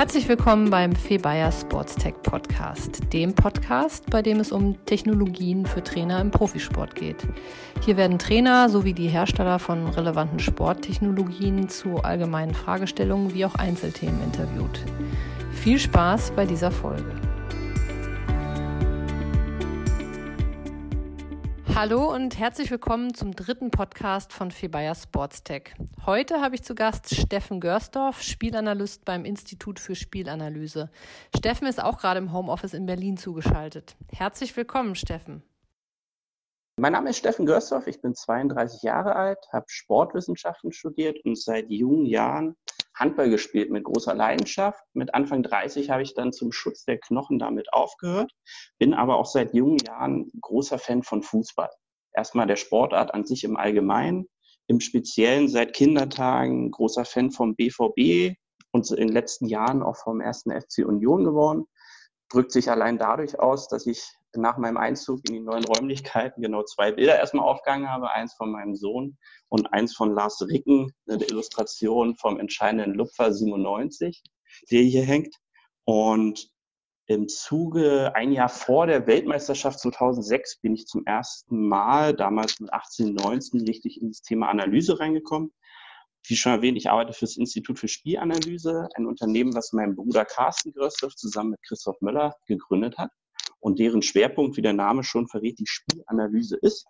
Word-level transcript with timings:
Herzlich 0.00 0.28
willkommen 0.28 0.70
beim 0.70 0.94
Febayer 0.94 1.52
Sports 1.52 1.94
Tech 1.94 2.14
Podcast, 2.22 3.02
dem 3.12 3.34
Podcast, 3.34 4.08
bei 4.08 4.22
dem 4.22 4.40
es 4.40 4.50
um 4.50 4.82
Technologien 4.86 5.66
für 5.66 5.84
Trainer 5.84 6.22
im 6.22 6.30
Profisport 6.30 6.94
geht. 6.94 7.18
Hier 7.84 7.98
werden 7.98 8.18
Trainer 8.18 8.70
sowie 8.70 8.94
die 8.94 9.08
Hersteller 9.08 9.58
von 9.58 9.86
relevanten 9.88 10.38
Sporttechnologien 10.38 11.68
zu 11.68 11.96
allgemeinen 11.98 12.54
Fragestellungen 12.54 13.34
wie 13.34 13.44
auch 13.44 13.56
Einzelthemen 13.56 14.22
interviewt. 14.22 14.86
Viel 15.52 15.78
Spaß 15.78 16.30
bei 16.30 16.46
dieser 16.46 16.70
Folge. 16.70 17.29
Hallo 21.80 22.12
und 22.12 22.38
herzlich 22.38 22.70
willkommen 22.70 23.14
zum 23.14 23.34
dritten 23.34 23.70
Podcast 23.70 24.34
von 24.34 24.50
Febayer 24.50 24.94
Sportstech. 24.94 25.74
Heute 26.04 26.42
habe 26.42 26.54
ich 26.54 26.62
zu 26.62 26.74
Gast 26.74 27.14
Steffen 27.14 27.58
Görsdorf, 27.58 28.20
Spielanalyst 28.20 29.06
beim 29.06 29.24
Institut 29.24 29.80
für 29.80 29.94
Spielanalyse. 29.94 30.90
Steffen 31.34 31.66
ist 31.66 31.82
auch 31.82 31.98
gerade 31.98 32.18
im 32.18 32.34
Homeoffice 32.34 32.74
in 32.74 32.84
Berlin 32.84 33.16
zugeschaltet. 33.16 33.96
Herzlich 34.12 34.54
willkommen, 34.58 34.94
Steffen. 34.94 35.42
Mein 36.76 36.92
Name 36.92 37.08
ist 37.08 37.16
Steffen 37.16 37.46
Görsdorf, 37.46 37.86
ich 37.86 38.02
bin 38.02 38.14
32 38.14 38.82
Jahre 38.82 39.16
alt, 39.16 39.38
habe 39.50 39.64
Sportwissenschaften 39.68 40.72
studiert 40.72 41.24
und 41.24 41.38
seit 41.38 41.70
jungen 41.70 42.04
Jahren 42.04 42.56
Handball 42.94 43.30
gespielt 43.30 43.70
mit 43.70 43.84
großer 43.84 44.14
Leidenschaft. 44.14 44.82
Mit 44.92 45.14
Anfang 45.14 45.42
30 45.42 45.90
habe 45.90 46.02
ich 46.02 46.14
dann 46.14 46.32
zum 46.32 46.52
Schutz 46.52 46.84
der 46.84 46.98
Knochen 46.98 47.38
damit 47.38 47.72
aufgehört, 47.72 48.32
bin 48.78 48.94
aber 48.94 49.16
auch 49.16 49.26
seit 49.26 49.54
jungen 49.54 49.78
Jahren 49.86 50.30
großer 50.40 50.78
Fan 50.78 51.02
von 51.02 51.22
Fußball. 51.22 51.70
Erstmal 52.12 52.46
der 52.46 52.56
Sportart 52.56 53.14
an 53.14 53.24
sich 53.24 53.44
im 53.44 53.56
Allgemeinen, 53.56 54.26
im 54.66 54.80
Speziellen 54.80 55.48
seit 55.48 55.72
Kindertagen 55.72 56.70
großer 56.70 57.04
Fan 57.04 57.30
vom 57.30 57.54
BVB 57.56 58.36
und 58.72 58.90
in 58.90 58.96
den 58.96 59.08
letzten 59.08 59.46
Jahren 59.46 59.82
auch 59.82 59.96
vom 59.96 60.20
ersten 60.20 60.50
FC 60.50 60.84
Union 60.86 61.24
geworden. 61.24 61.64
Drückt 62.28 62.52
sich 62.52 62.70
allein 62.70 62.98
dadurch 62.98 63.38
aus, 63.40 63.68
dass 63.68 63.86
ich 63.86 64.02
nach 64.36 64.58
meinem 64.58 64.76
Einzug 64.76 65.20
in 65.28 65.34
die 65.34 65.40
neuen 65.40 65.64
Räumlichkeiten 65.64 66.42
genau 66.42 66.62
zwei 66.62 66.92
Bilder 66.92 67.18
erstmal 67.18 67.46
aufgegangen 67.46 67.88
habe. 67.88 68.10
Eins 68.10 68.34
von 68.34 68.50
meinem 68.50 68.74
Sohn 68.74 69.18
und 69.48 69.72
eins 69.72 69.94
von 69.94 70.14
Lars 70.14 70.40
Ricken, 70.42 70.92
eine 71.08 71.24
Illustration 71.24 72.16
vom 72.16 72.38
entscheidenden 72.38 72.94
Lupfer 72.94 73.32
97, 73.32 74.22
der 74.70 74.82
hier 74.82 75.02
hängt. 75.02 75.34
Und 75.84 76.48
im 77.06 77.26
Zuge, 77.26 78.14
ein 78.14 78.30
Jahr 78.30 78.48
vor 78.48 78.86
der 78.86 79.06
Weltmeisterschaft 79.08 79.80
2006, 79.80 80.60
bin 80.60 80.74
ich 80.74 80.86
zum 80.86 81.04
ersten 81.06 81.66
Mal, 81.66 82.14
damals 82.14 82.60
mit 82.60 82.72
18, 82.72 83.14
19, 83.14 83.62
richtig 83.62 84.00
ins 84.00 84.22
Thema 84.22 84.48
Analyse 84.48 85.00
reingekommen. 85.00 85.52
Wie 86.26 86.36
schon 86.36 86.52
erwähnt, 86.52 86.76
ich 86.76 86.90
arbeite 86.90 87.12
für 87.12 87.24
das 87.24 87.36
Institut 87.36 87.78
für 87.80 87.88
Spielanalyse, 87.88 88.88
ein 88.94 89.06
Unternehmen, 89.06 89.54
was 89.54 89.72
mein 89.72 89.96
Bruder 89.96 90.24
Carsten 90.24 90.72
Grösdorf 90.72 91.16
zusammen 91.16 91.50
mit 91.50 91.62
Christoph 91.66 92.00
Möller 92.00 92.36
gegründet 92.46 92.98
hat 92.98 93.10
und 93.60 93.78
deren 93.78 94.02
Schwerpunkt, 94.02 94.56
wie 94.56 94.62
der 94.62 94.72
Name 94.72 95.04
schon 95.04 95.28
verrät, 95.28 95.58
die 95.58 95.66
Spielanalyse 95.66 96.56
ist. 96.56 96.86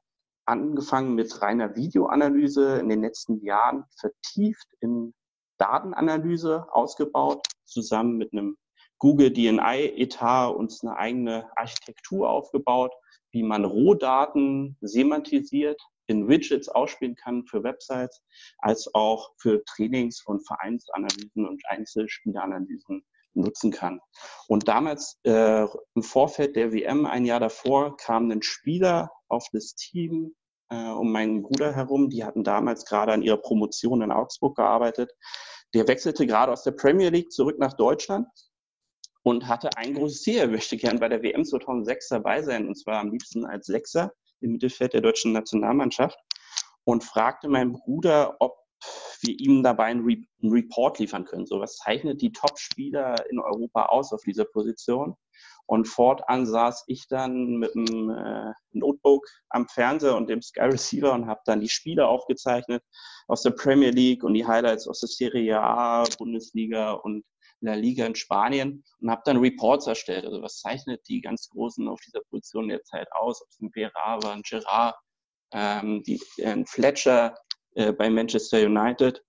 Angefangen 0.47 1.15
mit 1.15 1.43
reiner 1.43 1.77
Videoanalyse, 1.77 2.79
in 2.79 2.89
den 2.89 3.03
letzten 3.03 3.45
Jahren 3.45 3.85
vertieft 3.99 4.67
in 4.81 5.15
Datenanalyse 5.59 6.67
ausgebaut, 6.73 7.47
zusammen 7.65 8.17
mit 8.17 8.33
einem 8.33 8.57
Google 8.99 9.31
DNI-Etat 9.31 10.49
uns 10.49 10.83
eine 10.83 10.97
eigene 10.97 11.51
Architektur 11.57 12.29
aufgebaut, 12.29 12.93
wie 13.33 13.43
man 13.43 13.65
Rohdaten 13.65 14.77
semantisiert, 14.81 15.81
in 16.07 16.29
Widgets 16.29 16.69
ausspielen 16.69 17.15
kann 17.15 17.47
für 17.47 17.63
Websites, 17.63 18.21
als 18.59 18.93
auch 18.95 19.31
für 19.39 19.63
Trainings- 19.65 20.25
und 20.27 20.45
Vereinsanalysen 20.47 21.47
und 21.47 21.63
Einzelspielanalysen 21.69 23.05
nutzen 23.35 23.71
kann. 23.71 24.01
Und 24.49 24.69
damals 24.69 25.19
äh, 25.25 25.67
im 25.95 26.03
Vorfeld 26.03 26.57
der 26.57 26.73
WM, 26.73 27.07
ein 27.07 27.25
Jahr 27.25 27.41
davor, 27.41 27.97
kam 27.97 28.31
ein 28.31 28.43
Spieler 28.43 29.11
auf 29.29 29.47
das 29.53 29.75
Team 29.75 30.35
äh, 30.71 30.91
um 30.91 31.13
meinen 31.13 31.43
Bruder 31.43 31.75
herum. 31.75 32.11
Die 32.11 32.25
hatten 32.25 32.45
damals 32.45 32.85
gerade 32.85 33.13
an 33.13 33.23
ihrer 33.23 33.39
Promotion 33.39 34.03
in 34.03 34.13
Augsburg 34.13 34.57
gearbeitet. 34.57 35.11
Der 35.75 35.87
wechselte 35.87 36.27
gerade 36.27 36.53
aus 36.53 36.65
der 36.65 36.73
Premier 36.73 37.11
League 37.11 37.31
zurück 37.31 37.59
nach 37.59 37.75
Deutschland 37.75 38.27
und 39.23 39.47
hatte 39.47 39.71
ein 39.77 39.95
großes 39.95 40.23
Ziel. 40.23 40.39
Er 40.39 40.49
möchte 40.49 40.77
gern 40.77 40.99
bei 40.99 41.09
der 41.09 41.23
WM 41.23 41.45
2006 41.45 42.09
dabei 42.09 42.43
sein, 42.43 42.67
und 42.67 42.77
zwar 42.77 43.01
am 43.01 43.11
liebsten 43.11 43.45
als 43.45 43.67
Sechser 43.67 44.13
im 44.41 44.53
Mittelfeld 44.53 44.95
der 44.95 45.03
deutschen 45.03 45.33
Nationalmannschaft 45.33 46.19
und 46.85 47.05
fragte 47.05 47.49
meinen 47.49 47.73
Bruder, 47.73 48.37
ob 48.41 48.60
wir 49.21 49.39
ihm 49.39 49.63
dabei 49.63 49.85
einen, 49.85 50.05
Re 50.05 50.17
einen 50.43 50.53
Report 50.53 50.99
liefern 50.99 51.25
können. 51.25 51.47
So, 51.47 51.61
was 51.61 51.77
zeichnet 51.77 52.23
die 52.23 52.33
Top-Spieler 52.33 53.31
in 53.31 53.39
Europa 53.39 53.87
aus 53.87 54.13
auf 54.13 54.23
dieser 54.23 54.45
Position? 54.45 55.17
Und 55.67 55.87
fortan 55.87 56.47
saß 56.47 56.85
ich 56.89 57.07
dann 57.07 57.57
mit 57.59 57.77
einem 57.77 58.11
äh, 58.11 58.53
Notebook 58.73 59.25
am 59.51 59.69
Fernseher 59.69 60.17
und 60.17 60.29
dem 60.29 60.43
Sky 60.43 60.63
Receiver 60.63 61.13
und 61.13 61.27
habe 61.27 61.41
dann 61.45 61.61
die 61.61 61.69
Spiele 61.69 62.09
aufgezeichnet 62.09 62.83
aus 63.29 63.43
der 63.43 63.53
Premier 63.53 63.91
League 63.91 64.25
und 64.25 64.35
die 64.35 64.47
Highlights 64.47 64.89
aus 64.89 64.99
der 64.99 65.09
Serie 65.09 65.61
A, 65.61 66.05
Bundesliga 66.19 66.93
und 66.93 67.25
La 67.61 67.75
Liga 67.75 68.07
in 68.07 68.15
Spanien 68.15 68.83
und 69.01 69.11
habe 69.11 69.23
dann 69.25 69.37
Reports 69.37 69.87
erstellt. 69.87 70.25
Also 70.25 70.43
was 70.43 70.59
zeichnet 70.59 71.07
die 71.09 71.21
ganz 71.21 71.49
Großen 71.51 71.87
auf 71.89 72.01
dieser 72.01 72.23
Position 72.31 72.69
derzeit 72.69 73.07
aus? 73.13 73.41
Ob 73.43 73.49
es 73.51 73.61
ein 73.61 73.71
Vera 73.71 74.23
war, 74.23 74.33
ein 74.33 74.43
Gerard, 74.43 74.97
ähm, 75.53 76.03
die, 76.05 76.21
ein 76.43 76.67
Fletcher, 76.67 77.37
äh, 77.75 77.93
bei 77.93 78.11
Manchester 78.11 78.59
United. 78.59 79.23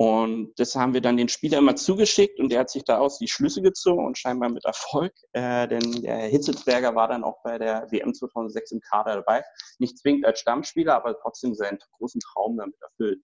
Und 0.00 0.52
das 0.58 0.76
haben 0.76 0.94
wir 0.94 1.00
dann 1.00 1.16
den 1.16 1.28
Spieler 1.28 1.58
immer 1.58 1.74
zugeschickt 1.74 2.38
und 2.38 2.52
der 2.52 2.60
hat 2.60 2.70
sich 2.70 2.84
daraus 2.84 3.18
die 3.18 3.26
Schlüsse 3.26 3.62
gezogen 3.62 4.06
und 4.06 4.16
scheinbar 4.16 4.48
mit 4.48 4.64
Erfolg, 4.64 5.12
äh, 5.32 5.66
denn 5.66 6.02
der 6.02 6.18
Herr 6.18 6.28
Hitzelsberger 6.28 6.94
war 6.94 7.08
dann 7.08 7.24
auch 7.24 7.42
bei 7.42 7.58
der 7.58 7.90
WM 7.90 8.14
2006 8.14 8.70
im 8.70 8.80
Kader 8.80 9.16
dabei. 9.16 9.42
Nicht 9.80 9.98
zwingend 9.98 10.24
als 10.24 10.38
Stammspieler, 10.38 10.94
aber 10.94 11.18
trotzdem 11.20 11.52
seinen 11.52 11.78
großen 11.96 12.20
Traum 12.20 12.56
damit 12.58 12.76
erfüllt. 12.80 13.20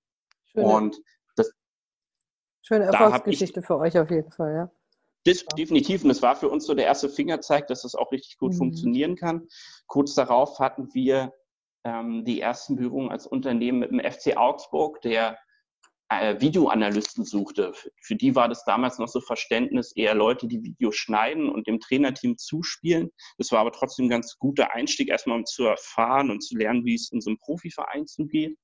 Schöne, 0.46 0.66
und 0.66 1.00
das, 1.36 1.52
schöne 2.62 2.86
Erfolgsgeschichte 2.86 3.60
ich, 3.60 3.66
für 3.66 3.78
euch 3.78 3.96
auf 3.96 4.10
jeden 4.10 4.32
Fall, 4.32 4.52
ja. 4.52 4.70
Das, 5.26 5.44
definitiv. 5.56 6.02
Und 6.02 6.10
es 6.10 6.22
war 6.22 6.34
für 6.34 6.48
uns 6.48 6.66
so 6.66 6.74
der 6.74 6.86
erste 6.86 7.08
Fingerzeig, 7.08 7.68
dass 7.68 7.82
das 7.82 7.94
auch 7.94 8.10
richtig 8.10 8.36
gut 8.36 8.52
mhm. 8.52 8.58
funktionieren 8.58 9.14
kann. 9.14 9.46
Kurz 9.86 10.14
darauf 10.14 10.58
hatten 10.58 10.92
wir 10.92 11.32
ähm, 11.84 12.24
die 12.24 12.40
ersten 12.40 12.76
Berührungen 12.76 13.10
als 13.10 13.26
Unternehmen 13.26 13.80
mit 13.80 13.90
dem 13.90 14.00
FC 14.00 14.36
Augsburg, 14.36 15.00
der 15.02 15.38
äh, 16.08 16.40
Videoanalysten 16.40 17.24
suchte. 17.24 17.72
Für 18.00 18.16
die 18.16 18.34
war 18.34 18.48
das 18.48 18.64
damals 18.64 18.98
noch 18.98 19.08
so 19.08 19.20
Verständnis, 19.20 19.92
eher 19.92 20.14
Leute, 20.14 20.46
die 20.46 20.62
Videos 20.62 20.96
schneiden 20.96 21.48
und 21.48 21.66
dem 21.66 21.80
Trainerteam 21.80 22.36
zuspielen. 22.36 23.10
Das 23.38 23.52
war 23.52 23.60
aber 23.60 23.72
trotzdem 23.72 24.06
ein 24.06 24.10
ganz 24.10 24.36
guter 24.38 24.72
Einstieg, 24.72 25.08
erstmal 25.08 25.38
um 25.38 25.46
zu 25.46 25.64
erfahren 25.64 26.30
und 26.30 26.42
zu 26.42 26.56
lernen, 26.56 26.84
wie 26.84 26.94
es 26.94 27.10
in 27.10 27.20
so 27.20 27.30
einem 27.30 27.38
Profiverein 27.38 28.06
zugeht. 28.06 28.58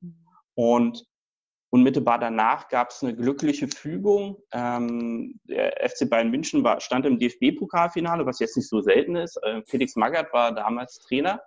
Und 0.55 1.05
Unmittelbar 1.73 2.19
danach 2.19 2.67
gab 2.67 2.91
es 2.91 3.01
eine 3.01 3.15
glückliche 3.15 3.69
Fügung. 3.69 4.43
Ähm, 4.53 5.39
der 5.45 5.89
FC 5.89 6.11
Bayern 6.11 6.33
München 6.33 6.65
war, 6.65 6.81
stand 6.81 7.07
im 7.07 7.21
DFB-Pokalfinale, 7.21 8.27
was 8.27 8.41
jetzt 8.41 8.57
nicht 8.57 8.69
so 8.69 8.81
selten 8.81 9.15
ist. 9.15 9.37
Äh, 9.45 9.63
Felix 9.67 9.95
Magath 9.95 10.33
war 10.33 10.53
damals 10.53 10.99
Trainer 10.99 11.41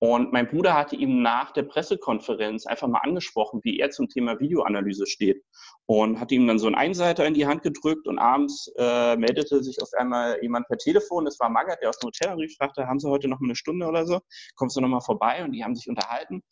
und 0.00 0.32
mein 0.32 0.46
Bruder 0.46 0.74
hatte 0.74 0.94
ihm 0.94 1.22
nach 1.22 1.50
der 1.50 1.64
Pressekonferenz 1.64 2.66
einfach 2.66 2.86
mal 2.86 3.00
angesprochen, 3.00 3.60
wie 3.64 3.80
er 3.80 3.90
zum 3.90 4.08
Thema 4.08 4.38
Videoanalyse 4.38 5.06
steht. 5.06 5.42
Und 5.86 6.20
hat 6.20 6.30
ihm 6.30 6.46
dann 6.46 6.60
so 6.60 6.66
einen 6.66 6.76
Einseiter 6.76 7.26
in 7.26 7.34
die 7.34 7.46
Hand 7.46 7.62
gedrückt 7.62 8.06
und 8.06 8.18
abends 8.18 8.70
äh, 8.76 9.16
meldete 9.16 9.62
sich 9.62 9.82
auf 9.82 9.88
einmal 9.98 10.38
jemand 10.40 10.68
per 10.68 10.78
Telefon. 10.78 11.24
Das 11.24 11.40
war 11.40 11.48
Magath, 11.48 11.82
der 11.82 11.88
aus 11.88 11.98
dem 11.98 12.08
Hotel 12.08 12.30
rief, 12.34 12.54
fragte, 12.56 12.86
haben 12.86 13.00
Sie 13.00 13.08
heute 13.08 13.26
noch 13.26 13.40
eine 13.42 13.56
Stunde 13.56 13.86
oder 13.86 14.06
so? 14.06 14.20
Kommst 14.54 14.76
du 14.76 14.80
noch 14.80 14.88
mal 14.88 15.00
vorbei? 15.00 15.44
Und 15.44 15.52
die 15.52 15.64
haben 15.64 15.74
sich 15.74 15.88
unterhalten. 15.88 16.42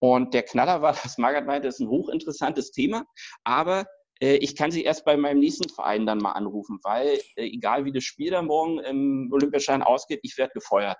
Und 0.00 0.34
der 0.34 0.42
Knaller 0.42 0.82
war, 0.82 0.92
dass 1.02 1.16
Magath 1.16 1.46
meinte, 1.46 1.68
das 1.68 1.76
ist 1.76 1.86
ein 1.86 1.88
hochinteressantes 1.88 2.72
Thema, 2.72 3.04
aber 3.44 3.86
äh, 4.20 4.36
ich 4.36 4.56
kann 4.56 4.72
sie 4.72 4.82
erst 4.82 5.04
bei 5.04 5.16
meinem 5.16 5.38
nächsten 5.38 5.68
Verein 5.68 6.06
dann 6.06 6.18
mal 6.18 6.32
anrufen, 6.32 6.80
weil 6.82 7.20
äh, 7.36 7.44
egal 7.44 7.84
wie 7.84 7.92
das 7.92 8.02
Spiel 8.02 8.32
dann 8.32 8.46
morgen 8.46 8.80
im 8.80 9.30
Olympiaschein 9.32 9.82
ausgeht, 9.82 10.20
ich 10.22 10.36
werde 10.38 10.54
gefeuert. 10.54 10.98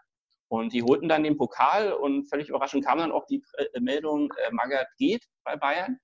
Und 0.49 0.73
die 0.73 0.83
holten 0.83 1.09
dann 1.09 1.25
den 1.25 1.37
Pokal 1.37 1.93
und 1.93 2.29
völlig 2.29 2.49
überraschend 2.49 2.85
kam 2.85 2.99
dann 2.99 3.13
auch 3.13 3.27
die 3.27 3.43
äh, 3.57 3.81
Meldung, 3.81 4.33
äh, 4.33 4.53
Magath 4.53 4.89
geht 4.97 5.25
bei 5.45 5.57
Bayern. 5.57 5.99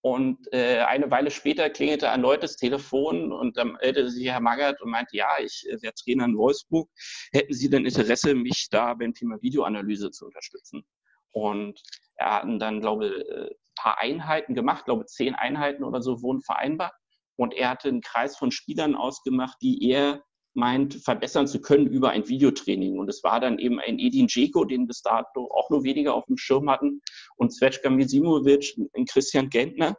Und 0.00 0.52
äh, 0.52 0.80
eine 0.80 1.10
Weile 1.10 1.30
später 1.30 1.70
klingelte 1.70 2.06
erneut 2.06 2.42
das 2.42 2.56
Telefon 2.56 3.32
und 3.32 3.56
dann 3.56 3.78
meldete 3.80 4.10
sich 4.10 4.28
Herr 4.28 4.40
Magath 4.40 4.82
und 4.82 4.90
meinte, 4.90 5.16
ja, 5.16 5.28
ich 5.40 5.64
äh, 5.66 5.80
wäre 5.80 5.94
Trainer 5.94 6.26
in 6.26 6.36
Wolfsburg. 6.36 6.90
Hätten 7.32 7.54
Sie 7.54 7.70
denn 7.70 7.86
Interesse, 7.86 8.34
mich 8.34 8.68
da 8.70 8.92
beim 8.92 9.14
Thema 9.14 9.40
Videoanalyse 9.40 10.10
zu 10.10 10.26
unterstützen? 10.26 10.84
Und 11.30 11.80
er 12.16 12.42
hat 12.42 12.44
dann, 12.60 12.80
glaube 12.80 13.06
ich, 13.06 13.12
ein 13.14 13.46
äh, 13.46 13.50
paar 13.76 13.98
Einheiten 13.98 14.54
gemacht, 14.54 14.84
glaube 14.84 15.06
zehn 15.06 15.34
Einheiten 15.34 15.84
oder 15.84 16.02
so 16.02 16.20
wurden 16.20 16.42
vereinbart. 16.42 16.92
Und 17.36 17.54
er 17.54 17.70
hatte 17.70 17.88
einen 17.88 18.02
Kreis 18.02 18.36
von 18.36 18.50
Spielern 18.50 18.94
ausgemacht, 18.94 19.56
die 19.62 19.88
er 19.90 20.22
meint, 20.54 20.94
verbessern 20.94 21.46
zu 21.46 21.60
können 21.60 21.86
über 21.86 22.10
ein 22.10 22.28
Videotraining. 22.28 22.98
Und 22.98 23.08
es 23.08 23.22
war 23.22 23.40
dann 23.40 23.58
eben 23.58 23.80
ein 23.80 23.98
Edin 23.98 24.26
Dzeko, 24.26 24.64
den 24.64 24.86
bis 24.86 25.02
dato 25.02 25.50
auch 25.52 25.70
nur 25.70 25.84
weniger 25.84 26.14
auf 26.14 26.26
dem 26.26 26.36
Schirm 26.36 26.70
hatten, 26.70 27.00
und 27.36 27.52
Svetska 27.52 27.90
Misimovic, 27.90 28.76
ein 28.96 29.06
Christian 29.06 29.50
Gentner. 29.50 29.96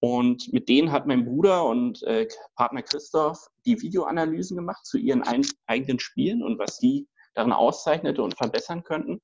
Und 0.00 0.52
mit 0.52 0.68
denen 0.68 0.90
hat 0.90 1.06
mein 1.06 1.24
Bruder 1.24 1.64
und 1.64 2.02
äh, 2.02 2.26
Partner 2.56 2.82
Christoph 2.82 3.46
die 3.64 3.80
Videoanalysen 3.80 4.56
gemacht 4.56 4.84
zu 4.84 4.98
ihren 4.98 5.22
ein, 5.22 5.46
eigenen 5.66 6.00
Spielen 6.00 6.42
und 6.42 6.58
was 6.58 6.78
sie 6.78 7.06
darin 7.34 7.52
auszeichnete 7.52 8.20
und 8.20 8.36
verbessern 8.36 8.82
könnten. 8.82 9.20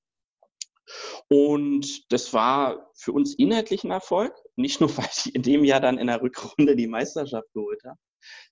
Und 1.29 2.13
das 2.13 2.33
war 2.33 2.91
für 2.95 3.13
uns 3.13 3.35
inhaltlich 3.35 3.85
ein 3.85 3.91
Erfolg, 3.91 4.33
nicht 4.57 4.81
nur, 4.81 4.89
weil 4.97 5.09
ich 5.13 5.35
in 5.35 5.43
dem 5.43 5.65
Jahr 5.65 5.81
dann 5.81 5.99
in 5.99 6.07
der 6.07 6.23
Rückrunde 6.23 6.77
die 6.77 6.87
Meisterschaft 6.87 7.53
geholt 7.53 7.83
habe, 7.85 7.99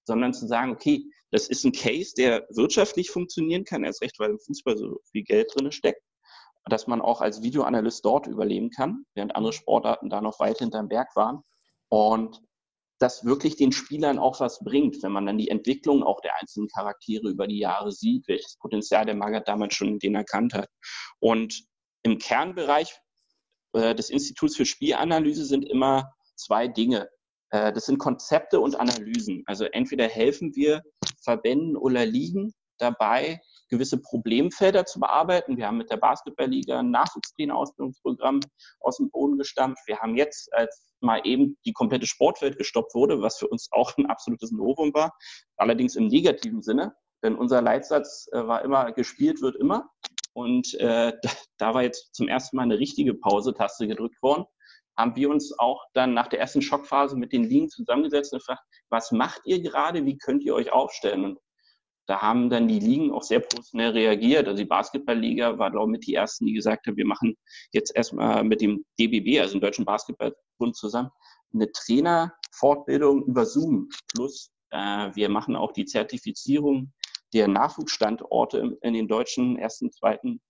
sondern 0.05 0.35
zu 0.35 0.47
sagen, 0.47 0.73
okay, 0.73 1.05
das 1.31 1.49
ist 1.49 1.65
ein 1.65 1.73
Case, 1.73 2.15
der 2.17 2.47
wirtschaftlich 2.51 3.11
funktionieren 3.11 3.65
kann, 3.65 3.85
erst 3.85 4.03
recht, 4.03 4.19
weil 4.19 4.31
im 4.31 4.39
Fußball 4.39 4.77
so 4.79 5.01
viel 5.11 5.25
Geld 5.25 5.51
drin 5.55 5.73
steckt, 5.73 6.03
dass 6.65 6.87
man 6.87 7.01
auch 7.01 7.21
als 7.21 7.43
Videoanalyst 7.43 8.05
dort 8.05 8.27
überleben 8.27 8.71
kann, 8.71 9.05
während 9.15 9.35
andere 9.35 9.53
Sportarten 9.53 10.11
da 10.11 10.21
noch 10.21 10.41
weit 10.41 10.59
hinterm 10.59 10.89
Berg 10.89 11.15
waren. 11.15 11.43
Und 11.89 12.41
das 12.99 13.25
wirklich 13.25 13.57
den 13.57 13.73
Spielern 13.73 14.19
auch 14.19 14.41
was 14.41 14.61
bringt, 14.61 15.03
wenn 15.03 15.13
man 15.13 15.27
dann 15.27 15.39
die 15.39 15.51
Entwicklung 15.51 16.03
auch 16.03 16.21
der 16.21 16.37
einzelnen 16.41 16.69
Charaktere 16.69 17.29
über 17.29 17.47
die 17.47 17.59
Jahre 17.59 17.93
sieht, 17.93 18.27
welches 18.27 18.57
Potenzial 18.57 19.05
der 19.05 19.15
Magath 19.15 19.49
damals 19.49 19.75
schon 19.75 19.89
in 19.89 19.99
denen 19.99 20.15
erkannt 20.15 20.55
hat. 20.55 20.69
Und 21.21 21.65
im 22.03 22.19
Kernbereich 22.19 22.99
äh, 23.75 23.95
des 23.95 24.11
Instituts 24.11 24.57
für 24.57 24.65
Spielanalyse 24.65 25.45
sind 25.45 25.69
immer 25.69 26.11
zwei 26.37 26.69
Dinge. 26.69 27.09
Äh, 27.51 27.73
das 27.73 27.87
sind 27.87 27.99
Konzepte 27.99 28.61
und 28.61 28.79
Analysen. 28.79 29.43
Also 29.47 29.65
entweder 29.65 30.09
helfen 30.09 30.55
wir 30.55 30.83
Verbänden 31.23 31.77
oder 31.77 32.07
Ligen 32.07 32.53
dabei, 32.79 33.41
gewisse 33.69 34.01
Problemfelder 34.01 34.85
zu 34.85 35.01
bearbeiten. 35.01 35.57
Wir 35.57 35.67
haben 35.67 35.79
mit 35.79 35.91
der 35.91 35.97
Basketballliga 35.97 36.81
ein 36.81 36.91
Nachwuchstrainerausbildungsprogramm 36.91 38.41
aus 38.81 38.99
dem 38.99 39.11
Boden 39.11 39.39
gestampft. 39.39 39.83
Wir 39.87 39.99
haben 39.99 40.17
jetzt, 40.17 40.53
als 40.53 40.93
mal 41.01 41.21
eben 41.25 41.57
die 41.65 41.73
komplette 41.73 42.07
Sportwelt 42.07 42.59
gestoppt 42.59 42.95
wurde, 42.95 43.21
was 43.23 43.39
für 43.39 43.49
uns 43.49 43.69
auch 43.73 43.97
ein 43.97 44.07
absolutes 44.07 44.51
Novum 44.53 44.95
war, 44.95 45.13
allerdings 45.57 45.97
im 45.97 46.07
negativen 46.07 46.63
Sinne, 46.63 46.95
denn 47.23 47.37
unser 47.37 47.61
Leitsatz 47.61 48.29
äh, 48.33 48.47
war 48.47 48.63
immer, 48.63 48.93
gespielt 48.93 49.41
wird 49.43 49.57
immer. 49.57 49.89
Und 50.33 50.75
äh, 50.75 51.13
da 51.59 51.75
war 51.75 51.83
jetzt 51.83 52.15
zum 52.15 52.29
ersten 52.29 52.57
Mal 52.57 52.65
eine 52.65 52.79
richtige 52.79 53.15
Pause-Taste 53.15 53.89
gedrückt 53.89 54.23
worden 54.23 54.45
haben 54.97 55.15
wir 55.17 55.31
uns 55.31 55.59
auch 55.59 55.85
dann 55.93 56.15
nach 56.15 56.29
der 56.29 56.41
ersten 56.41 56.63
Schockphase 56.63 57.17
mit 57.17 57.33
den 57.33 57.45
Ligen 57.45 57.69
zusammengesetzt 57.69 58.33
und 58.33 58.39
gefragt, 58.39 58.63
was 58.89 59.13
macht 59.13 59.43
ihr 59.45 59.61
gerade, 59.61 60.05
wie 60.05 60.19
könnt 60.19 60.43
ihr 60.43 60.55
euch 60.55 60.73
aufstellen? 60.73 61.25
Und 61.25 61.39
da 62.07 62.23
haben 62.23 62.51
dann 62.51 62.69
die 62.69 62.79
Ligen 62.79 63.13
auch 63.13 63.23
sehr 63.23 63.41
professionell 63.41 63.91
reagiert. 63.91 64.47
Also 64.47 64.59
die 64.59 64.69
Basketballliga 64.69 65.59
war, 65.59 65.71
glaube 65.71 65.89
ich, 65.89 65.93
mit 65.93 66.07
die 66.07 66.15
ersten, 66.15 66.47
die 66.47 66.53
gesagt 66.53 66.87
haben, 66.87 66.97
wir 66.97 67.07
machen 67.07 67.37
jetzt 67.73 67.95
erstmal 67.95 68.45
mit 68.45 68.61
dem 68.61 68.85
DBB, 68.99 69.41
also 69.41 69.55
dem 69.55 69.61
Deutschen 69.61 69.85
Basketballbund 69.85 70.77
zusammen, 70.77 71.11
eine 71.53 71.71
Trainerfortbildung 71.73 73.25
über 73.25 73.45
Zoom. 73.45 73.89
Plus 74.15 74.53
äh, 74.71 75.11
wir 75.15 75.29
machen 75.29 75.57
auch 75.57 75.73
die 75.73 75.85
Zertifizierung 75.85 76.93
der 77.35 77.49
Nachwuchsstandorte 77.49 78.79
in 78.83 78.95
den 78.95 79.09
deutschen 79.09 79.59
ersten, 79.59 79.91
zweiten 79.91 80.41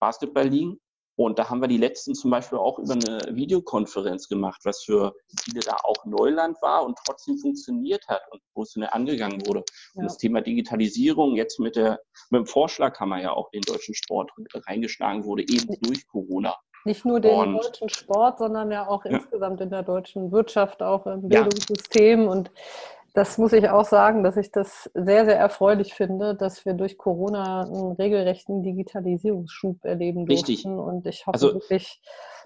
Basketballligen. 0.00 0.80
Und 1.16 1.38
da 1.38 1.48
haben 1.48 1.60
wir 1.60 1.68
die 1.68 1.78
letzten 1.78 2.14
zum 2.14 2.30
Beispiel 2.30 2.58
auch 2.58 2.78
über 2.78 2.94
eine 2.94 3.20
Videokonferenz 3.36 4.28
gemacht, 4.28 4.62
was 4.64 4.82
für 4.82 5.14
viele 5.42 5.60
da 5.60 5.76
auch 5.84 6.04
Neuland 6.04 6.60
war 6.60 6.84
und 6.84 6.98
trotzdem 7.06 7.38
funktioniert 7.38 8.06
hat 8.08 8.22
und 8.32 8.40
wo 8.54 8.62
es 8.62 8.76
angegangen 8.76 9.46
wurde. 9.46 9.60
Ja. 9.94 10.00
Und 10.00 10.04
das 10.04 10.18
Thema 10.18 10.40
Digitalisierung 10.40 11.36
jetzt 11.36 11.60
mit, 11.60 11.76
der, 11.76 12.00
mit 12.30 12.40
dem 12.40 12.46
Vorschlaghammer 12.46 13.22
ja 13.22 13.32
auch 13.32 13.50
den 13.50 13.62
deutschen 13.62 13.94
Sport 13.94 14.32
reingeschlagen 14.66 15.24
wurde, 15.24 15.42
eben 15.42 15.76
durch 15.82 16.06
Corona. 16.08 16.56
Nicht 16.84 17.04
nur 17.04 17.20
den 17.20 17.34
und, 17.34 17.54
deutschen 17.54 17.88
Sport, 17.88 18.38
sondern 18.38 18.70
ja 18.70 18.86
auch 18.86 19.04
ja. 19.04 19.12
insgesamt 19.12 19.60
in 19.60 19.70
der 19.70 19.82
deutschen 19.82 20.32
Wirtschaft, 20.32 20.82
auch 20.82 21.06
im 21.06 21.28
Bildungssystem. 21.28 22.24
Ja. 22.24 22.30
Und 22.30 22.50
das 23.14 23.38
muss 23.38 23.52
ich 23.52 23.68
auch 23.68 23.84
sagen, 23.84 24.24
dass 24.24 24.36
ich 24.36 24.50
das 24.50 24.90
sehr, 24.92 25.24
sehr 25.24 25.38
erfreulich 25.38 25.94
finde, 25.94 26.34
dass 26.34 26.66
wir 26.66 26.74
durch 26.74 26.98
Corona 26.98 27.62
einen 27.62 27.92
regelrechten 27.92 28.64
Digitalisierungsschub 28.64 29.84
erleben 29.84 30.26
durften. 30.26 30.46
Richtig. 30.46 30.66
Und 30.66 31.06
ich 31.06 31.24
hoffe 31.24 31.34
also, 31.34 31.54
wirklich, 31.54 32.02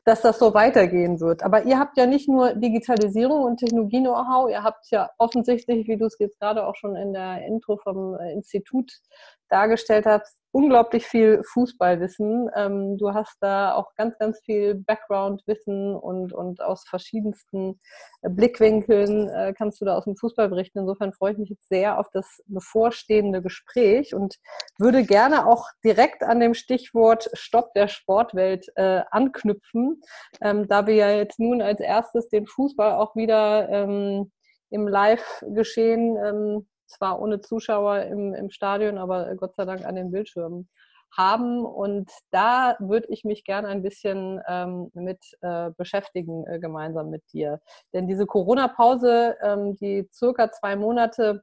dass 0.08 0.22
das 0.22 0.38
so 0.38 0.54
weitergehen 0.54 1.20
wird. 1.20 1.42
Aber 1.42 1.64
ihr 1.64 1.78
habt 1.78 1.98
ja 1.98 2.06
nicht 2.06 2.30
nur 2.30 2.54
Digitalisierung 2.54 3.44
und 3.44 3.58
Technologie-Know-how, 3.58 4.48
ihr 4.48 4.62
habt 4.62 4.90
ja 4.90 5.10
offensichtlich, 5.18 5.86
wie 5.86 5.98
du 5.98 6.06
es 6.06 6.16
jetzt 6.18 6.40
gerade 6.40 6.66
auch 6.66 6.76
schon 6.76 6.96
in 6.96 7.12
der 7.12 7.44
Intro 7.46 7.76
vom 7.76 8.14
äh, 8.14 8.32
Institut 8.32 8.90
dargestellt 9.50 10.06
hast, 10.06 10.38
unglaublich 10.50 11.06
viel 11.06 11.42
Fußballwissen. 11.44 12.50
Ähm, 12.56 12.96
du 12.98 13.12
hast 13.12 13.36
da 13.40 13.74
auch 13.74 13.94
ganz, 13.96 14.16
ganz 14.18 14.40
viel 14.44 14.74
Background-Wissen 14.74 15.94
und, 15.94 16.32
und 16.32 16.62
aus 16.62 16.84
verschiedensten 16.88 17.80
äh, 18.22 18.30
Blickwinkeln 18.30 19.28
äh, 19.28 19.52
kannst 19.56 19.80
du 19.80 19.84
da 19.84 19.96
aus 19.96 20.04
dem 20.04 20.16
Fußball 20.16 20.48
berichten. 20.48 20.80
Insofern 20.80 21.12
freue 21.12 21.32
ich 21.32 21.38
mich 21.38 21.50
jetzt 21.50 21.68
sehr 21.68 21.98
auf 21.98 22.08
das 22.12 22.42
bevorstehende 22.46 23.42
Gespräch 23.42 24.14
und 24.14 24.36
würde 24.78 25.04
gerne 25.04 25.46
auch 25.46 25.66
direkt 25.84 26.22
an 26.22 26.40
dem 26.40 26.54
Stichwort 26.54 27.28
Stopp 27.34 27.74
der 27.74 27.88
Sportwelt 27.88 28.66
äh, 28.76 29.02
ähm, 30.40 30.68
da 30.68 30.86
wir 30.86 30.94
ja 30.94 31.10
jetzt 31.10 31.38
nun 31.38 31.62
als 31.62 31.80
erstes 31.80 32.28
den 32.28 32.46
Fußball 32.46 32.92
auch 32.92 33.16
wieder 33.16 33.68
ähm, 33.68 34.30
im 34.70 34.86
Live-Geschehen 34.86 36.16
ähm, 36.16 36.68
zwar 36.86 37.20
ohne 37.20 37.40
Zuschauer 37.40 38.02
im, 38.02 38.34
im 38.34 38.50
Stadion, 38.50 38.98
aber 38.98 39.34
Gott 39.36 39.54
sei 39.56 39.64
Dank 39.64 39.84
an 39.84 39.94
den 39.94 40.10
Bildschirmen 40.10 40.68
haben. 41.16 41.64
Und 41.64 42.10
da 42.30 42.76
würde 42.80 43.08
ich 43.10 43.24
mich 43.24 43.44
gerne 43.44 43.68
ein 43.68 43.82
bisschen 43.82 44.40
ähm, 44.48 44.90
mit 44.94 45.18
äh, 45.40 45.70
beschäftigen, 45.76 46.46
äh, 46.46 46.58
gemeinsam 46.58 47.10
mit 47.10 47.22
dir. 47.32 47.60
Denn 47.92 48.08
diese 48.08 48.26
Corona-Pause, 48.26 49.36
ähm, 49.42 49.76
die 49.76 50.08
circa 50.12 50.50
zwei 50.50 50.76
Monate 50.76 51.42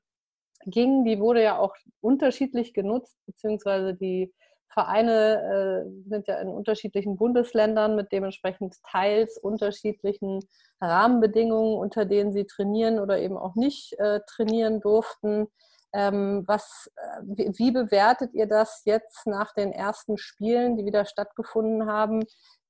ging, 0.65 1.05
die 1.05 1.19
wurde 1.19 1.43
ja 1.43 1.57
auch 1.57 1.75
unterschiedlich 2.01 2.73
genutzt, 2.73 3.17
beziehungsweise 3.25 3.93
die 3.93 4.33
Vereine 4.75 5.85
äh, 5.85 6.09
sind 6.09 6.27
ja 6.27 6.37
in 6.41 6.49
unterschiedlichen 6.49 7.15
Bundesländern 7.15 7.95
mit 7.95 8.11
dementsprechend 8.11 8.75
teils 8.83 9.37
unterschiedlichen 9.37 10.41
Rahmenbedingungen, 10.81 11.77
unter 11.77 12.03
denen 12.03 12.33
sie 12.33 12.45
trainieren 12.45 12.99
oder 12.99 13.17
eben 13.19 13.37
auch 13.37 13.55
nicht 13.55 13.97
äh, 13.99 14.19
trainieren 14.27 14.81
durften. 14.81 15.47
Ähm, 15.93 16.43
was, 16.45 16.91
äh, 16.97 17.21
wie, 17.23 17.57
wie, 17.57 17.71
bewertet 17.71 18.33
ihr 18.33 18.47
das 18.47 18.81
jetzt 18.83 19.25
nach 19.27 19.53
den 19.53 19.71
ersten 19.71 20.17
Spielen, 20.17 20.75
die 20.75 20.85
wieder 20.85 21.05
stattgefunden 21.05 21.87
haben? 21.87 22.25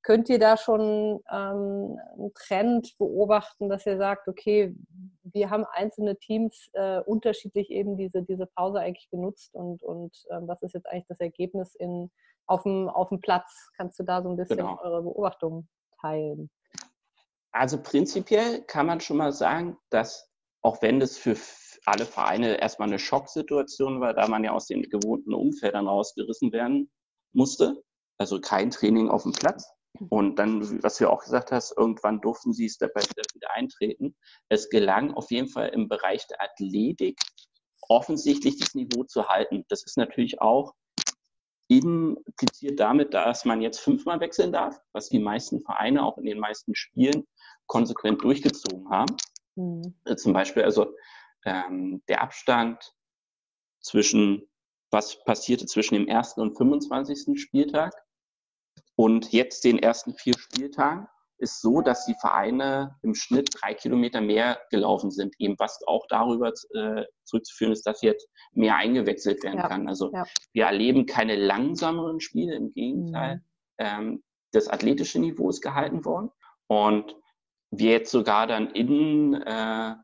Könnt 0.05 0.29
ihr 0.29 0.37
da 0.37 0.55
schon 0.55 1.19
ähm, 1.31 1.99
einen 2.13 2.31
Trend 2.35 2.95
beobachten, 2.99 3.69
dass 3.69 3.87
ihr 3.87 3.97
sagt, 3.97 4.27
okay, 4.27 4.75
wir 5.23 5.49
haben 5.49 5.65
einzelne 5.65 6.15
Teams 6.17 6.69
äh, 6.73 6.99
unterschiedlich 6.99 7.71
eben 7.71 7.97
diese, 7.97 8.21
diese 8.21 8.45
Pause 8.45 8.81
eigentlich 8.81 9.09
genutzt 9.09 9.55
und, 9.55 9.81
und 9.81 10.15
ähm, 10.29 10.47
was 10.47 10.61
ist 10.61 10.75
jetzt 10.75 10.85
eigentlich 10.85 11.07
das 11.07 11.19
Ergebnis 11.19 11.73
in, 11.73 12.11
auf, 12.45 12.61
dem, 12.61 12.87
auf 12.87 13.09
dem 13.09 13.19
Platz? 13.19 13.71
Kannst 13.77 13.97
du 13.97 14.03
da 14.03 14.21
so 14.21 14.29
ein 14.29 14.37
bisschen 14.37 14.57
genau. 14.57 14.79
eure 14.79 15.01
Beobachtungen 15.01 15.67
teilen? 15.99 16.51
Also 17.51 17.81
prinzipiell 17.81 18.61
kann 18.61 18.85
man 18.85 19.01
schon 19.01 19.17
mal 19.17 19.31
sagen, 19.31 19.75
dass 19.89 20.29
auch 20.61 20.83
wenn 20.83 20.99
das 20.99 21.17
für 21.17 21.35
alle 21.87 22.05
Vereine 22.05 22.61
erstmal 22.61 22.89
eine 22.89 22.99
Schocksituation 22.99 24.01
war, 24.01 24.13
da 24.13 24.27
man 24.27 24.43
ja 24.43 24.51
aus 24.51 24.67
den 24.67 24.83
gewohnten 24.83 25.33
Umfeldern 25.33 25.87
rausgerissen 25.87 26.51
werden 26.51 26.91
musste, 27.33 27.81
also 28.19 28.39
kein 28.39 28.69
Training 28.69 29.09
auf 29.09 29.23
dem 29.23 29.31
Platz, 29.31 29.71
und 30.09 30.37
dann, 30.37 30.83
was 30.83 30.97
du 30.97 31.09
auch 31.09 31.23
gesagt 31.23 31.51
hast, 31.51 31.77
irgendwann 31.77 32.21
durften 32.21 32.53
sie 32.53 32.69
Step 32.69 32.93
by 32.93 33.01
Step 33.01 33.25
wieder 33.33 33.51
eintreten. 33.53 34.15
Es 34.49 34.69
gelang 34.69 35.13
auf 35.13 35.31
jeden 35.31 35.47
Fall 35.47 35.69
im 35.69 35.87
Bereich 35.87 36.27
der 36.27 36.41
Athletik 36.41 37.19
offensichtlich 37.87 38.57
das 38.57 38.73
Niveau 38.73 39.03
zu 39.03 39.27
halten. 39.27 39.65
Das 39.69 39.83
ist 39.83 39.97
natürlich 39.97 40.41
auch 40.41 40.73
impliziert 41.67 42.79
damit, 42.79 43.13
dass 43.13 43.45
man 43.45 43.61
jetzt 43.61 43.79
fünfmal 43.79 44.19
wechseln 44.19 44.51
darf, 44.51 44.79
was 44.93 45.09
die 45.09 45.19
meisten 45.19 45.61
Vereine 45.61 46.03
auch 46.03 46.17
in 46.17 46.25
den 46.25 46.39
meisten 46.39 46.75
Spielen 46.75 47.27
konsequent 47.65 48.23
durchgezogen 48.23 48.89
haben. 48.89 49.15
Mhm. 49.55 49.95
Zum 50.17 50.33
Beispiel 50.33 50.63
also 50.63 50.93
ähm, 51.45 52.03
der 52.07 52.21
Abstand 52.21 52.93
zwischen, 53.81 54.47
was 54.91 55.23
passierte 55.23 55.65
zwischen 55.65 55.95
dem 55.95 56.07
ersten 56.07 56.41
und 56.41 56.55
25. 56.55 57.39
Spieltag 57.39 57.93
und 58.95 59.31
jetzt 59.31 59.63
den 59.63 59.79
ersten 59.79 60.13
vier 60.13 60.33
Spieltagen 60.37 61.07
ist 61.37 61.61
so, 61.61 61.81
dass 61.81 62.05
die 62.05 62.15
Vereine 62.19 62.95
im 63.01 63.13
Schnitt 63.13 63.49
drei 63.59 63.73
Kilometer 63.73 64.21
mehr 64.21 64.59
gelaufen 64.69 65.11
sind, 65.11 65.35
eben 65.37 65.55
was 65.59 65.79
auch 65.85 66.05
darüber 66.07 66.53
äh, 66.73 67.03
zurückzuführen 67.25 67.73
ist, 67.73 67.85
dass 67.85 68.01
jetzt 68.01 68.29
mehr 68.53 68.77
eingewechselt 68.77 69.43
werden 69.43 69.59
ja. 69.59 69.67
kann. 69.67 69.87
Also 69.89 70.11
ja. 70.13 70.23
wir 70.53 70.65
erleben 70.65 71.05
keine 71.05 71.35
langsameren 71.35 72.21
Spiele, 72.21 72.55
im 72.55 72.71
Gegenteil. 72.71 73.35
Mhm. 73.35 73.41
Ähm, 73.79 74.23
das 74.53 74.69
athletische 74.69 75.19
Niveau 75.19 75.49
ist 75.49 75.61
gehalten 75.61 76.05
worden 76.05 76.31
und 76.67 77.15
wir 77.71 77.91
jetzt 77.91 78.11
sogar 78.11 78.47
dann 78.47 78.71
in 78.71 79.33
äh, 79.33 79.95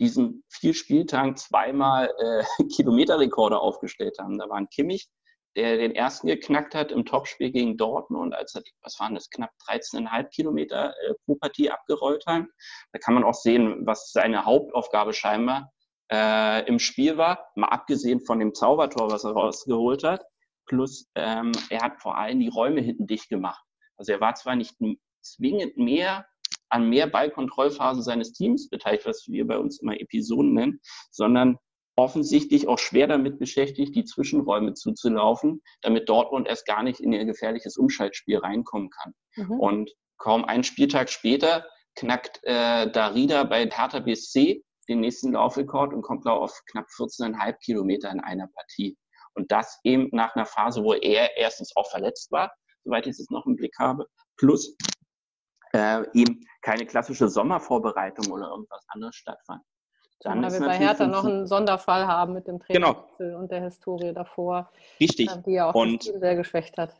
diesen 0.00 0.42
vier 0.48 0.74
Spieltagen 0.74 1.36
zweimal 1.36 2.10
äh, 2.18 2.64
Kilometerrekorde 2.74 3.60
aufgestellt 3.60 4.18
haben. 4.18 4.38
Da 4.38 4.48
waren 4.48 4.68
Kimmich 4.68 5.08
der 5.56 5.76
den 5.78 5.94
ersten 5.94 6.28
geknackt 6.28 6.74
hat 6.74 6.92
im 6.92 7.04
Topspiel 7.04 7.50
gegen 7.50 7.76
Dortmund, 7.76 8.34
als 8.34 8.54
er, 8.54 8.62
was 8.82 8.98
waren 9.00 9.14
das, 9.14 9.30
knapp 9.30 9.50
13,5 9.68 10.28
Kilometer 10.28 10.90
äh, 10.90 11.14
pro 11.24 11.34
Partie 11.36 11.70
abgerollt 11.70 12.24
hat. 12.26 12.44
Da 12.92 12.98
kann 12.98 13.14
man 13.14 13.24
auch 13.24 13.34
sehen, 13.34 13.86
was 13.86 14.12
seine 14.12 14.44
Hauptaufgabe 14.44 15.12
scheinbar 15.12 15.72
äh, 16.10 16.66
im 16.66 16.78
Spiel 16.78 17.16
war, 17.16 17.50
mal 17.56 17.68
abgesehen 17.68 18.20
von 18.20 18.38
dem 18.38 18.54
Zaubertor, 18.54 19.10
was 19.10 19.24
er 19.24 19.32
rausgeholt 19.32 20.04
hat. 20.04 20.24
Plus, 20.66 21.08
ähm, 21.16 21.52
er 21.68 21.82
hat 21.82 22.00
vor 22.00 22.16
allem 22.16 22.38
die 22.38 22.48
Räume 22.48 22.80
hinten 22.80 23.06
dicht 23.06 23.28
gemacht. 23.28 23.64
Also 23.96 24.12
er 24.12 24.20
war 24.20 24.34
zwar 24.34 24.56
nicht 24.56 24.76
zwingend 25.20 25.76
mehr 25.76 26.26
an 26.68 26.88
mehr 26.88 27.08
Ballkontrollphasen 27.08 28.02
seines 28.02 28.32
Teams 28.32 28.68
beteiligt, 28.68 29.04
was 29.04 29.26
wir 29.28 29.46
bei 29.46 29.58
uns 29.58 29.80
immer 29.80 30.00
Episoden 30.00 30.54
nennen, 30.54 30.80
sondern 31.10 31.58
offensichtlich 32.00 32.66
auch 32.68 32.78
schwer 32.78 33.06
damit 33.06 33.38
beschäftigt, 33.38 33.94
die 33.94 34.04
Zwischenräume 34.04 34.74
zuzulaufen, 34.74 35.62
damit 35.82 36.08
Dortmund 36.08 36.48
erst 36.48 36.66
gar 36.66 36.82
nicht 36.82 37.00
in 37.00 37.12
ihr 37.12 37.24
gefährliches 37.24 37.76
Umschaltspiel 37.76 38.38
reinkommen 38.38 38.90
kann. 38.90 39.14
Mhm. 39.36 39.60
Und 39.60 39.90
kaum 40.18 40.44
einen 40.44 40.64
Spieltag 40.64 41.10
später 41.10 41.66
knackt 41.96 42.40
äh, 42.42 42.90
Darida 42.90 43.44
bei 43.44 43.68
Hertha 43.68 44.00
BSC 44.00 44.62
den 44.88 45.00
nächsten 45.00 45.32
Laufrekord 45.32 45.94
und 45.94 46.02
kommt 46.02 46.26
auf 46.26 46.62
knapp 46.70 46.86
14,5 46.96 47.58
Kilometer 47.64 48.10
in 48.10 48.20
einer 48.20 48.48
Partie. 48.48 48.96
Und 49.34 49.52
das 49.52 49.78
eben 49.84 50.08
nach 50.12 50.34
einer 50.34 50.46
Phase, 50.46 50.82
wo 50.82 50.94
er 50.94 51.36
erstens 51.36 51.74
auch 51.76 51.88
verletzt 51.90 52.32
war, 52.32 52.52
soweit 52.84 53.06
ich 53.06 53.18
es 53.18 53.30
noch 53.30 53.46
im 53.46 53.56
Blick 53.56 53.74
habe, 53.78 54.06
plus 54.36 54.76
äh, 55.72 56.04
eben 56.14 56.40
keine 56.62 56.86
klassische 56.86 57.28
Sommervorbereitung 57.28 58.32
oder 58.32 58.48
irgendwas 58.48 58.84
anderes 58.88 59.14
stattfand. 59.14 59.62
Dann 60.20 60.42
Weil 60.42 60.52
wir 60.52 60.60
bei 60.60 60.78
Hertha 60.78 61.06
noch 61.06 61.24
einen 61.24 61.46
Sonderfall 61.46 62.06
haben 62.06 62.34
mit 62.34 62.46
dem 62.46 62.60
Trainer 62.60 63.06
genau. 63.18 63.38
und 63.38 63.50
der 63.50 63.62
Historie 63.62 64.12
davor. 64.12 64.70
Richtig. 65.00 65.30
Die 65.46 65.52
ja 65.52 65.70
auch 65.70 65.74
und 65.74 66.02
sehr 66.02 66.36
geschwächt 66.36 66.76
hat. 66.76 66.94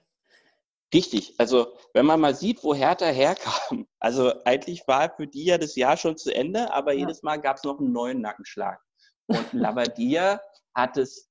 Richtig. 0.93 1.35
Also, 1.39 1.75
wenn 1.93 2.07
man 2.07 2.21
mal 2.21 2.35
sieht, 2.35 2.65
wo 2.65 2.75
Hertha 2.75 3.07
herkam, 3.07 3.87
also 4.01 4.33
eigentlich 4.45 4.89
war 4.89 5.15
für 5.15 5.27
die 5.27 5.45
ja 5.45 5.59
das 5.59 5.77
Jahr 5.77 5.97
schon 5.97 6.17
zu 6.17 6.35
Ende, 6.35 6.73
aber 6.73 6.93
ja. 6.93 7.01
jedes 7.01 7.23
Mal 7.23 7.37
gab 7.37 7.57
es 7.57 7.65
noch 7.65 7.79
einen 7.79 7.93
neuen 7.93 8.21
Nackenschlag. 8.21 8.81
Und 9.27 9.53
Labadia 9.53 10.41
hat 10.75 10.97
es 10.97 11.30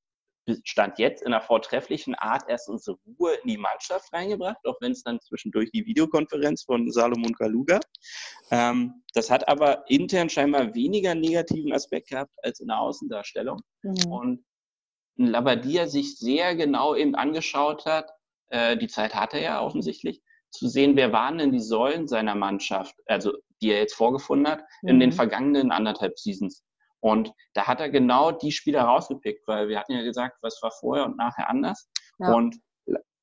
Stand 0.63 1.00
jetzt 1.00 1.22
in 1.22 1.34
einer 1.34 1.41
vortrefflichen 1.41 2.15
Art 2.15 2.44
erst 2.48 2.70
unsere 2.70 2.98
Ruhe 3.06 3.34
in 3.44 3.50
die 3.50 3.58
Mannschaft 3.58 4.12
reingebracht, 4.13 4.58
auch 4.65 4.77
wenn 4.82 4.91
es 4.91 5.03
dann 5.03 5.20
zwischendurch 5.22 5.72
die 5.72 5.86
Videokonferenz 5.86 6.63
von 6.63 6.91
Salomon 6.91 7.34
Kaluga. 7.34 7.79
Ähm, 8.51 9.03
das 9.13 9.29
hat 9.29 9.48
aber 9.48 9.84
intern 9.89 10.29
scheinbar 10.29 10.74
weniger 10.75 11.15
negativen 11.15 11.74
Aspekt 11.74 12.10
gehabt 12.10 12.32
als 12.44 12.60
in 12.60 12.68
der 12.68 12.79
Außendarstellung. 12.79 13.62
Mhm. 13.84 14.12
Und 14.12 14.46
Labadia 15.18 15.88
sich 15.88 16.18
sehr 16.18 16.56
genau 16.56 16.96
eben 16.96 17.15
angeschaut 17.15 17.86
hat, 17.86 18.10
äh, 18.50 18.77
die 18.77 18.88
Zeit 18.88 19.15
hatte 19.15 19.38
er 19.38 19.44
ja 19.44 19.62
offensichtlich, 19.62 20.22
zu 20.51 20.68
sehen, 20.68 20.96
wer 20.96 21.12
waren 21.12 21.38
denn 21.38 21.51
die 21.51 21.60
Säulen 21.60 22.08
seiner 22.08 22.36
Mannschaft, 22.36 22.96
also 23.06 23.34
die 23.62 23.72
er 23.72 23.79
jetzt 23.79 23.94
vorgefunden 23.94 24.51
hat, 24.51 24.63
mhm. 24.82 24.89
in 24.89 25.00
den 25.00 25.10
mhm. 25.10 25.13
vergangenen 25.13 25.72
anderthalb 25.72 26.18
Seasons. 26.18 26.63
Und 27.01 27.32
da 27.53 27.68
hat 27.68 27.79
er 27.79 27.89
genau 27.89 28.32
die 28.32 28.51
Spieler 28.51 28.84
rausgepickt, 28.84 29.48
weil 29.48 29.70
wir 29.70 29.79
hatten 29.79 29.94
ja 29.94 30.03
gesagt, 30.03 30.38
was 30.41 30.60
war 30.62 30.72
vorher 30.72 31.06
und 31.06 31.18
nachher 31.18 31.50
anders. 31.50 31.89
Ja. 32.20 32.34
Und 32.34 32.58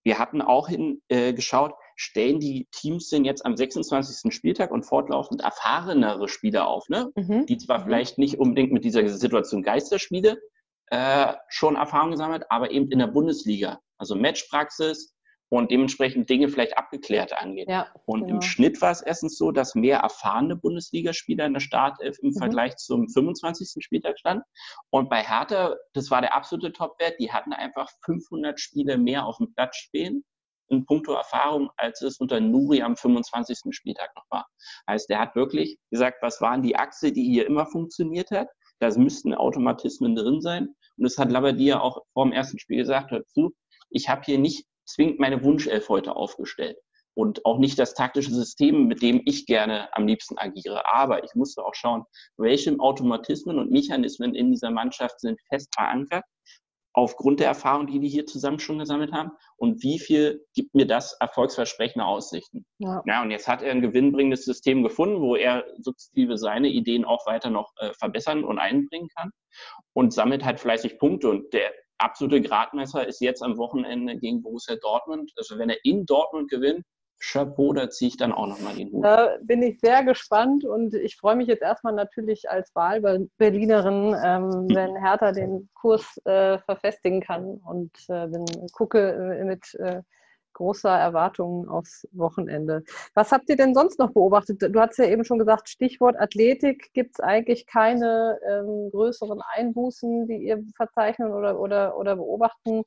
wir 0.04 0.18
hatten 0.18 0.40
auch 0.40 0.68
hingeschaut, 0.68 1.72
äh, 1.72 1.74
stellen 1.96 2.38
die 2.38 2.68
Teams 2.70 3.08
denn 3.08 3.24
jetzt 3.24 3.44
am 3.44 3.56
26. 3.56 4.32
Spieltag 4.32 4.70
und 4.70 4.84
fortlaufend 4.84 5.42
erfahrenere 5.42 6.28
Spieler 6.28 6.68
auf, 6.68 6.88
ne? 6.88 7.10
Mhm. 7.16 7.46
die 7.46 7.58
zwar 7.58 7.80
mhm. 7.80 7.84
vielleicht 7.84 8.18
nicht 8.18 8.38
unbedingt 8.38 8.72
mit 8.72 8.84
dieser 8.84 9.06
Situation 9.08 9.62
Geisterspiele 9.62 10.38
äh, 10.90 11.34
schon 11.48 11.76
Erfahrung 11.76 12.12
gesammelt, 12.12 12.44
aber 12.50 12.70
eben 12.70 12.90
in 12.90 13.00
der 13.00 13.08
Bundesliga. 13.08 13.80
Also 13.98 14.14
Matchpraxis, 14.14 15.15
und 15.48 15.70
dementsprechend 15.70 16.28
Dinge 16.28 16.48
vielleicht 16.48 16.76
abgeklärt 16.76 17.32
angeht. 17.32 17.68
Ja, 17.68 17.88
und 18.04 18.22
genau. 18.22 18.34
im 18.34 18.42
Schnitt 18.42 18.80
war 18.82 18.90
es 18.90 19.00
erstens 19.00 19.38
so, 19.38 19.52
dass 19.52 19.74
mehr 19.74 19.98
erfahrene 19.98 20.56
Bundesligaspieler 20.56 21.46
in 21.46 21.54
der 21.54 21.60
Startelf 21.60 22.18
im 22.20 22.30
mhm. 22.30 22.38
Vergleich 22.38 22.76
zum 22.76 23.08
25. 23.08 23.84
Spieltag 23.84 24.18
stand. 24.18 24.42
Und 24.90 25.08
bei 25.08 25.22
Hertha, 25.22 25.76
das 25.92 26.10
war 26.10 26.20
der 26.20 26.34
absolute 26.34 26.72
Topwert, 26.72 27.18
die 27.20 27.32
hatten 27.32 27.52
einfach 27.52 27.88
500 28.04 28.58
Spiele 28.58 28.98
mehr 28.98 29.24
auf 29.24 29.38
dem 29.38 29.52
Platz 29.54 29.76
stehen 29.76 30.24
in 30.68 30.84
puncto 30.84 31.12
Erfahrung, 31.12 31.70
als 31.76 32.02
es 32.02 32.18
unter 32.18 32.40
Nuri 32.40 32.82
am 32.82 32.96
25. 32.96 33.58
Spieltag 33.70 34.10
noch 34.16 34.26
war. 34.30 34.46
Heißt, 34.88 35.08
der 35.08 35.20
hat 35.20 35.36
wirklich 35.36 35.78
gesagt, 35.90 36.18
was 36.22 36.40
waren 36.40 36.62
die 36.62 36.76
Achse, 36.76 37.12
die 37.12 37.22
hier 37.22 37.46
immer 37.46 37.66
funktioniert 37.66 38.30
hat? 38.30 38.48
Da 38.80 38.90
müssten 38.96 39.32
Automatismen 39.32 40.16
drin 40.16 40.40
sein. 40.40 40.74
Und 40.96 41.04
das 41.04 41.18
hat 41.18 41.30
Labadia 41.30 41.80
auch 41.80 42.02
vor 42.12 42.24
dem 42.24 42.32
ersten 42.32 42.58
Spiel 42.58 42.78
gesagt, 42.78 43.10
hör 43.10 43.24
zu, 43.26 43.54
ich 43.90 44.08
habe 44.08 44.22
hier 44.24 44.38
nicht 44.38 44.66
zwingend 44.86 45.18
meine 45.18 45.42
Wunschelf 45.42 45.88
heute 45.88 46.16
aufgestellt 46.16 46.78
und 47.14 47.44
auch 47.46 47.58
nicht 47.58 47.78
das 47.78 47.94
taktische 47.94 48.32
System, 48.32 48.86
mit 48.86 49.02
dem 49.02 49.22
ich 49.24 49.46
gerne 49.46 49.88
am 49.96 50.06
liebsten 50.06 50.38
agiere. 50.38 50.86
Aber 50.92 51.24
ich 51.24 51.34
musste 51.34 51.64
auch 51.64 51.74
schauen, 51.74 52.04
welche 52.36 52.78
Automatismen 52.78 53.58
und 53.58 53.70
Mechanismen 53.70 54.34
in 54.34 54.50
dieser 54.50 54.70
Mannschaft 54.70 55.20
sind 55.20 55.40
fest 55.48 55.74
verankert, 55.74 56.24
aufgrund 56.96 57.40
der 57.40 57.48
Erfahrung, 57.48 57.86
die 57.86 58.00
die 58.00 58.08
hier 58.08 58.26
zusammen 58.26 58.58
schon 58.58 58.78
gesammelt 58.78 59.12
haben 59.12 59.30
und 59.56 59.82
wie 59.82 59.98
viel 59.98 60.44
gibt 60.54 60.74
mir 60.74 60.86
das 60.86 61.12
erfolgsversprechende 61.20 62.04
Aussichten. 62.04 62.64
Ja. 62.78 63.02
ja, 63.06 63.22
und 63.22 63.30
jetzt 63.30 63.46
hat 63.46 63.62
er 63.62 63.70
ein 63.70 63.82
gewinnbringendes 63.82 64.46
System 64.46 64.82
gefunden, 64.82 65.20
wo 65.20 65.36
er 65.36 65.64
sukzessive 65.78 66.38
seine 66.38 66.68
Ideen 66.68 67.04
auch 67.04 67.26
weiter 67.26 67.50
noch 67.50 67.70
äh, 67.76 67.92
verbessern 67.98 68.44
und 68.44 68.58
einbringen 68.58 69.08
kann 69.14 69.30
und 69.92 70.14
sammelt 70.14 70.44
halt 70.44 70.58
fleißig 70.58 70.98
Punkte 70.98 71.28
und 71.28 71.52
der 71.52 71.70
absolute 71.98 72.40
Gradmesser 72.40 73.06
ist 73.06 73.20
jetzt 73.20 73.42
am 73.42 73.56
Wochenende 73.56 74.16
gegen 74.16 74.42
Borussia 74.42 74.76
Dortmund. 74.76 75.32
Also 75.36 75.58
wenn 75.58 75.70
er 75.70 75.84
in 75.84 76.06
Dortmund 76.06 76.50
gewinnt, 76.50 76.84
Chapeau, 77.18 77.72
da 77.72 77.88
ziehe 77.88 78.08
ich 78.08 78.16
dann 78.16 78.32
auch 78.32 78.46
nochmal 78.46 78.74
den 78.74 78.92
Hut. 78.92 79.04
Da 79.04 79.38
bin 79.42 79.62
ich 79.62 79.80
sehr 79.80 80.04
gespannt 80.04 80.64
und 80.64 80.94
ich 80.94 81.16
freue 81.16 81.36
mich 81.36 81.48
jetzt 81.48 81.62
erstmal 81.62 81.94
natürlich 81.94 82.50
als 82.50 82.74
Wahlberlinerin, 82.74 84.14
ähm, 84.22 84.68
wenn 84.74 84.96
Hertha 84.96 85.32
den 85.32 85.68
Kurs 85.74 86.20
äh, 86.24 86.58
verfestigen 86.58 87.20
kann 87.20 87.58
und 87.64 87.90
äh, 88.08 88.26
bin, 88.26 88.44
gucke 88.72 89.12
äh, 89.12 89.44
mit 89.44 89.74
äh, 89.76 90.02
großer 90.56 90.90
Erwartungen 90.90 91.68
aufs 91.68 92.08
Wochenende. 92.12 92.82
Was 93.14 93.30
habt 93.30 93.48
ihr 93.48 93.56
denn 93.56 93.74
sonst 93.74 93.98
noch 93.98 94.12
beobachtet? 94.12 94.62
Du 94.62 94.80
hast 94.80 94.98
ja 94.98 95.04
eben 95.04 95.24
schon 95.24 95.38
gesagt, 95.38 95.68
Stichwort 95.68 96.18
Athletik. 96.18 96.92
Gibt 96.94 97.12
es 97.14 97.20
eigentlich 97.20 97.66
keine 97.66 98.38
ähm, 98.48 98.90
größeren 98.90 99.40
Einbußen, 99.54 100.26
die 100.26 100.38
ihr 100.38 100.64
verzeichnen 100.74 101.32
oder, 101.32 101.60
oder, 101.60 101.96
oder 101.98 102.16
beobachten 102.16 102.82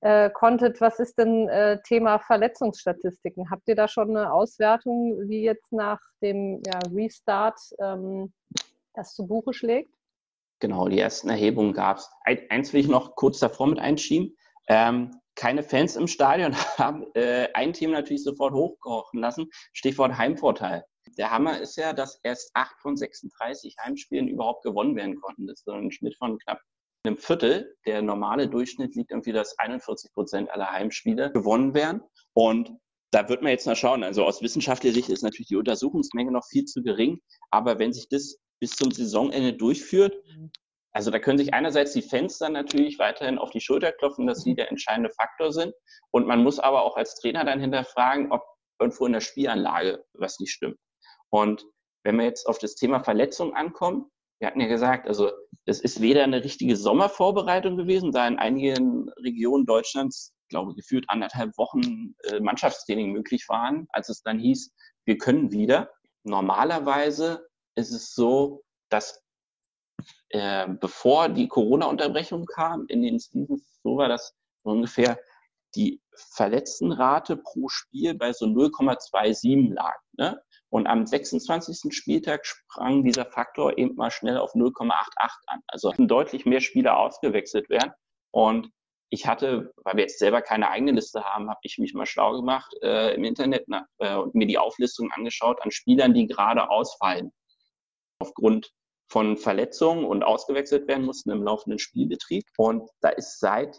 äh, 0.00 0.30
konntet? 0.30 0.80
Was 0.80 0.98
ist 0.98 1.18
denn 1.18 1.48
äh, 1.48 1.78
Thema 1.82 2.18
Verletzungsstatistiken? 2.18 3.50
Habt 3.50 3.68
ihr 3.68 3.76
da 3.76 3.86
schon 3.86 4.16
eine 4.16 4.32
Auswertung, 4.32 5.28
wie 5.28 5.42
jetzt 5.42 5.70
nach 5.72 6.00
dem 6.22 6.62
ja, 6.66 6.78
Restart 6.94 7.60
ähm, 7.78 8.32
das 8.94 9.14
zu 9.14 9.26
Buche 9.26 9.52
schlägt? 9.52 9.94
Genau, 10.60 10.88
die 10.88 11.00
ersten 11.00 11.28
Erhebungen 11.28 11.72
gab 11.72 11.98
es. 11.98 12.10
Eins 12.48 12.72
will 12.72 12.80
ich 12.80 12.88
noch 12.88 13.14
kurz 13.14 13.38
davor 13.38 13.66
mit 13.66 13.78
einschieben. 13.78 14.36
Ähm, 14.68 15.10
keine 15.40 15.62
Fans 15.62 15.96
im 15.96 16.06
Stadion 16.06 16.54
haben 16.78 17.06
äh, 17.14 17.48
ein 17.54 17.72
Thema 17.72 17.94
natürlich 17.94 18.22
sofort 18.22 18.52
hochkochen 18.52 19.20
lassen, 19.20 19.48
Stichwort 19.72 20.18
Heimvorteil. 20.18 20.84
Der 21.16 21.30
Hammer 21.30 21.58
ist 21.58 21.76
ja, 21.76 21.94
dass 21.94 22.20
erst 22.22 22.50
8 22.52 22.78
von 22.82 22.96
36 22.96 23.76
Heimspielen 23.82 24.28
überhaupt 24.28 24.62
gewonnen 24.62 24.96
werden 24.96 25.18
konnten. 25.18 25.46
Das 25.46 25.60
ist 25.60 25.64
so 25.64 25.72
ein 25.72 25.90
Schnitt 25.90 26.16
von 26.18 26.38
knapp 26.38 26.60
einem 27.04 27.16
Viertel. 27.16 27.74
Der 27.86 28.02
normale 28.02 28.48
Durchschnitt 28.48 28.94
liegt 28.94 29.10
irgendwie, 29.12 29.32
dass 29.32 29.58
41 29.58 30.12
Prozent 30.12 30.50
aller 30.50 30.70
Heimspiele 30.70 31.32
gewonnen 31.32 31.72
werden. 31.72 32.02
Und 32.34 32.72
da 33.10 33.26
wird 33.30 33.40
man 33.40 33.50
jetzt 33.50 33.66
mal 33.66 33.76
schauen. 33.76 34.04
Also 34.04 34.24
aus 34.24 34.42
wissenschaftlicher 34.42 34.94
Sicht 34.94 35.08
ist 35.08 35.22
natürlich 35.22 35.48
die 35.48 35.56
Untersuchungsmenge 35.56 36.30
noch 36.30 36.44
viel 36.46 36.66
zu 36.66 36.82
gering. 36.82 37.18
Aber 37.50 37.78
wenn 37.78 37.94
sich 37.94 38.08
das 38.10 38.36
bis 38.60 38.72
zum 38.72 38.90
Saisonende 38.90 39.54
durchführt, 39.54 40.14
mhm. 40.26 40.50
Also 40.92 41.10
da 41.10 41.18
können 41.18 41.38
sich 41.38 41.54
einerseits 41.54 41.92
die 41.92 42.02
Fans 42.02 42.38
dann 42.38 42.52
natürlich 42.52 42.98
weiterhin 42.98 43.38
auf 43.38 43.50
die 43.50 43.60
Schulter 43.60 43.92
klopfen, 43.92 44.26
dass 44.26 44.42
sie 44.42 44.54
der 44.54 44.70
entscheidende 44.70 45.10
Faktor 45.10 45.52
sind. 45.52 45.72
Und 46.10 46.26
man 46.26 46.42
muss 46.42 46.58
aber 46.58 46.82
auch 46.82 46.96
als 46.96 47.14
Trainer 47.16 47.44
dann 47.44 47.60
hinterfragen, 47.60 48.32
ob 48.32 48.42
irgendwo 48.80 49.06
in 49.06 49.12
der 49.12 49.20
Spielanlage 49.20 50.04
was 50.14 50.40
nicht 50.40 50.52
stimmt. 50.52 50.78
Und 51.30 51.64
wenn 52.04 52.16
wir 52.16 52.24
jetzt 52.24 52.46
auf 52.46 52.58
das 52.58 52.74
Thema 52.74 53.04
Verletzung 53.04 53.54
ankommen, 53.54 54.10
wir 54.40 54.48
hatten 54.48 54.60
ja 54.60 54.68
gesagt, 54.68 55.06
also 55.06 55.30
das 55.66 55.80
ist 55.80 56.00
weder 56.00 56.24
eine 56.24 56.42
richtige 56.42 56.74
Sommervorbereitung 56.74 57.76
gewesen, 57.76 58.10
da 58.10 58.26
in 58.26 58.38
einigen 58.38 59.10
Regionen 59.22 59.66
Deutschlands, 59.66 60.32
glaube 60.48 60.74
gefühlt 60.74 61.04
anderthalb 61.08 61.56
Wochen 61.58 62.14
äh, 62.24 62.40
Mannschaftstraining 62.40 63.12
möglich 63.12 63.44
waren, 63.48 63.86
als 63.90 64.08
es 64.08 64.22
dann 64.22 64.38
hieß, 64.38 64.72
wir 65.04 65.18
können 65.18 65.52
wieder. 65.52 65.92
Normalerweise 66.24 67.46
ist 67.76 67.92
es 67.92 68.14
so, 68.14 68.62
dass 68.88 69.22
äh, 70.30 70.66
bevor 70.68 71.28
die 71.28 71.48
Corona-Unterbrechung 71.48 72.46
kam 72.46 72.86
in 72.86 73.02
den 73.02 73.18
Seasons, 73.18 73.80
so 73.82 73.96
war 73.96 74.08
das 74.08 74.34
ungefähr 74.62 75.18
die 75.74 76.00
Verletztenrate 76.14 77.36
pro 77.36 77.68
Spiel 77.68 78.14
bei 78.14 78.32
so 78.32 78.46
0,27 78.46 79.72
lag. 79.74 79.96
Ne? 80.12 80.40
Und 80.68 80.86
am 80.86 81.06
26. 81.06 81.94
Spieltag 81.94 82.46
sprang 82.46 83.04
dieser 83.04 83.26
Faktor 83.26 83.76
eben 83.78 83.94
mal 83.96 84.10
schnell 84.10 84.38
auf 84.38 84.54
0,88 84.54 84.92
an. 85.46 85.60
Also 85.66 85.92
deutlich 85.96 86.46
mehr 86.46 86.60
Spieler 86.60 86.98
ausgewechselt 86.98 87.68
werden. 87.68 87.92
Und 88.30 88.70
ich 89.10 89.26
hatte, 89.26 89.72
weil 89.82 89.96
wir 89.96 90.02
jetzt 90.02 90.20
selber 90.20 90.40
keine 90.42 90.70
eigene 90.70 90.92
Liste 90.92 91.24
haben, 91.24 91.50
habe 91.50 91.58
ich 91.62 91.78
mich 91.78 91.94
mal 91.94 92.06
schlau 92.06 92.36
gemacht 92.36 92.72
äh, 92.82 93.14
im 93.14 93.24
Internet 93.24 93.64
na, 93.66 93.86
äh, 93.98 94.14
und 94.14 94.36
mir 94.36 94.46
die 94.46 94.58
Auflistung 94.58 95.10
angeschaut 95.12 95.60
an 95.62 95.72
Spielern, 95.72 96.14
die 96.14 96.28
gerade 96.28 96.70
ausfallen. 96.70 97.32
Aufgrund 98.20 98.70
von 99.10 99.36
Verletzungen 99.36 100.04
und 100.04 100.22
ausgewechselt 100.22 100.86
werden 100.88 101.04
mussten 101.04 101.30
im 101.30 101.42
laufenden 101.42 101.78
Spielbetrieb. 101.78 102.44
Und 102.56 102.88
da 103.00 103.08
ist 103.10 103.40
seit 103.40 103.76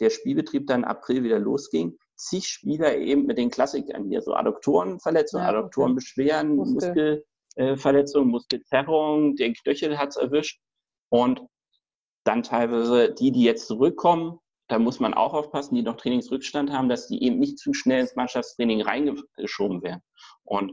der 0.00 0.10
Spielbetrieb 0.10 0.66
dann 0.66 0.82
im 0.82 0.88
April 0.88 1.24
wieder 1.24 1.38
losging, 1.38 1.98
zig 2.16 2.46
Spieler 2.46 2.96
eben 2.96 3.26
mit 3.26 3.38
den 3.38 3.50
Klassikern 3.50 4.08
hier, 4.08 4.20
so 4.20 4.34
Adduktorenverletzungen, 4.34 5.46
ja, 5.46 5.50
Adduktorenbeschwerden, 5.50 6.56
Muskel. 6.56 7.24
Muskelverletzungen, 7.56 8.30
Muskelzerrung, 8.30 9.36
der 9.36 9.52
Knöchel 9.52 9.98
hat 9.98 10.10
es 10.10 10.16
erwischt. 10.16 10.60
Und 11.08 11.42
dann 12.24 12.42
teilweise 12.42 13.12
die, 13.12 13.32
die 13.32 13.44
jetzt 13.44 13.66
zurückkommen, 13.66 14.38
da 14.68 14.78
muss 14.78 15.00
man 15.00 15.12
auch 15.12 15.34
aufpassen, 15.34 15.74
die 15.74 15.82
noch 15.82 15.96
Trainingsrückstand 15.96 16.70
haben, 16.70 16.88
dass 16.88 17.08
die 17.08 17.22
eben 17.22 17.38
nicht 17.38 17.58
zu 17.58 17.74
schnell 17.74 18.00
ins 18.00 18.16
Mannschaftstraining 18.16 18.82
reingeschoben 18.82 19.82
werden. 19.82 20.02
Und 20.44 20.72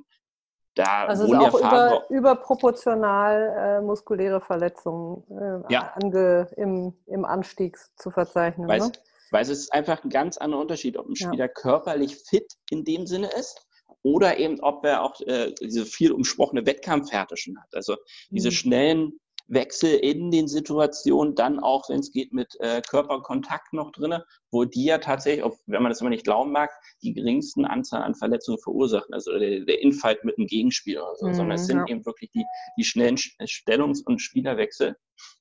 da 0.75 1.05
also 1.05 1.23
es 1.23 1.31
ist 1.31 1.35
auch 1.37 1.59
über, 1.59 2.05
überproportional 2.09 3.79
äh, 3.79 3.81
muskuläre 3.81 4.39
Verletzungen 4.39 5.23
äh, 5.29 5.73
ja. 5.73 5.93
ange, 6.01 6.47
im, 6.57 6.93
im 7.07 7.25
Anstieg 7.25 7.77
zu 7.97 8.11
verzeichnen. 8.11 8.67
Weil, 8.67 8.79
ne? 8.79 8.91
weil 9.31 9.41
es 9.41 9.49
ist 9.49 9.73
einfach 9.73 10.03
ein 10.03 10.09
ganz 10.09 10.37
anderer 10.37 10.61
Unterschied, 10.61 10.97
ob 10.97 11.07
ein 11.07 11.15
Spieler 11.15 11.45
ja. 11.45 11.47
körperlich 11.47 12.17
fit 12.17 12.53
in 12.69 12.83
dem 12.83 13.07
Sinne 13.07 13.27
ist 13.27 13.65
oder 14.03 14.37
eben 14.37 14.61
ob 14.61 14.85
er 14.85 15.03
auch 15.03 15.19
äh, 15.21 15.53
diese 15.61 15.85
viel 15.85 16.11
umsprochene 16.11 16.65
Wettkampfhärte 16.65 17.35
schon 17.35 17.59
hat. 17.59 17.73
Also 17.73 17.97
diese 18.29 18.49
mhm. 18.49 18.53
schnellen 18.53 19.19
Wechsel 19.49 19.95
in 19.95 20.31
den 20.31 20.47
Situationen, 20.47 21.35
dann 21.35 21.59
auch, 21.59 21.89
wenn 21.89 21.99
es 21.99 22.11
geht, 22.11 22.33
mit 22.33 22.55
äh, 22.59 22.81
Körperkontakt 22.87 23.73
noch 23.73 23.91
drinne, 23.91 24.25
wo 24.51 24.63
die 24.63 24.85
ja 24.85 24.99
tatsächlich, 24.99 25.43
auch 25.43 25.57
wenn 25.65 25.81
man 25.81 25.91
das 25.91 26.01
immer 26.01 26.11
nicht 26.11 26.23
glauben 26.23 26.51
mag, 26.51 26.69
die 27.01 27.13
geringsten 27.13 27.65
Anzahl 27.65 28.03
an 28.03 28.15
Verletzungen 28.15 28.59
verursachen. 28.59 29.13
Also 29.13 29.37
der, 29.37 29.61
der 29.61 29.81
Infight 29.81 30.23
mit 30.23 30.37
einem 30.37 30.47
Gegenspieler 30.47 31.03
oder 31.03 31.15
so, 31.15 31.27
mhm, 31.27 31.33
sondern 31.33 31.55
es 31.55 31.65
sind 31.65 31.77
ja. 31.77 31.87
eben 31.87 32.05
wirklich 32.05 32.29
die, 32.31 32.45
die 32.77 32.83
schnellen 32.83 33.17
Stellungs- 33.17 34.03
und 34.03 34.19
Spielerwechsel. 34.19 34.95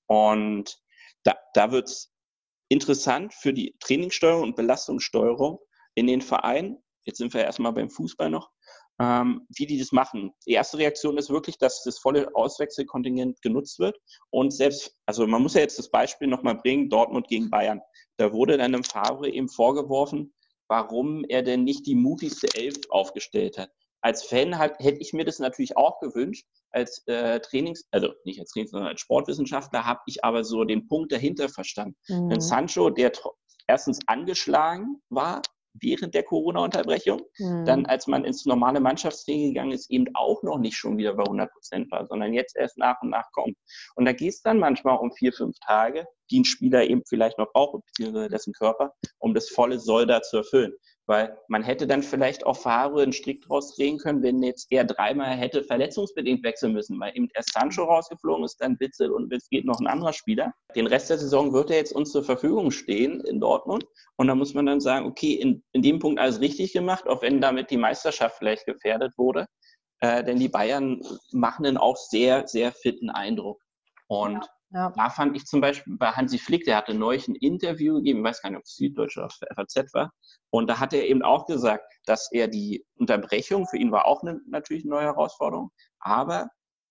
Und 0.07 0.79
da, 1.25 1.37
da 1.55 1.71
wird 1.71 1.88
es 1.88 2.12
interessant 2.69 3.35
für 3.35 3.53
die 3.53 3.77
Trainingssteuerung 3.81 4.43
und 4.43 4.57
Belastungssteuerung 4.57 5.59
in 5.95 6.07
den 6.07 6.23
Vereinen. 6.23 6.83
Jetzt 7.05 7.19
sind 7.19 7.33
wir 7.35 7.45
erstmal 7.45 7.73
beim 7.73 7.91
Fußball 7.91 8.31
noch 8.31 8.50
ähm, 9.00 9.47
wie 9.57 9.67
die 9.67 9.78
das 9.78 9.93
machen. 9.93 10.33
Die 10.47 10.52
erste 10.52 10.78
Reaktion 10.78 11.19
ist 11.19 11.31
wirklich, 11.31 11.59
dass 11.59 11.83
das 11.85 11.99
volle 11.99 12.35
Auswechselkontingent 12.35 13.40
genutzt 13.43 13.78
wird. 13.78 13.97
Und 14.31 14.52
selbst, 14.52 14.97
also 15.07 15.26
man 15.26 15.43
muss 15.43 15.55
ja 15.55 15.61
jetzt 15.61 15.78
das 15.78 15.90
Beispiel 15.90 16.28
nochmal 16.28 16.57
bringen, 16.57 16.88
Dortmund 16.88 17.28
gegen 17.28 17.50
Bayern. 17.50 17.81
Da 18.17 18.33
wurde 18.33 18.59
dann 18.59 18.73
dem 18.73 18.85
Favre 18.85 19.28
eben 19.28 19.49
vorgeworfen, 19.49 20.35
warum 20.69 21.25
er 21.28 21.43
denn 21.43 21.64
nicht 21.64 21.87
die 21.87 21.95
mutigste 21.95 22.49
Elf 22.55 22.76
aufgestellt 22.90 23.59
hat. 23.59 23.71
Als 24.00 24.25
Fan 24.25 24.59
halt, 24.59 24.78
hätte 24.78 25.00
ich 25.00 25.12
mir 25.12 25.25
das 25.25 25.38
natürlich 25.38 25.76
auch 25.76 25.99
gewünscht. 26.00 26.47
Als 26.71 27.02
äh, 27.07 27.40
Trainings, 27.40 27.87
also 27.90 28.12
nicht 28.25 28.38
als 28.40 28.50
Trainings, 28.50 28.71
sondern 28.71 28.90
als 28.90 29.00
Sportwissenschaftler 29.00 29.85
habe 29.85 30.00
ich 30.07 30.25
aber 30.25 30.45
so 30.45 30.64
den 30.64 30.87
Punkt 30.87 31.12
dahinter 31.12 31.49
verstanden. 31.49 31.97
Mhm. 32.09 32.28
Denn 32.28 32.40
Sancho, 32.40 32.90
der 32.90 33.12
erstens 33.67 33.99
angeschlagen 34.07 35.02
war, 35.09 35.43
während 35.75 36.15
der 36.15 36.23
Corona-Unterbrechung. 36.23 37.23
Mhm. 37.39 37.65
Dann, 37.65 37.87
als 37.87 38.07
man 38.07 38.25
ins 38.25 38.47
normale 38.47 38.81
Mannschaftstraining 38.81 39.55
gegangen 39.55 39.73
ist, 39.73 39.91
eben 39.91 40.07
auch 40.15 40.43
noch 40.43 40.59
nicht 40.59 40.77
schon 40.77 40.99
wieder 40.99 41.15
bei 41.15 41.25
100 41.25 41.51
Prozent 41.53 41.91
war, 41.91 42.07
sondern 42.07 42.33
jetzt 42.33 42.57
erst 42.57 42.79
nach 42.79 43.01
und 43.03 43.11
nach 43.11 43.31
kommt. 43.33 43.57
Und 43.95 44.05
da 44.05 44.13
geht 44.13 44.31
es 44.31 44.43
dann 44.43 44.59
manchmal 44.59 44.99
um 44.99 45.13
vier, 45.13 45.33
fünf 45.33 45.57
Tage, 45.67 46.07
die 46.31 46.41
ein 46.41 46.45
Spieler 46.45 46.85
eben 46.85 47.03
vielleicht 47.09 47.39
noch 47.39 47.53
braucht, 47.53 47.85
beziehungsweise 47.87 48.29
dessen 48.29 48.53
Körper, 48.53 48.93
um 49.19 49.35
das 49.35 49.49
volle 49.49 49.79
Soll 49.79 50.07
da 50.07 50.23
zu 50.23 50.39
erfüllen. 50.39 50.73
Weil 51.09 51.38
man 51.49 51.62
hätte 51.62 51.87
dann 51.87 52.03
vielleicht 52.03 52.45
auch 52.45 52.59
Favre 52.59 53.03
einen 53.03 53.15
Strick 53.15 53.41
draus 53.41 53.75
drehen 53.75 53.97
können, 53.97 54.23
wenn 54.23 54.43
jetzt 54.43 54.67
er 54.71 54.85
dreimal 54.85 55.35
hätte 55.35 55.65
verletzungsbedingt 55.65 56.45
wechseln 56.45 56.75
müssen, 56.75 57.00
weil 57.00 57.17
eben 57.17 57.31
erst 57.35 57.55
Sancho 57.55 57.85
rausgeflogen 57.85 58.45
ist, 58.45 58.61
dann 58.61 58.77
Bitzel 58.77 59.11
und 59.11 59.33
es 59.33 59.49
geht 59.49 59.65
noch 59.65 59.81
ein 59.81 59.87
anderer 59.87 60.12
Spieler. 60.12 60.53
Den 60.77 60.87
Rest 60.87 61.09
der 61.09 61.16
Saison 61.16 61.55
wird 61.55 61.71
er 61.71 61.79
jetzt 61.79 61.92
uns 61.92 62.12
zur 62.12 62.25
Verfügung 62.25 62.71
stehen 62.71 63.23
in 63.23 63.40
Dortmund. 63.40 63.87
Und 64.16 64.27
da 64.27 64.35
muss 64.35 64.53
man 64.53 64.66
dann 64.66 64.81
sagen, 64.81 65.07
okay, 65.07 65.33
in, 65.33 65.64
in 65.73 65.81
dem 65.81 65.99
Punkt 65.99 66.21
alles 66.21 66.40
richtig 66.40 66.75
gemacht, 66.75 67.09
auch 67.09 67.23
wenn 67.23 67.40
damit 67.40 67.71
die 67.71 67.79
Meisterschaft 67.79 68.37
vielleicht 68.37 68.66
gefährdet 68.66 69.16
wurde. 69.16 69.47
Äh, 70.01 70.23
denn 70.25 70.38
die 70.38 70.51
Bayern 70.51 71.01
machen 71.33 71.64
dann 71.64 71.79
auch 71.79 71.97
sehr, 71.97 72.47
sehr 72.47 72.71
fitten 72.73 73.09
Eindruck. 73.09 73.62
Und 74.09 74.35
ja. 74.35 74.51
Ja. 74.70 74.92
Da 74.94 75.09
fand 75.09 75.35
ich 75.35 75.46
zum 75.46 75.61
Beispiel 75.62 75.96
bei 75.96 76.11
Hansi 76.11 76.38
Flick, 76.38 76.64
der 76.64 76.76
hatte 76.76 76.92
neulich 76.92 77.26
ein 77.26 77.35
Interview 77.35 77.94
gegeben, 77.94 78.18
ich 78.18 78.24
weiß 78.24 78.42
gar 78.42 78.50
nicht, 78.50 78.59
ob 78.59 78.64
es 78.64 78.76
Süddeutsche 78.76 79.20
oder 79.20 79.31
FAZ 79.54 79.94
war, 79.94 80.12
und 80.50 80.68
da 80.68 80.78
hat 80.78 80.92
er 80.92 81.07
eben 81.07 81.22
auch 81.22 81.46
gesagt, 81.46 81.85
dass 82.04 82.31
er 82.33 82.48
die 82.48 82.85
Unterbrechung, 82.96 83.66
für 83.66 83.78
ihn 83.78 83.92
war 83.92 84.07
auch 84.07 84.22
eine, 84.22 84.40
natürlich 84.46 84.85
eine 84.85 84.90
neue 84.90 85.04
Herausforderung, 85.04 85.70
aber 86.00 86.48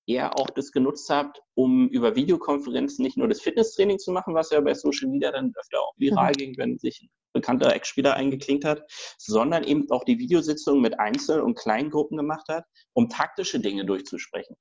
er 0.07 0.39
auch 0.39 0.49
das 0.49 0.71
genutzt 0.71 1.09
hat, 1.09 1.39
um 1.53 1.89
über 1.89 2.15
Videokonferenzen 2.15 3.03
nicht 3.03 3.17
nur 3.17 3.27
das 3.27 3.41
Fitnesstraining 3.41 3.99
zu 3.99 4.11
machen, 4.11 4.33
was 4.33 4.49
ja 4.51 4.61
bei 4.61 4.73
Social 4.73 5.09
Media 5.09 5.31
dann 5.31 5.53
öfter 5.55 5.79
auch 5.81 5.93
viral 5.97 6.31
mhm. 6.31 6.37
ging, 6.37 6.57
wenn 6.57 6.79
sich 6.79 7.01
ein 7.01 7.09
bekannter 7.33 7.75
Ex-Spieler 7.75 8.15
eingeklinkt 8.15 8.63
hat, 8.65 8.83
sondern 9.17 9.63
eben 9.63 9.89
auch 9.91 10.05
die 10.05 10.17
Videositzungen 10.17 10.81
mit 10.81 10.99
Einzel- 10.99 11.41
und 11.41 11.57
Kleingruppen 11.57 12.17
gemacht 12.17 12.47
hat, 12.47 12.65
um 12.93 13.09
taktische 13.09 13.59
Dinge 13.59 13.85
durchzusprechen. 13.85 14.55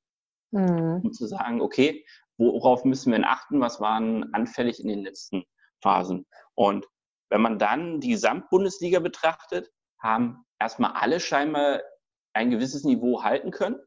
Mhm. 0.51 1.01
Um 1.05 1.13
zu 1.13 1.27
sagen, 1.27 1.61
okay, 1.61 2.05
worauf 2.39 2.85
müssen 2.85 3.13
wir 3.13 3.29
achten, 3.29 3.61
was 3.61 3.81
waren 3.81 4.33
anfällig 4.35 4.81
in 4.81 4.89
den 4.89 5.03
letzten 5.03 5.45
Phasen. 5.83 6.27
Und 6.55 6.87
wenn 7.31 7.41
man 7.41 7.59
dann 7.59 8.01
die 8.01 8.11
Gesamtbundesliga 8.11 9.01
betrachtet, 9.01 9.71
haben 10.01 10.45
erstmal 10.61 10.93
alle 10.93 11.21
scheinbar 11.21 11.81
ein 12.35 12.51
gewisses 12.51 12.85
Niveau 12.85 13.23
halten 13.23 13.51
können. 13.51 13.79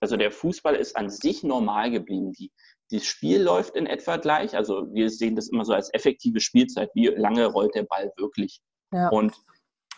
Also 0.00 0.16
der 0.16 0.32
Fußball 0.32 0.74
ist 0.74 0.96
an 0.96 1.08
sich 1.08 1.44
normal 1.44 1.90
geblieben. 1.90 2.32
Die, 2.32 2.50
das 2.90 3.04
Spiel 3.04 3.40
läuft 3.40 3.76
in 3.76 3.86
etwa 3.86 4.16
gleich. 4.16 4.56
Also 4.56 4.92
wir 4.92 5.10
sehen 5.10 5.36
das 5.36 5.48
immer 5.48 5.64
so 5.64 5.72
als 5.72 5.94
effektive 5.94 6.40
Spielzeit. 6.40 6.90
Wie 6.94 7.06
lange 7.06 7.46
rollt 7.46 7.74
der 7.74 7.84
Ball 7.84 8.12
wirklich? 8.16 8.60
Ja. 8.92 9.08
Und 9.08 9.32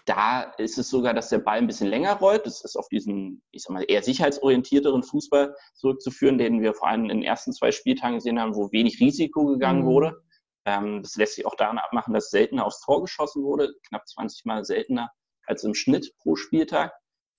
da 0.05 0.43
ist 0.59 0.77
es 0.79 0.89
sogar, 0.91 1.15
dass 1.15 1.31
der 1.31 1.39
Ball 1.39 1.59
ein 1.59 1.67
bisschen 1.67 1.89
länger 1.89 2.15
rollt. 2.15 2.47
Das 2.47 2.63
ist 2.63 2.77
auf 2.77 2.89
diesen, 2.89 3.43
ich 3.51 3.63
sag 3.63 3.73
mal, 3.73 3.85
eher 3.87 4.03
sicherheitsorientierteren 4.03 5.03
Fußball 5.03 5.55
zurückzuführen, 5.75 6.37
den 6.39 6.61
wir 6.61 6.75
vor 6.75 6.89
allem 6.89 7.05
in 7.05 7.09
den 7.09 7.23
ersten 7.23 7.53
zwei 7.53 7.73
Spieltagen 7.73 8.17
gesehen 8.17 8.39
haben, 8.39 8.55
wo 8.55 8.71
wenig 8.71 9.01
Risiko 9.01 9.47
gegangen 9.47 9.83
mhm. 9.83 9.87
wurde. 9.87 10.23
Ähm, 10.67 11.03
das 11.03 11.17
lässt 11.17 11.37
sich 11.37 11.47
auch 11.47 11.57
daran 11.57 11.79
abmachen, 11.79 12.13
dass 12.13 12.31
seltener 12.31 12.67
aufs 12.67 12.81
Tor 12.81 13.03
geschossen 13.03 13.43
wurde, 13.43 13.75
knapp 13.89 14.07
20 14.07 14.45
Mal 14.45 14.65
seltener 14.65 15.11
als 15.47 15.65
im 15.65 15.75
Schnitt 15.75 16.15
pro 16.19 16.37
Spieltag 16.37 16.93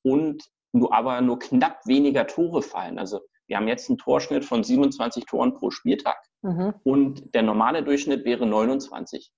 und 0.04 0.43
nur, 0.71 0.93
aber 0.93 1.21
nur 1.21 1.39
knapp 1.39 1.86
weniger 1.86 2.28
Tore 2.28 2.62
fallen. 2.62 2.99
Also 2.99 3.21
wir 3.47 3.58
haben 3.58 3.67
jetzt 3.67 3.89
einen 3.89 3.97
Torschnitt 3.97 4.45
von 4.45 4.63
27 4.63 5.25
Toren 5.25 5.54
pro 5.54 5.71
Spieltag 5.71 6.17
mhm. 6.41 6.73
und 6.84 7.34
der 7.34 7.43
normale 7.43 7.84
Durchschnitt 7.84 8.25
wäre 8.25 8.45
29. 8.45 9.32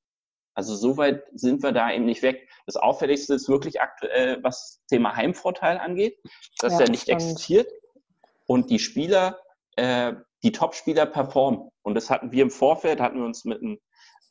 Also 0.57 0.75
so 0.75 0.97
weit 0.97 1.23
sind 1.33 1.61
wir 1.61 1.71
da 1.71 1.91
eben 1.93 2.05
nicht 2.05 2.23
weg. 2.23 2.49
Das 2.65 2.77
Auffälligste 2.77 3.35
ist 3.35 3.47
wirklich 3.47 3.79
aktuell, 3.79 4.39
was 4.41 4.79
das 4.79 4.87
Thema 4.87 5.15
Heimvorteil 5.15 5.77
angeht, 5.77 6.17
dass 6.57 6.73
ja, 6.73 6.79
der 6.79 6.89
nicht 6.89 7.03
spannend. 7.03 7.21
existiert 7.21 7.71
und 8.47 8.71
die 8.71 8.79
Spieler, 8.79 9.39
äh, 9.75 10.13
die 10.41 10.51
Top-Spieler 10.51 11.05
performen. 11.05 11.69
Und 11.83 11.93
das 11.93 12.09
hatten 12.09 12.31
wir 12.31 12.41
im 12.41 12.49
Vorfeld, 12.49 12.99
hatten 12.99 13.19
wir 13.19 13.25
uns 13.25 13.45
mit 13.45 13.61
einem, 13.61 13.77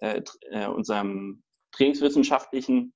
äh, 0.01 0.21
äh 0.51 0.67
unserem 0.67 1.45
trainingswissenschaftlichen 1.71 2.93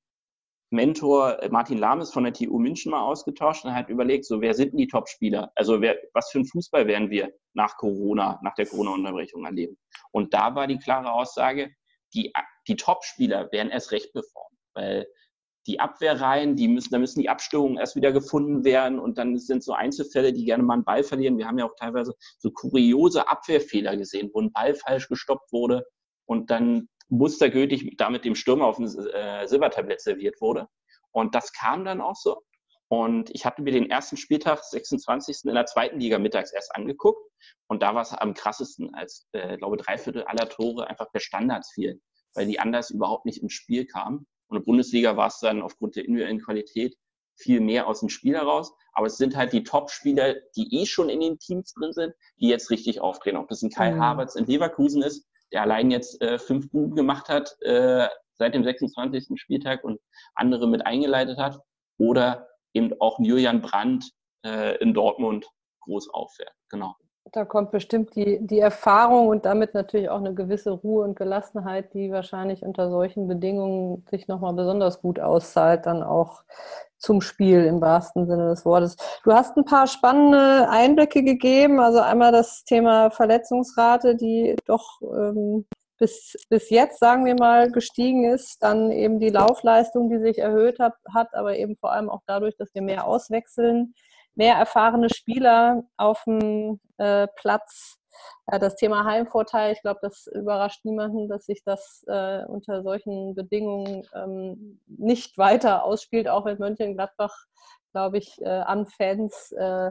Mentor 0.70 1.40
äh, 1.40 1.48
Martin 1.50 1.78
Lames 1.78 2.12
von 2.12 2.24
der 2.24 2.32
TU 2.32 2.58
München 2.58 2.90
mal 2.90 3.02
ausgetauscht 3.02 3.64
und 3.64 3.76
hat 3.76 3.88
überlegt, 3.90 4.24
so 4.24 4.40
wer 4.40 4.54
sind 4.54 4.72
denn 4.72 4.78
die 4.78 4.88
Top-Spieler? 4.88 5.52
Also 5.54 5.80
wer, 5.80 5.96
was 6.14 6.32
für 6.32 6.40
ein 6.40 6.46
Fußball 6.46 6.88
werden 6.88 7.10
wir 7.10 7.32
nach 7.54 7.76
Corona, 7.76 8.40
nach 8.42 8.54
der 8.56 8.66
Corona-Unterbrechung 8.66 9.44
erleben? 9.44 9.78
Und 10.10 10.34
da 10.34 10.52
war 10.56 10.66
die 10.66 10.78
klare 10.78 11.12
Aussage, 11.12 11.70
die, 12.14 12.32
die 12.68 12.76
Top-Spieler 12.76 13.50
werden 13.52 13.70
erst 13.70 13.92
recht 13.92 14.12
performen, 14.12 14.58
weil 14.74 15.06
die 15.66 15.78
Abwehrreihen, 15.78 16.56
die 16.56 16.68
müssen, 16.68 16.90
da 16.90 16.98
müssen 16.98 17.20
die 17.20 17.28
Abstimmungen 17.28 17.78
erst 17.78 17.94
wieder 17.94 18.12
gefunden 18.12 18.64
werden 18.64 18.98
und 18.98 19.18
dann 19.18 19.38
sind 19.38 19.62
so 19.62 19.72
Einzelfälle, 19.72 20.32
die 20.32 20.44
gerne 20.44 20.62
mal 20.62 20.74
einen 20.74 20.84
Ball 20.84 21.04
verlieren. 21.04 21.36
Wir 21.38 21.46
haben 21.46 21.58
ja 21.58 21.66
auch 21.66 21.76
teilweise 21.78 22.14
so 22.38 22.50
kuriose 22.50 23.28
Abwehrfehler 23.28 23.96
gesehen, 23.96 24.30
wo 24.32 24.40
ein 24.40 24.52
Ball 24.52 24.74
falsch 24.74 25.08
gestoppt 25.08 25.52
wurde 25.52 25.84
und 26.26 26.50
dann 26.50 26.88
mustergültig 27.08 27.96
damit 27.98 28.24
dem 28.24 28.34
Stürmer 28.34 28.66
auf 28.66 28.76
dem 28.76 28.86
äh, 28.86 29.46
Silbertablett 29.46 30.00
serviert 30.00 30.40
wurde. 30.40 30.68
Und 31.12 31.34
das 31.34 31.52
kam 31.52 31.84
dann 31.84 32.00
auch 32.00 32.16
so. 32.16 32.40
Und 32.92 33.30
ich 33.32 33.46
hatte 33.46 33.62
mir 33.62 33.70
den 33.70 33.88
ersten 33.88 34.16
Spieltag, 34.16 34.64
26. 34.64 35.44
in 35.44 35.54
der 35.54 35.66
zweiten 35.66 36.00
Liga 36.00 36.18
mittags 36.18 36.52
erst 36.52 36.74
angeguckt. 36.74 37.24
Und 37.68 37.82
da 37.82 37.94
war 37.94 38.02
es 38.02 38.12
am 38.12 38.34
krassesten, 38.34 38.92
als, 38.96 39.28
äh, 39.30 39.56
glaube 39.58 39.76
drei 39.76 39.96
Viertel 39.96 40.24
aller 40.24 40.48
Tore 40.48 40.88
einfach 40.88 41.08
per 41.12 41.20
Standards 41.20 41.70
fielen, 41.72 42.02
weil 42.34 42.46
die 42.46 42.58
anders 42.58 42.90
überhaupt 42.90 43.26
nicht 43.26 43.40
ins 43.42 43.52
Spiel 43.52 43.86
kamen. 43.86 44.26
Und 44.48 44.56
in 44.56 44.62
der 44.62 44.64
Bundesliga 44.64 45.16
war 45.16 45.28
es 45.28 45.38
dann 45.38 45.62
aufgrund 45.62 45.94
der 45.94 46.04
individuellen 46.04 46.42
Qualität 46.42 46.96
viel 47.36 47.60
mehr 47.60 47.86
aus 47.86 48.00
dem 48.00 48.08
Spiel 48.08 48.34
heraus. 48.34 48.74
Aber 48.92 49.06
es 49.06 49.16
sind 49.16 49.36
halt 49.36 49.52
die 49.52 49.62
Top-Spieler, 49.62 50.34
die 50.56 50.80
eh 50.80 50.84
schon 50.84 51.08
in 51.08 51.20
den 51.20 51.38
Teams 51.38 51.72
drin 51.74 51.92
sind, 51.92 52.12
die 52.40 52.48
jetzt 52.48 52.70
richtig 52.70 53.00
auftreten. 53.00 53.36
Ob 53.36 53.48
das 53.48 53.62
ein 53.62 53.70
Kai 53.70 53.92
mhm. 53.92 54.00
Havertz 54.00 54.34
in 54.34 54.46
Leverkusen 54.46 55.02
ist, 55.02 55.28
der 55.52 55.62
allein 55.62 55.92
jetzt 55.92 56.20
äh, 56.22 56.40
fünf 56.40 56.68
Buben 56.72 56.96
gemacht 56.96 57.28
hat, 57.28 57.56
äh, 57.62 58.08
seit 58.36 58.54
dem 58.54 58.64
26. 58.64 59.40
Spieltag 59.40 59.84
und 59.84 60.00
andere 60.34 60.66
mit 60.66 60.84
eingeleitet 60.84 61.38
hat 61.38 61.60
oder 61.96 62.49
eben 62.74 62.92
auch 63.00 63.18
Julian 63.20 63.60
Brandt 63.60 64.10
äh, 64.44 64.76
in 64.78 64.94
Dortmund 64.94 65.46
groß 65.80 66.12
auffährt. 66.12 66.54
Genau. 66.68 66.94
Da 67.32 67.44
kommt 67.44 67.70
bestimmt 67.70 68.16
die, 68.16 68.38
die 68.40 68.58
Erfahrung 68.58 69.28
und 69.28 69.44
damit 69.44 69.74
natürlich 69.74 70.08
auch 70.08 70.18
eine 70.18 70.34
gewisse 70.34 70.70
Ruhe 70.70 71.04
und 71.04 71.16
Gelassenheit, 71.16 71.94
die 71.94 72.10
wahrscheinlich 72.10 72.64
unter 72.64 72.90
solchen 72.90 73.28
Bedingungen 73.28 74.04
sich 74.10 74.26
nochmal 74.26 74.54
besonders 74.54 75.00
gut 75.00 75.20
auszahlt, 75.20 75.86
dann 75.86 76.02
auch 76.02 76.42
zum 76.98 77.20
Spiel 77.20 77.64
im 77.64 77.80
wahrsten 77.80 78.26
Sinne 78.26 78.48
des 78.48 78.64
Wortes. 78.64 78.96
Du 79.22 79.32
hast 79.32 79.56
ein 79.56 79.64
paar 79.64 79.86
spannende 79.86 80.68
Einblicke 80.68 81.22
gegeben, 81.22 81.78
also 81.78 82.00
einmal 82.00 82.32
das 82.32 82.64
Thema 82.64 83.10
Verletzungsrate, 83.10 84.16
die 84.16 84.56
doch 84.66 85.00
ähm, 85.02 85.66
bis, 86.00 86.36
bis 86.48 86.70
jetzt, 86.70 86.98
sagen 86.98 87.24
wir 87.24 87.36
mal, 87.36 87.70
gestiegen 87.70 88.24
ist, 88.24 88.60
dann 88.62 88.90
eben 88.90 89.20
die 89.20 89.28
Laufleistung, 89.30 90.10
die 90.10 90.18
sich 90.18 90.38
erhöht 90.38 90.80
hat, 90.80 90.94
hat 91.14 91.32
aber 91.34 91.56
eben 91.56 91.76
vor 91.76 91.92
allem 91.92 92.10
auch 92.10 92.22
dadurch, 92.26 92.56
dass 92.56 92.74
wir 92.74 92.82
mehr 92.82 93.06
auswechseln 93.06 93.94
mehr 94.34 94.54
erfahrene 94.54 95.10
Spieler 95.10 95.84
auf 95.96 96.22
dem 96.24 96.80
äh, 96.98 97.26
Platz. 97.36 97.98
Äh, 98.46 98.58
das 98.58 98.76
Thema 98.76 99.04
Heimvorteil, 99.04 99.72
ich 99.72 99.82
glaube, 99.82 100.00
das 100.02 100.26
überrascht 100.28 100.84
niemanden, 100.84 101.28
dass 101.28 101.46
sich 101.46 101.62
das 101.64 102.04
äh, 102.06 102.44
unter 102.46 102.82
solchen 102.82 103.34
Bedingungen 103.34 104.06
ähm, 104.14 104.80
nicht 104.86 105.36
weiter 105.38 105.84
ausspielt, 105.84 106.28
auch 106.28 106.44
wenn 106.44 106.58
Mönchengladbach 106.58 107.44
glaube 107.92 108.18
ich, 108.18 108.40
äh, 108.40 108.48
an 108.48 108.86
Fans 108.86 109.52
äh, 109.52 109.90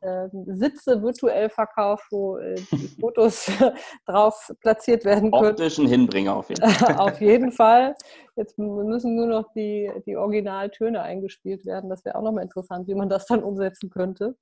äh, 0.00 0.28
Sitze 0.46 1.02
virtuell 1.02 1.48
verkauft, 1.48 2.04
wo 2.10 2.38
äh, 2.38 2.54
die 2.70 2.88
Fotos 3.00 3.50
drauf 4.06 4.52
platziert 4.60 5.04
werden 5.04 5.30
können. 5.30 5.50
Optischen 5.50 5.86
Hinbringer 5.86 6.36
auf 6.36 6.48
jeden 6.48 6.68
Fall. 6.68 6.96
auf 6.98 7.20
jeden 7.20 7.52
Fall. 7.52 7.94
Jetzt 8.36 8.58
müssen 8.58 9.16
nur 9.16 9.26
noch 9.26 9.52
die, 9.54 9.90
die 10.06 10.16
Originaltöne 10.16 11.02
eingespielt 11.02 11.66
werden. 11.66 11.90
Das 11.90 12.04
wäre 12.04 12.16
auch 12.16 12.22
nochmal 12.22 12.44
interessant, 12.44 12.88
wie 12.88 12.94
man 12.94 13.08
das 13.08 13.26
dann 13.26 13.42
umsetzen 13.42 13.90
könnte. 13.90 14.36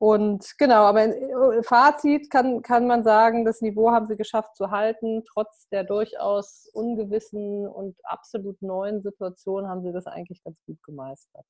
Und 0.00 0.56
genau, 0.58 0.84
aber 0.84 1.06
äh, 1.06 1.62
Fazit 1.64 2.30
kann, 2.30 2.62
kann 2.62 2.86
man 2.86 3.02
sagen, 3.02 3.44
das 3.44 3.60
Niveau 3.60 3.90
haben 3.90 4.06
sie 4.06 4.16
geschafft 4.16 4.54
zu 4.56 4.70
halten. 4.70 5.24
Trotz 5.32 5.68
der 5.70 5.82
durchaus 5.82 6.70
ungewissen 6.72 7.66
und 7.66 7.96
absolut 8.04 8.62
neuen 8.62 9.02
Situation 9.02 9.66
haben 9.66 9.82
sie 9.82 9.92
das 9.92 10.06
eigentlich 10.06 10.42
ganz 10.44 10.56
gut 10.66 10.80
gemeistert. 10.84 11.44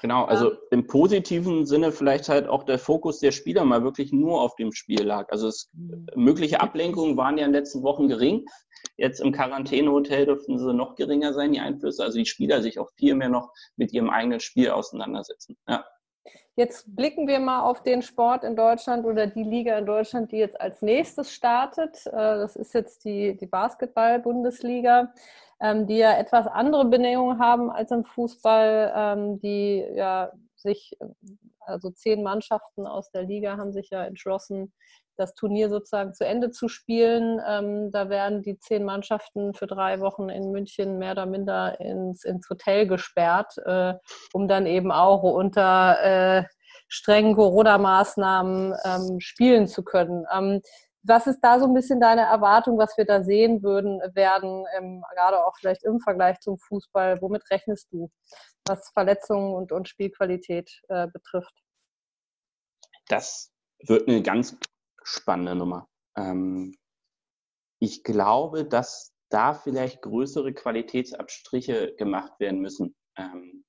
Genau, 0.00 0.24
also 0.24 0.52
ähm, 0.52 0.58
im 0.70 0.86
positiven 0.86 1.66
Sinne 1.66 1.92
vielleicht 1.92 2.28
halt 2.28 2.48
auch 2.48 2.64
der 2.64 2.78
Fokus 2.78 3.18
der 3.18 3.32
Spieler 3.32 3.64
mal 3.64 3.82
wirklich 3.82 4.12
nur 4.12 4.40
auf 4.40 4.54
dem 4.56 4.72
Spiel 4.72 5.02
lag. 5.02 5.28
Also 5.30 5.48
es, 5.48 5.70
mhm. 5.72 6.06
mögliche 6.14 6.60
Ablenkungen 6.60 7.16
waren 7.16 7.38
ja 7.38 7.46
in 7.46 7.52
den 7.52 7.60
letzten 7.60 7.82
Wochen 7.82 8.08
gering. 8.08 8.44
Jetzt 8.96 9.20
im 9.20 9.32
Quarantänehotel 9.32 10.26
dürften 10.26 10.58
sie 10.58 10.72
noch 10.72 10.94
geringer 10.94 11.32
sein, 11.32 11.52
die 11.52 11.60
Einflüsse. 11.60 12.04
Also 12.04 12.18
die 12.18 12.26
Spieler 12.26 12.62
sich 12.62 12.78
auch 12.78 12.90
viel 12.96 13.14
mehr 13.14 13.28
noch 13.28 13.52
mit 13.76 13.92
ihrem 13.92 14.10
eigenen 14.10 14.40
Spiel 14.40 14.70
auseinandersetzen. 14.70 15.56
Ja. 15.68 15.84
Jetzt 16.54 16.96
blicken 16.96 17.28
wir 17.28 17.38
mal 17.38 17.62
auf 17.62 17.84
den 17.84 18.02
Sport 18.02 18.42
in 18.42 18.56
Deutschland 18.56 19.04
oder 19.04 19.28
die 19.28 19.44
Liga 19.44 19.78
in 19.78 19.86
Deutschland, 19.86 20.32
die 20.32 20.38
jetzt 20.38 20.60
als 20.60 20.82
nächstes 20.82 21.32
startet. 21.32 22.04
Äh, 22.06 22.10
das 22.10 22.56
ist 22.56 22.74
jetzt 22.74 23.04
die, 23.04 23.36
die 23.36 23.46
Basketball-Bundesliga 23.46 25.12
ähm, 25.60 25.86
die 25.86 25.96
ja 25.96 26.16
etwas 26.16 26.46
andere 26.46 26.84
Bedingungen 26.86 27.38
haben 27.38 27.70
als 27.70 27.90
im 27.90 28.04
Fußball, 28.04 28.92
ähm, 28.94 29.40
die 29.40 29.84
ja 29.94 30.30
sich, 30.56 30.96
also 31.60 31.90
zehn 31.90 32.22
Mannschaften 32.22 32.86
aus 32.86 33.10
der 33.10 33.22
Liga 33.22 33.56
haben 33.56 33.72
sich 33.72 33.90
ja 33.90 34.04
entschlossen, 34.04 34.72
das 35.16 35.34
Turnier 35.34 35.68
sozusagen 35.68 36.14
zu 36.14 36.24
Ende 36.24 36.50
zu 36.50 36.68
spielen. 36.68 37.40
Ähm, 37.46 37.90
da 37.90 38.08
werden 38.08 38.42
die 38.42 38.58
zehn 38.58 38.84
Mannschaften 38.84 39.52
für 39.52 39.66
drei 39.66 40.00
Wochen 40.00 40.28
in 40.28 40.52
München 40.52 40.98
mehr 40.98 41.12
oder 41.12 41.26
minder 41.26 41.80
ins, 41.80 42.24
ins 42.24 42.48
Hotel 42.48 42.86
gesperrt, 42.86 43.54
äh, 43.66 43.94
um 44.32 44.48
dann 44.48 44.66
eben 44.66 44.92
auch 44.92 45.22
unter 45.24 45.98
äh, 46.02 46.44
strengen 46.86 47.34
Corona-Maßnahmen 47.34 48.74
ähm, 48.84 49.20
spielen 49.20 49.66
zu 49.66 49.82
können. 49.82 50.24
Ähm, 50.32 50.62
was 51.02 51.26
ist 51.26 51.40
da 51.40 51.58
so 51.58 51.66
ein 51.66 51.74
bisschen 51.74 52.00
deine 52.00 52.22
Erwartung, 52.22 52.78
was 52.78 52.96
wir 52.96 53.04
da 53.04 53.22
sehen 53.22 53.62
würden, 53.62 54.00
werden, 54.14 54.64
ähm, 54.76 55.04
gerade 55.14 55.44
auch 55.44 55.56
vielleicht 55.58 55.84
im 55.84 56.00
Vergleich 56.00 56.40
zum 56.40 56.58
Fußball? 56.58 57.20
Womit 57.22 57.50
rechnest 57.50 57.92
du, 57.92 58.10
was 58.66 58.90
Verletzungen 58.90 59.54
und, 59.54 59.72
und 59.72 59.88
Spielqualität 59.88 60.82
äh, 60.88 61.06
betrifft? 61.08 61.54
Das 63.08 63.50
wird 63.80 64.08
eine 64.08 64.22
ganz 64.22 64.56
spannende 65.02 65.54
Nummer. 65.54 65.88
Ähm, 66.16 66.76
ich 67.80 68.02
glaube, 68.02 68.64
dass 68.64 69.14
da 69.30 69.54
vielleicht 69.54 70.02
größere 70.02 70.52
Qualitätsabstriche 70.52 71.94
gemacht 71.96 72.32
werden 72.40 72.60
müssen. 72.60 72.96
Ähm, 73.16 73.64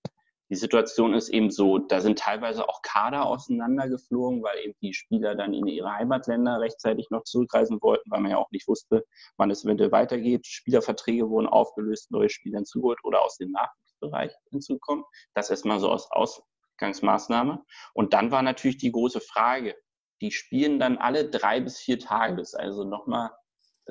die 0.50 0.56
Situation 0.56 1.14
ist 1.14 1.30
eben 1.30 1.52
so, 1.52 1.78
da 1.78 2.02
sind 2.02 2.18
teilweise 2.18 2.68
auch 2.68 2.82
Kader 2.82 3.26
auseinandergeflogen, 3.28 4.42
weil 4.42 4.58
eben 4.66 4.74
die 4.82 4.94
Spieler 4.94 5.36
dann 5.36 5.54
in 5.54 5.68
ihre 5.68 5.94
Heimatländer 5.94 6.60
rechtzeitig 6.60 7.10
noch 7.12 7.24
zurückreisen 7.24 7.80
wollten, 7.82 8.10
weil 8.10 8.22
man 8.22 8.32
ja 8.32 8.38
auch 8.38 8.50
nicht 8.52 8.68
wusste, 8.68 9.06
wann 9.38 9.52
es 9.52 9.64
eventuell 9.64 9.92
weitergeht. 9.92 10.48
Spielerverträge 10.48 11.30
wurden 11.30 11.48
aufgelöst, 11.48 12.10
neue 12.12 12.30
Spieler 12.30 12.58
hinzugeholt 12.58 13.00
oder 13.04 13.22
aus 13.22 13.38
dem 13.38 13.52
Nachwuchsbereich 13.52 14.34
hinzukommen. 14.50 15.06
Das 15.36 15.52
erstmal 15.52 15.80
so 15.80 15.92
als 15.92 16.10
Ausgangsmaßnahme. 16.10 17.64
Und 17.94 18.14
dann 18.14 18.32
war 18.32 18.42
natürlich 18.42 18.78
die 18.78 18.92
große 18.92 19.22
Frage, 19.22 19.76
die 20.22 20.32
spielen 20.32 20.80
dann 20.80 20.98
alle 20.98 21.30
drei 21.30 21.62
bis 21.62 21.78
vier 21.78 22.00
Tage, 22.00 22.38
das 22.38 22.54
ist 22.54 22.60
also 22.60 22.84
nochmal 22.84 23.30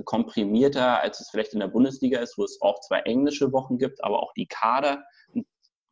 komprimierter, 0.05 1.01
als 1.01 1.21
es 1.21 1.31
vielleicht 1.31 1.55
in 1.55 1.61
der 1.61 1.68
Bundesliga 1.68 2.21
ist, 2.21 2.37
wo 2.38 2.44
es 2.44 2.61
auch 2.61 2.81
zwei 2.81 3.01
englische 3.01 3.53
Wochen 3.53 3.79
gibt, 3.79 4.03
aber 4.05 4.23
auch 4.23 4.33
die 4.35 4.47
Kader 4.47 5.05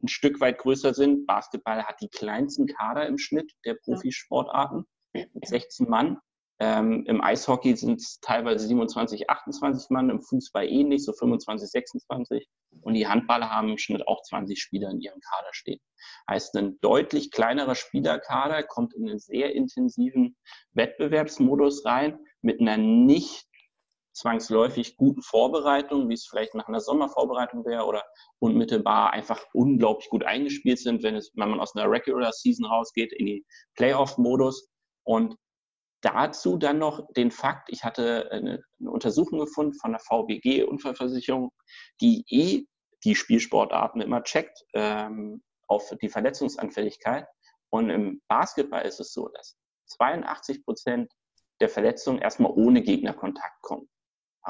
ein 0.02 0.08
Stück 0.08 0.40
weit 0.40 0.58
größer 0.58 0.94
sind. 0.94 1.26
Basketball 1.26 1.84
hat 1.84 2.00
die 2.00 2.08
kleinsten 2.08 2.66
Kader 2.66 3.06
im 3.06 3.18
Schnitt 3.18 3.52
der 3.64 3.74
Profisportarten 3.74 4.84
mit 5.12 5.46
16 5.46 5.88
Mann. 5.88 6.18
Ähm, 6.58 7.04
Im 7.06 7.20
Eishockey 7.20 7.76
sind 7.76 8.00
es 8.00 8.18
teilweise 8.20 8.66
27, 8.66 9.28
28 9.28 9.90
Mann, 9.90 10.08
im 10.08 10.22
Fußball 10.22 10.66
ähnlich, 10.66 11.04
so 11.04 11.12
25, 11.12 11.68
26. 11.68 12.48
Und 12.80 12.94
die 12.94 13.06
Handballer 13.06 13.50
haben 13.50 13.68
im 13.68 13.78
Schnitt 13.78 14.06
auch 14.08 14.22
20 14.22 14.60
Spieler 14.60 14.90
in 14.90 15.00
ihrem 15.00 15.20
Kader 15.20 15.50
stehen. 15.52 15.80
Heißt, 16.30 16.56
ein 16.56 16.78
deutlich 16.80 17.30
kleinerer 17.30 17.74
Spielerkader 17.74 18.62
kommt 18.62 18.94
in 18.94 19.06
einen 19.06 19.18
sehr 19.18 19.54
intensiven 19.54 20.36
Wettbewerbsmodus 20.72 21.84
rein 21.84 22.18
mit 22.40 22.60
einer 22.60 22.78
nicht 22.78 23.45
zwangsläufig 24.16 24.96
guten 24.96 25.20
Vorbereitung, 25.20 26.08
wie 26.08 26.14
es 26.14 26.26
vielleicht 26.26 26.54
nach 26.54 26.68
einer 26.68 26.80
Sommervorbereitung 26.80 27.66
wäre 27.66 27.84
oder 27.84 28.02
unmittelbar 28.38 29.12
einfach 29.12 29.44
unglaublich 29.52 30.08
gut 30.08 30.24
eingespielt 30.24 30.78
sind, 30.78 31.02
wenn, 31.02 31.16
es, 31.16 31.32
wenn 31.34 31.50
man 31.50 31.60
aus 31.60 31.76
einer 31.76 31.90
Regular 31.90 32.32
Season 32.32 32.64
rausgeht 32.64 33.12
in 33.12 33.26
die 33.26 33.46
Playoff-Modus. 33.74 34.68
Und 35.04 35.36
dazu 36.00 36.56
dann 36.56 36.78
noch 36.78 37.06
den 37.12 37.30
Fakt, 37.30 37.68
ich 37.70 37.84
hatte 37.84 38.30
eine, 38.32 38.62
eine 38.80 38.90
Untersuchung 38.90 39.38
gefunden 39.38 39.74
von 39.74 39.92
der 39.92 40.00
VBG 40.00 40.64
Unfallversicherung, 40.64 41.52
die 42.00 42.24
eh 42.28 42.64
die 43.04 43.14
Spielsportarten 43.14 44.00
immer 44.00 44.22
checkt 44.22 44.64
ähm, 44.72 45.42
auf 45.68 45.92
die 46.00 46.08
Verletzungsanfälligkeit. 46.08 47.26
Und 47.68 47.90
im 47.90 48.22
Basketball 48.28 48.86
ist 48.86 48.98
es 48.98 49.12
so, 49.12 49.28
dass 49.28 49.58
82 49.88 50.64
Prozent 50.64 51.12
der 51.60 51.68
Verletzungen 51.68 52.20
erstmal 52.20 52.52
ohne 52.52 52.80
Gegnerkontakt 52.80 53.60
kommen 53.60 53.88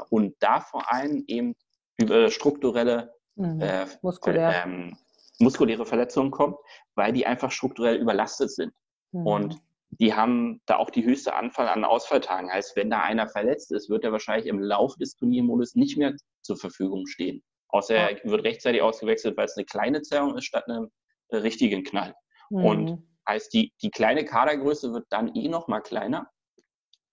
und 0.09 0.35
da 0.39 0.61
vor 0.61 0.91
allem 0.91 1.23
eben 1.27 1.55
über 1.97 2.29
strukturelle 2.29 3.13
mhm. 3.35 3.61
äh, 3.61 3.85
Muskulär. 4.01 4.63
ähm, 4.65 4.97
muskuläre 5.39 5.85
Verletzungen 5.85 6.31
kommt, 6.31 6.57
weil 6.95 7.13
die 7.13 7.25
einfach 7.25 7.51
strukturell 7.51 7.97
überlastet 7.97 8.51
sind. 8.51 8.73
Mhm. 9.11 9.27
Und 9.27 9.61
die 9.89 10.13
haben 10.13 10.61
da 10.65 10.77
auch 10.77 10.89
die 10.89 11.05
höchste 11.05 11.33
Anzahl 11.33 11.67
an 11.67 11.85
Ausfalltagen. 11.85 12.51
Heißt, 12.51 12.75
wenn 12.75 12.89
da 12.89 13.01
einer 13.01 13.27
verletzt 13.27 13.71
ist, 13.71 13.89
wird 13.89 14.03
er 14.03 14.11
wahrscheinlich 14.11 14.47
im 14.47 14.59
Laufe 14.59 14.97
des 14.99 15.15
Turniermodus 15.15 15.75
nicht 15.75 15.97
mehr 15.97 16.13
zur 16.41 16.57
Verfügung 16.57 17.07
stehen. 17.07 17.43
Außer 17.69 17.95
er 17.95 18.23
wird 18.23 18.43
rechtzeitig 18.43 18.81
ausgewechselt, 18.81 19.37
weil 19.37 19.45
es 19.45 19.57
eine 19.57 19.65
kleine 19.65 20.01
Zerrung 20.01 20.37
ist 20.37 20.45
statt 20.45 20.67
einem 20.67 20.89
äh, 21.29 21.37
richtigen 21.37 21.83
Knall. 21.83 22.15
Mhm. 22.49 22.65
Und 22.65 23.07
heißt, 23.27 23.53
die, 23.53 23.73
die 23.81 23.91
kleine 23.91 24.25
Kadergröße 24.25 24.93
wird 24.93 25.05
dann 25.09 25.33
eh 25.35 25.47
noch 25.47 25.67
mal 25.67 25.81
kleiner. 25.81 26.29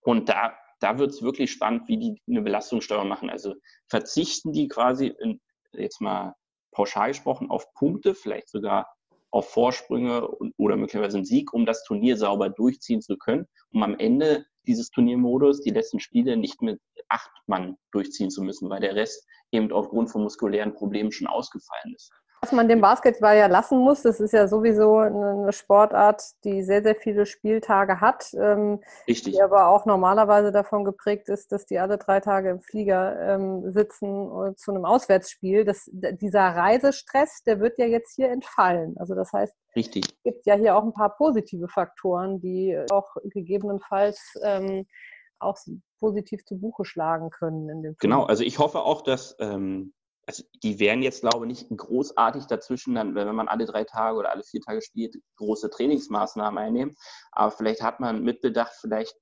Und 0.01 0.29
da 0.29 0.55
da 0.79 0.97
wird 0.97 1.11
es 1.11 1.21
wirklich 1.21 1.51
spannend, 1.51 1.87
wie 1.87 1.97
die 1.97 2.21
eine 2.27 2.41
Belastungssteuerung 2.41 3.07
machen. 3.07 3.29
Also 3.29 3.55
verzichten 3.87 4.51
die 4.51 4.67
quasi, 4.67 5.07
in, 5.07 5.41
jetzt 5.73 6.01
mal 6.01 6.35
pauschal 6.71 7.09
gesprochen, 7.09 7.49
auf 7.49 7.73
Punkte, 7.73 8.15
vielleicht 8.15 8.49
sogar 8.49 8.87
auf 9.31 9.49
Vorsprünge 9.49 10.27
und, 10.27 10.53
oder 10.57 10.77
möglicherweise 10.77 11.17
einen 11.17 11.25
Sieg, 11.25 11.53
um 11.53 11.65
das 11.65 11.83
Turnier 11.83 12.17
sauber 12.17 12.49
durchziehen 12.49 13.01
zu 13.01 13.17
können, 13.17 13.47
um 13.71 13.83
am 13.83 13.97
Ende 13.97 14.45
dieses 14.65 14.89
Turniermodus 14.89 15.61
die 15.61 15.71
letzten 15.71 15.99
Spiele 15.99 16.37
nicht 16.37 16.61
mit 16.61 16.79
acht 17.09 17.31
Mann 17.45 17.77
durchziehen 17.91 18.29
zu 18.29 18.41
müssen, 18.41 18.69
weil 18.69 18.81
der 18.81 18.95
Rest 18.95 19.27
eben 19.51 19.71
aufgrund 19.71 20.09
von 20.09 20.23
muskulären 20.23 20.73
Problemen 20.73 21.11
schon 21.11 21.27
ausgefallen 21.27 21.93
ist. 21.95 22.11
Was 22.45 22.51
man 22.51 22.67
dem 22.67 22.79
Basketball 22.79 23.35
ja 23.35 23.47
lassen 23.47 23.79
muss, 23.79 24.03
das 24.03 24.19
ist 24.19 24.31
ja 24.31 24.47
sowieso 24.47 24.97
eine 24.97 25.51
Sportart, 25.51 26.21
die 26.43 26.61
sehr, 26.61 26.83
sehr 26.83 26.93
viele 26.93 27.25
Spieltage 27.25 28.01
hat. 28.01 28.31
Ähm, 28.35 28.83
Richtig. 29.07 29.33
Die 29.33 29.41
aber 29.41 29.69
auch 29.69 29.87
normalerweise 29.87 30.51
davon 30.51 30.85
geprägt 30.85 31.27
ist, 31.27 31.51
dass 31.51 31.65
die 31.65 31.79
alle 31.79 31.97
drei 31.97 32.19
Tage 32.19 32.51
im 32.51 32.61
Flieger 32.61 33.19
ähm, 33.19 33.71
sitzen 33.71 34.55
zu 34.57 34.71
einem 34.71 34.85
Auswärtsspiel. 34.85 35.65
Das, 35.65 35.89
dieser 35.91 36.41
Reisestress, 36.41 37.41
der 37.47 37.59
wird 37.61 37.79
ja 37.79 37.87
jetzt 37.87 38.13
hier 38.13 38.29
entfallen. 38.29 38.95
Also 38.99 39.15
das 39.15 39.33
heißt, 39.33 39.55
Richtig. 39.75 40.05
es 40.05 40.23
gibt 40.23 40.45
ja 40.45 40.53
hier 40.53 40.77
auch 40.77 40.83
ein 40.83 40.93
paar 40.93 41.17
positive 41.17 41.67
Faktoren, 41.67 42.41
die 42.41 42.79
auch 42.91 43.15
gegebenenfalls 43.23 44.35
ähm, 44.43 44.85
auch 45.39 45.57
positiv 45.99 46.45
zu 46.45 46.59
Buche 46.59 46.85
schlagen 46.85 47.31
können 47.31 47.69
in 47.69 47.81
dem 47.81 47.95
Film. 47.95 48.11
Genau, 48.11 48.23
also 48.25 48.43
ich 48.43 48.59
hoffe 48.59 48.81
auch, 48.81 49.01
dass 49.01 49.35
ähm, 49.39 49.94
also 50.27 50.43
die 50.63 50.79
werden 50.79 51.03
jetzt, 51.03 51.21
glaube 51.21 51.45
ich, 51.45 51.69
nicht 51.69 51.77
großartig 51.77 52.45
dazwischen, 52.45 52.95
dann, 52.95 53.15
wenn 53.15 53.35
man 53.35 53.47
alle 53.47 53.65
drei 53.65 53.83
Tage 53.83 54.17
oder 54.17 54.31
alle 54.31 54.43
vier 54.43 54.61
Tage 54.61 54.81
spielt, 54.81 55.15
große 55.37 55.69
Trainingsmaßnahmen 55.69 56.57
einnehmen. 56.57 56.95
Aber 57.31 57.51
vielleicht 57.51 57.81
hat 57.81 57.99
man 57.99 58.23
mitbedacht, 58.23 58.73
vielleicht 58.79 59.15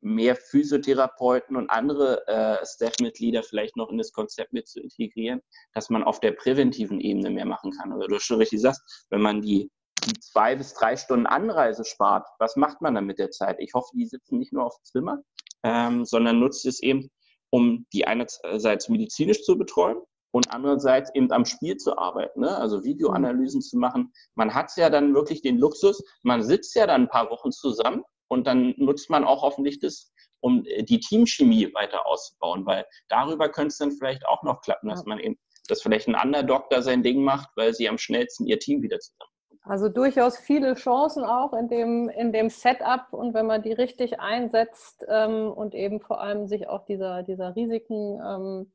mehr 0.00 0.36
Physiotherapeuten 0.36 1.56
und 1.56 1.70
andere 1.70 2.26
äh, 2.26 2.64
Staff-Mitglieder 2.64 3.42
vielleicht 3.42 3.76
noch 3.76 3.90
in 3.90 3.98
das 3.98 4.12
Konzept 4.12 4.52
mit 4.52 4.68
zu 4.68 4.80
integrieren, 4.80 5.40
dass 5.72 5.90
man 5.90 6.04
auf 6.04 6.20
der 6.20 6.32
präventiven 6.32 7.00
Ebene 7.00 7.30
mehr 7.30 7.46
machen 7.46 7.72
kann. 7.72 7.92
Also 7.92 8.06
du 8.06 8.18
schon 8.18 8.38
richtig 8.38 8.60
sagst, 8.60 9.06
wenn 9.10 9.22
man 9.22 9.40
die, 9.40 9.70
die 10.04 10.18
zwei 10.20 10.54
bis 10.54 10.74
drei 10.74 10.96
Stunden 10.96 11.26
Anreise 11.26 11.84
spart, 11.84 12.26
was 12.38 12.56
macht 12.56 12.80
man 12.82 12.94
dann 12.94 13.06
mit 13.06 13.18
der 13.18 13.30
Zeit? 13.30 13.56
Ich 13.58 13.72
hoffe, 13.74 13.90
die 13.94 14.06
sitzen 14.06 14.38
nicht 14.38 14.52
nur 14.52 14.66
auf 14.66 14.76
Zimmer, 14.82 15.22
ähm, 15.62 16.04
sondern 16.04 16.40
nutzt 16.40 16.66
es 16.66 16.82
eben, 16.82 17.10
um 17.50 17.86
die 17.92 18.06
einerseits 18.06 18.88
medizinisch 18.88 19.42
zu 19.44 19.56
betreuen 19.56 20.02
und 20.36 20.52
andererseits 20.52 21.14
eben 21.14 21.32
am 21.32 21.46
Spiel 21.46 21.78
zu 21.78 21.96
arbeiten, 21.96 22.40
ne? 22.40 22.54
also 22.58 22.84
Videoanalysen 22.84 23.62
zu 23.62 23.78
machen. 23.78 24.12
Man 24.34 24.52
hat 24.52 24.70
ja 24.76 24.90
dann 24.90 25.14
wirklich 25.14 25.40
den 25.40 25.56
Luxus, 25.56 26.04
man 26.22 26.42
sitzt 26.42 26.74
ja 26.74 26.86
dann 26.86 27.04
ein 27.04 27.08
paar 27.08 27.30
Wochen 27.30 27.52
zusammen 27.52 28.04
und 28.28 28.46
dann 28.46 28.74
nutzt 28.76 29.08
man 29.08 29.24
auch 29.24 29.40
hoffentlich 29.40 29.78
das, 29.78 30.12
um 30.40 30.62
äh, 30.66 30.82
die 30.82 31.00
Teamchemie 31.00 31.72
weiter 31.72 32.04
auszubauen, 32.04 32.66
weil 32.66 32.84
darüber 33.08 33.48
könnte 33.48 33.68
es 33.68 33.78
dann 33.78 33.92
vielleicht 33.92 34.26
auch 34.26 34.42
noch 34.42 34.60
klappen, 34.60 34.90
dass 34.90 35.06
man 35.06 35.18
eben, 35.20 35.38
dass 35.68 35.80
vielleicht 35.80 36.06
ein 36.06 36.14
anderer 36.14 36.42
Doktor 36.42 36.82
sein 36.82 37.02
Ding 37.02 37.24
macht, 37.24 37.48
weil 37.56 37.72
sie 37.72 37.88
am 37.88 37.96
schnellsten 37.96 38.46
ihr 38.46 38.58
Team 38.58 38.82
wieder 38.82 38.98
zusammen 38.98 39.30
also 39.68 39.88
durchaus 39.88 40.38
viele 40.38 40.74
Chancen 40.74 41.24
auch 41.24 41.52
in 41.52 41.68
dem, 41.68 42.08
in 42.08 42.32
dem 42.32 42.50
Setup 42.50 43.06
und 43.10 43.34
wenn 43.34 43.46
man 43.46 43.62
die 43.62 43.72
richtig 43.72 44.20
einsetzt 44.20 45.04
ähm, 45.08 45.50
und 45.50 45.74
eben 45.74 46.00
vor 46.00 46.20
allem 46.20 46.46
sich 46.46 46.68
auch 46.68 46.84
dieser, 46.84 47.24
dieser 47.24 47.56
Risiken 47.56 48.20
ähm, 48.24 48.72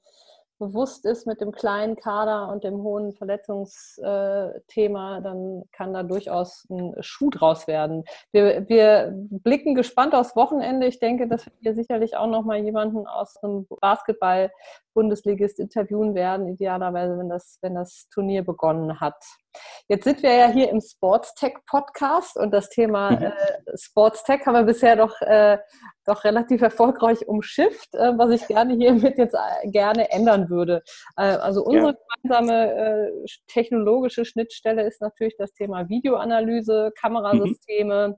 bewusst 0.62 1.06
ist 1.06 1.26
mit 1.26 1.42
dem 1.42 1.52
kleinen 1.52 1.96
Kader 1.96 2.50
und 2.50 2.64
dem 2.64 2.84
hohen 2.84 3.14
Verletzungsthema, 3.14 5.20
dann 5.20 5.64
kann 5.72 5.92
da 5.92 6.04
durchaus 6.04 6.68
ein 6.70 6.94
Schuh 7.00 7.32
draus 7.32 7.66
werden. 7.66 8.04
Wir, 8.32 8.70
wir 8.70 9.12
blicken 9.12 9.74
gespannt 9.74 10.14
aufs 10.14 10.36
Wochenende. 10.36 10.86
Ich 10.86 11.00
denke, 11.00 11.28
dass 11.28 11.50
wir 11.62 11.74
sicherlich 11.74 12.16
auch 12.16 12.28
noch 12.28 12.46
mal 12.46 12.60
jemanden 12.60 13.08
aus 13.08 13.38
einem 13.42 13.66
Basketball-Bundesligist 13.82 15.60
interviewen 15.60 16.14
werden, 16.14 16.48
idealerweise, 16.48 17.18
wenn 17.18 17.30
das, 17.30 17.58
wenn 17.62 17.74
das 17.74 18.08
Turnier 18.10 18.46
begonnen 18.46 19.00
hat. 19.00 19.18
Jetzt 19.88 20.04
sind 20.04 20.24
wir 20.24 20.34
ja 20.34 20.48
hier 20.48 20.70
im 20.70 20.80
Sportstech 20.82 21.56
Podcast 21.66 22.38
und 22.38 22.52
das 22.52 22.70
Thema 22.70 23.12
mhm. 23.12 23.24
äh, 23.24 23.32
Sportstech 23.78 24.46
haben 24.46 24.56
wir 24.56 24.64
bisher 24.64 24.96
doch, 24.96 25.20
äh, 25.22 25.58
doch 26.06 26.24
relativ 26.24 26.62
erfolgreich 26.62 27.28
umschifft, 27.28 27.94
äh, 27.94 28.18
was 28.18 28.32
ich 28.32 28.48
gerne 28.48 28.74
hiermit 28.76 29.18
jetzt 29.18 29.36
äh, 29.36 29.70
gerne 29.70 30.12
ändern 30.12 30.50
würde. 30.50 30.84
Äh, 31.18 31.24
also 31.24 31.64
unsere 31.64 31.92
ja. 31.92 31.98
gemeinsame 32.24 32.74
äh, 32.74 33.26
technologische 33.48 34.26
Schnittstelle 34.26 34.84
ist 34.88 35.02
natürlich 35.02 35.36
das 35.38 35.54
Thema 35.54 35.90
Videoanalyse, 35.90 36.92
Kamerasysteme. 37.00 38.10
Mhm 38.10 38.16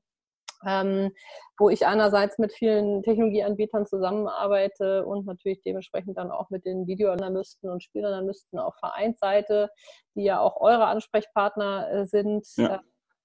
ähm, 0.65 1.12
wo 1.58 1.69
ich 1.69 1.86
einerseits 1.86 2.38
mit 2.39 2.52
vielen 2.52 3.04
Technologieanbietern 3.04 3.86
zusammenarbeite 3.86 5.06
und 5.06 5.26
natürlich 5.26 5.62
dementsprechend 5.63 6.17
dann 6.17 6.32
auch 6.32 6.49
mit 6.49 6.65
den 6.65 6.88
Videoanalysten 6.88 7.69
und 7.69 7.84
Spielanalysten 7.84 8.60
auf 8.60 8.76
Vereinsseite, 8.80 9.69
die 10.15 10.23
ja 10.23 10.39
auch 10.39 10.60
eure 10.60 10.86
Ansprechpartner 10.86 11.91
äh, 11.91 12.06
sind. 12.06 12.47
Ja. 12.58 12.76
Äh, 12.76 12.80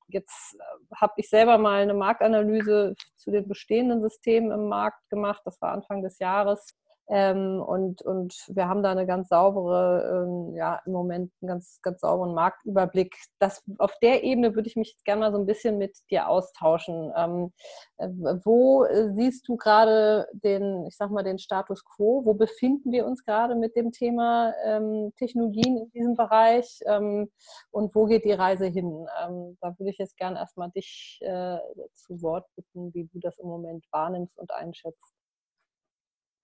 jetzt 0.08 0.56
äh, 0.58 0.94
habe 0.96 1.14
ich 1.16 1.28
selber 1.28 1.58
mal 1.58 1.82
eine 1.82 1.94
Marktanalyse 1.94 2.94
zu 3.16 3.30
den 3.30 3.48
bestehenden 3.48 4.02
Systemen 4.02 4.50
im 4.52 4.68
Markt 4.68 5.08
gemacht. 5.10 5.42
Das 5.44 5.60
war 5.60 5.72
Anfang 5.72 6.02
des 6.02 6.18
Jahres. 6.18 6.74
Ähm, 7.10 7.62
und, 7.66 8.02
und 8.02 8.34
wir 8.48 8.68
haben 8.68 8.82
da 8.82 8.90
eine 8.90 9.06
ganz 9.06 9.28
saubere, 9.28 10.26
ähm, 10.26 10.54
ja, 10.54 10.82
im 10.84 10.92
Moment 10.92 11.32
einen 11.40 11.48
ganz, 11.48 11.80
ganz 11.80 12.00
sauberen 12.00 12.34
Marktüberblick. 12.34 13.16
Das, 13.38 13.62
auf 13.78 13.92
der 14.02 14.24
Ebene 14.24 14.54
würde 14.54 14.68
ich 14.68 14.76
mich 14.76 14.94
gerne 15.04 15.20
mal 15.20 15.32
so 15.32 15.38
ein 15.38 15.46
bisschen 15.46 15.78
mit 15.78 15.96
dir 16.10 16.28
austauschen. 16.28 17.12
Ähm, 17.16 17.52
äh, 17.96 18.08
wo 18.44 18.84
äh, 18.84 19.10
siehst 19.14 19.48
du 19.48 19.56
gerade 19.56 20.28
den, 20.32 20.86
ich 20.86 20.96
sag 20.96 21.10
mal, 21.10 21.22
den 21.22 21.38
Status 21.38 21.82
quo? 21.84 22.22
Wo 22.24 22.34
befinden 22.34 22.92
wir 22.92 23.06
uns 23.06 23.24
gerade 23.24 23.54
mit 23.54 23.74
dem 23.74 23.90
Thema 23.90 24.52
ähm, 24.64 25.12
Technologien 25.16 25.78
in 25.78 25.90
diesem 25.92 26.14
Bereich? 26.14 26.80
Ähm, 26.86 27.30
und 27.70 27.94
wo 27.94 28.04
geht 28.04 28.24
die 28.26 28.32
Reise 28.32 28.66
hin? 28.66 29.06
Ähm, 29.22 29.56
da 29.62 29.74
würde 29.78 29.90
ich 29.90 29.98
jetzt 29.98 30.16
gerne 30.18 30.38
erstmal 30.38 30.70
dich 30.70 31.18
äh, 31.22 31.58
zu 31.94 32.20
Wort 32.20 32.46
bitten, 32.54 32.92
wie 32.92 33.04
du 33.04 33.18
das 33.20 33.38
im 33.38 33.48
Moment 33.48 33.86
wahrnimmst 33.92 34.38
und 34.38 34.50
einschätzt 34.52 35.17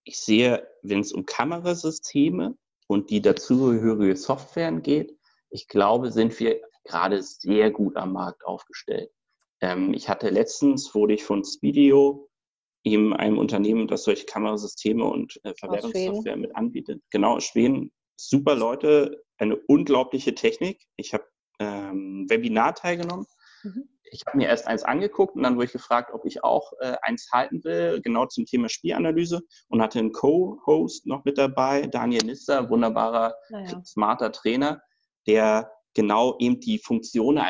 ich 0.04 0.18
sehe, 0.18 0.68
wenn 0.82 1.00
es 1.00 1.12
um 1.12 1.26
Kamerasysteme 1.26 2.56
und 2.86 3.10
die 3.10 3.22
dazugehörige 3.22 4.16
Software 4.16 4.72
geht, 4.72 5.16
ich 5.50 5.68
glaube, 5.68 6.12
sind 6.12 6.38
wir 6.40 6.60
gerade 6.84 7.22
sehr 7.22 7.70
gut 7.70 7.96
am 7.96 8.12
Markt 8.12 8.44
aufgestellt. 8.44 9.10
Ähm, 9.60 9.94
ich 9.94 10.08
hatte 10.08 10.28
letztens, 10.28 10.94
wurde 10.94 11.14
ich 11.14 11.24
von 11.24 11.44
Speedio, 11.44 12.28
eben 12.82 13.14
einem 13.14 13.38
Unternehmen, 13.38 13.88
das 13.88 14.04
solche 14.04 14.26
Kamerasysteme 14.26 15.04
und 15.04 15.40
äh, 15.44 15.54
Verwertungssoftware 15.58 16.36
mit 16.36 16.54
anbietet. 16.54 17.02
Genau, 17.10 17.40
Schweden, 17.40 17.90
super 18.16 18.54
Leute, 18.54 19.24
eine 19.38 19.56
unglaubliche 19.56 20.34
Technik. 20.34 20.84
Ich 20.96 21.14
habe 21.14 21.24
ähm, 21.58 22.26
Webinar 22.28 22.74
teilgenommen. 22.74 23.26
Mhm 23.62 23.88
ich 24.10 24.22
habe 24.26 24.36
mir 24.36 24.48
erst 24.48 24.66
eins 24.66 24.82
angeguckt 24.82 25.36
und 25.36 25.42
dann 25.42 25.56
wurde 25.56 25.66
ich 25.66 25.72
gefragt, 25.72 26.12
ob 26.12 26.24
ich 26.24 26.44
auch 26.44 26.72
äh, 26.80 26.96
eins 27.02 27.28
halten 27.32 27.64
will, 27.64 28.00
genau 28.02 28.26
zum 28.26 28.46
Thema 28.46 28.68
Spielanalyse 28.68 29.42
und 29.68 29.82
hatte 29.82 29.98
einen 29.98 30.12
Co-Host 30.12 31.06
noch 31.06 31.24
mit 31.24 31.38
dabei, 31.38 31.86
Daniel 31.86 32.24
Nister, 32.24 32.68
wunderbarer, 32.70 33.34
naja. 33.50 33.82
smarter 33.84 34.32
Trainer, 34.32 34.82
der 35.26 35.70
genau 35.94 36.36
eben 36.38 36.60
die 36.60 36.78
Funktionen, 36.78 37.40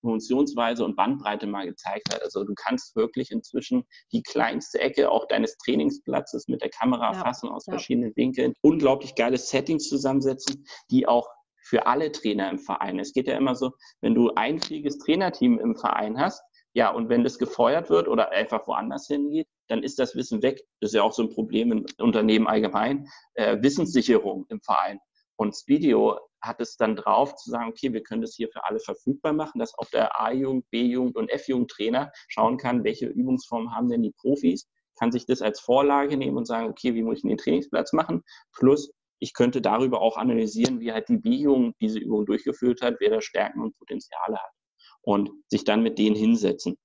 Funktionsweise 0.00 0.84
und 0.84 0.96
Bandbreite 0.96 1.46
mal 1.46 1.66
gezeigt 1.66 2.12
hat. 2.12 2.22
Also 2.22 2.44
du 2.44 2.54
kannst 2.54 2.94
wirklich 2.94 3.30
inzwischen 3.30 3.84
die 4.12 4.22
kleinste 4.22 4.80
Ecke 4.80 5.10
auch 5.10 5.26
deines 5.26 5.56
Trainingsplatzes 5.58 6.48
mit 6.48 6.62
der 6.62 6.70
Kamera 6.70 7.12
ja. 7.12 7.24
fassen 7.24 7.48
aus 7.48 7.66
ja. 7.66 7.72
verschiedenen 7.72 8.14
Winkeln. 8.14 8.54
Unglaublich 8.62 9.14
geile 9.16 9.38
Settings 9.38 9.88
zusammensetzen, 9.88 10.64
die 10.90 11.08
auch 11.08 11.28
für 11.68 11.86
alle 11.86 12.10
Trainer 12.12 12.50
im 12.50 12.58
Verein. 12.58 12.98
Es 12.98 13.12
geht 13.12 13.26
ja 13.26 13.36
immer 13.36 13.54
so, 13.54 13.72
wenn 14.00 14.14
du 14.14 14.32
ein 14.34 14.58
fähiges 14.58 14.98
Trainerteam 14.98 15.58
im 15.58 15.76
Verein 15.76 16.18
hast, 16.18 16.42
ja, 16.74 16.90
und 16.90 17.08
wenn 17.08 17.24
das 17.24 17.38
gefeuert 17.38 17.90
wird 17.90 18.08
oder 18.08 18.30
einfach 18.30 18.66
woanders 18.66 19.06
hingeht, 19.06 19.48
dann 19.68 19.82
ist 19.82 19.98
das 19.98 20.14
Wissen 20.14 20.42
weg. 20.42 20.62
Das 20.80 20.90
ist 20.90 20.94
ja 20.94 21.02
auch 21.02 21.12
so 21.12 21.22
ein 21.22 21.30
Problem 21.30 21.72
im 21.72 21.86
Unternehmen 21.98 22.46
allgemein. 22.46 23.08
Äh, 23.34 23.60
Wissenssicherung 23.62 24.46
im 24.48 24.60
Verein. 24.60 25.00
Und 25.36 25.56
Speedio 25.56 26.18
hat 26.40 26.60
es 26.60 26.76
dann 26.76 26.94
drauf 26.94 27.34
zu 27.36 27.50
sagen, 27.50 27.70
okay, 27.70 27.92
wir 27.92 28.02
können 28.02 28.22
das 28.22 28.34
hier 28.34 28.48
für 28.52 28.64
alle 28.64 28.80
verfügbar 28.80 29.32
machen, 29.32 29.58
dass 29.58 29.76
auch 29.78 29.88
der 29.90 30.20
A-Jugend, 30.20 30.68
B-Jugend 30.70 31.16
und 31.16 31.30
F-Jugend 31.30 31.70
Trainer 31.70 32.12
schauen 32.28 32.58
kann, 32.58 32.84
welche 32.84 33.06
Übungsformen 33.06 33.74
haben 33.74 33.88
denn 33.88 34.02
die 34.02 34.12
Profis, 34.12 34.68
kann 34.98 35.12
sich 35.12 35.26
das 35.26 35.42
als 35.42 35.60
Vorlage 35.60 36.16
nehmen 36.16 36.36
und 36.36 36.46
sagen, 36.46 36.68
okay, 36.68 36.94
wie 36.94 37.02
muss 37.02 37.18
ich 37.18 37.22
den 37.22 37.38
Trainingsplatz 37.38 37.92
machen? 37.92 38.22
Plus, 38.52 38.92
ich 39.20 39.34
könnte 39.34 39.60
darüber 39.60 40.00
auch 40.00 40.16
analysieren, 40.16 40.80
wie 40.80 40.92
halt 40.92 41.08
die 41.08 41.18
B-Jugend 41.18 41.74
diese 41.80 41.98
Übung 41.98 42.26
durchgeführt 42.26 42.82
hat, 42.82 42.96
wer 43.00 43.10
da 43.10 43.20
Stärken 43.20 43.60
und 43.60 43.76
Potenziale 43.78 44.36
hat 44.36 44.52
und 45.02 45.30
sich 45.48 45.64
dann 45.64 45.82
mit 45.82 45.98
denen 45.98 46.16
hinsetzen. 46.16 46.76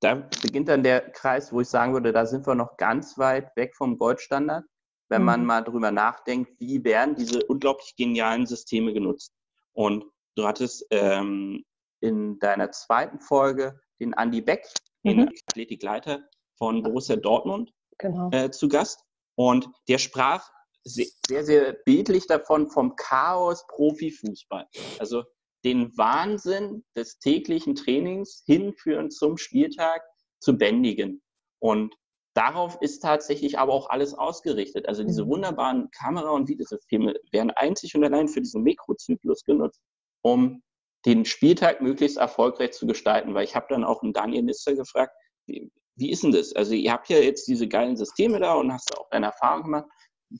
Da 0.00 0.28
beginnt 0.42 0.68
dann 0.68 0.82
der 0.82 1.10
Kreis, 1.10 1.52
wo 1.52 1.60
ich 1.60 1.68
sagen 1.68 1.92
würde, 1.92 2.12
da 2.12 2.26
sind 2.26 2.46
wir 2.46 2.54
noch 2.54 2.76
ganz 2.76 3.18
weit 3.18 3.54
weg 3.56 3.74
vom 3.76 3.98
Goldstandard, 3.98 4.64
wenn 5.08 5.22
man 5.22 5.40
mhm. 5.40 5.46
mal 5.46 5.60
drüber 5.62 5.90
nachdenkt, 5.90 6.52
wie 6.58 6.82
werden 6.84 7.14
diese 7.14 7.44
unglaublich 7.46 7.94
genialen 7.96 8.46
Systeme 8.46 8.92
genutzt. 8.92 9.32
Und 9.74 10.04
du 10.36 10.46
hattest 10.46 10.86
ähm, 10.90 11.64
in 12.00 12.38
deiner 12.38 12.70
zweiten 12.72 13.20
Folge 13.20 13.78
den 14.00 14.12
Andy 14.14 14.40
Beck, 14.40 14.66
den 15.04 15.18
mhm. 15.18 15.30
Athletikleiter 15.48 16.20
von 16.56 16.82
Borussia 16.82 17.16
Dortmund, 17.16 17.72
genau. 17.98 18.30
äh, 18.32 18.50
zu 18.50 18.68
Gast. 18.68 19.04
Und 19.36 19.68
der 19.88 19.98
sprach 19.98 20.50
sehr, 20.84 21.44
sehr 21.44 21.72
bildlich 21.84 22.26
davon 22.26 22.68
vom 22.70 22.96
Chaos 22.96 23.66
Profifußball. 23.68 24.66
Also 24.98 25.24
den 25.64 25.96
Wahnsinn 25.96 26.84
des 26.96 27.18
täglichen 27.18 27.74
Trainings 27.74 28.42
hinführen 28.46 29.10
zum 29.10 29.36
Spieltag 29.36 30.02
zu 30.40 30.58
bändigen. 30.58 31.22
Und 31.60 31.94
darauf 32.34 32.78
ist 32.80 33.00
tatsächlich 33.00 33.58
aber 33.58 33.72
auch 33.72 33.88
alles 33.90 34.14
ausgerichtet. 34.14 34.88
Also 34.88 35.04
diese 35.04 35.24
mhm. 35.24 35.30
wunderbaren 35.30 35.90
Kamera- 35.90 36.30
und 36.30 36.48
Videosysteme 36.48 37.14
werden 37.30 37.52
einzig 37.52 37.94
und 37.94 38.04
allein 38.04 38.28
für 38.28 38.40
diesen 38.40 38.62
Mikrozyklus 38.62 39.44
genutzt. 39.44 39.80
um 40.24 40.62
den 41.04 41.24
Spieltag 41.24 41.80
möglichst 41.80 42.16
erfolgreich 42.16 42.72
zu 42.72 42.86
gestalten. 42.86 43.34
Weil 43.34 43.44
ich 43.44 43.56
habe 43.56 43.66
dann 43.70 43.82
auch 43.82 44.02
einen 44.02 44.12
Daniel 44.12 44.44
Nister 44.44 44.74
gefragt, 44.74 45.12
wie, 45.46 45.70
wie 45.96 46.10
ist 46.10 46.22
denn 46.22 46.30
das? 46.30 46.54
Also 46.54 46.74
ihr 46.74 46.92
habt 46.92 47.08
ja 47.08 47.18
jetzt 47.18 47.48
diese 47.48 47.66
geilen 47.68 47.96
Systeme 47.96 48.38
da 48.38 48.54
und 48.54 48.72
hast 48.72 48.96
auch 48.96 49.08
deine 49.10 49.26
Erfahrung 49.26 49.64
gemacht. 49.64 49.86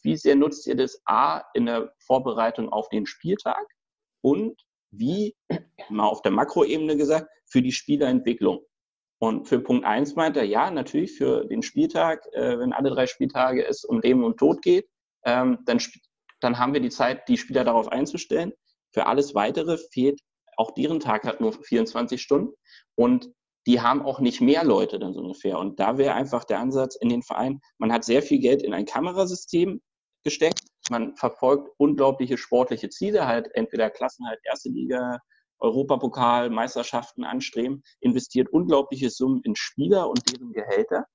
Wie 0.02 0.16
sehr 0.16 0.36
nutzt 0.36 0.66
ihr 0.66 0.76
das 0.76 1.00
A 1.04 1.42
in 1.54 1.66
der 1.66 1.92
Vorbereitung 1.98 2.68
auf 2.70 2.88
den 2.88 3.06
Spieltag 3.06 3.66
und 4.22 4.60
wie, 4.90 5.34
mal 5.88 6.06
auf 6.06 6.22
der 6.22 6.32
Makroebene 6.32 6.96
gesagt, 6.96 7.28
für 7.46 7.62
die 7.62 7.72
Spielerentwicklung? 7.72 8.60
Und 9.18 9.46
für 9.46 9.60
Punkt 9.60 9.84
1 9.84 10.16
meint 10.16 10.36
er, 10.36 10.44
ja, 10.44 10.70
natürlich 10.70 11.16
für 11.16 11.44
den 11.44 11.62
Spieltag, 11.62 12.26
äh, 12.32 12.58
wenn 12.58 12.72
alle 12.72 12.90
drei 12.90 13.06
Spieltage 13.06 13.64
es 13.64 13.84
um 13.84 14.00
Leben 14.00 14.24
und 14.24 14.38
Tod 14.38 14.62
geht, 14.62 14.88
ähm, 15.24 15.58
dann, 15.64 15.78
dann 16.40 16.58
haben 16.58 16.72
wir 16.72 16.80
die 16.80 16.90
Zeit, 16.90 17.28
die 17.28 17.36
Spieler 17.36 17.62
darauf 17.62 17.88
einzustellen. 17.88 18.52
Für 18.92 19.06
alles 19.06 19.34
Weitere 19.34 19.78
fehlt 19.92 20.20
auch 20.56 20.72
deren 20.72 21.00
Tag 21.00 21.24
hat 21.24 21.40
nur 21.40 21.52
24 21.52 22.20
Stunden 22.20 22.54
und 22.94 23.30
die 23.66 23.80
haben 23.80 24.02
auch 24.02 24.20
nicht 24.20 24.40
mehr 24.40 24.64
Leute 24.64 24.98
dann 24.98 25.14
so 25.14 25.20
ungefähr. 25.20 25.58
Und 25.58 25.78
da 25.78 25.98
wäre 25.98 26.14
einfach 26.14 26.44
der 26.44 26.58
Ansatz 26.58 26.96
in 26.96 27.08
den 27.08 27.22
Verein, 27.22 27.60
man 27.78 27.92
hat 27.92 28.04
sehr 28.04 28.22
viel 28.22 28.40
Geld 28.40 28.62
in 28.62 28.74
ein 28.74 28.86
Kamerasystem 28.86 29.80
gesteckt, 30.24 30.62
man 30.90 31.16
verfolgt 31.16 31.68
unglaubliche 31.78 32.38
sportliche 32.38 32.88
Ziele, 32.88 33.26
halt 33.26 33.48
entweder 33.54 33.90
Klassen, 33.90 34.26
halt 34.26 34.40
erste 34.44 34.68
Liga, 34.68 35.18
Europapokal, 35.58 36.50
Meisterschaften 36.50 37.24
anstreben, 37.24 37.82
investiert 38.00 38.48
unglaubliche 38.52 39.10
Summen 39.10 39.42
in 39.44 39.54
Spieler 39.54 40.10
und 40.10 40.20
deren 40.30 40.52
Gehälter, 40.52 41.06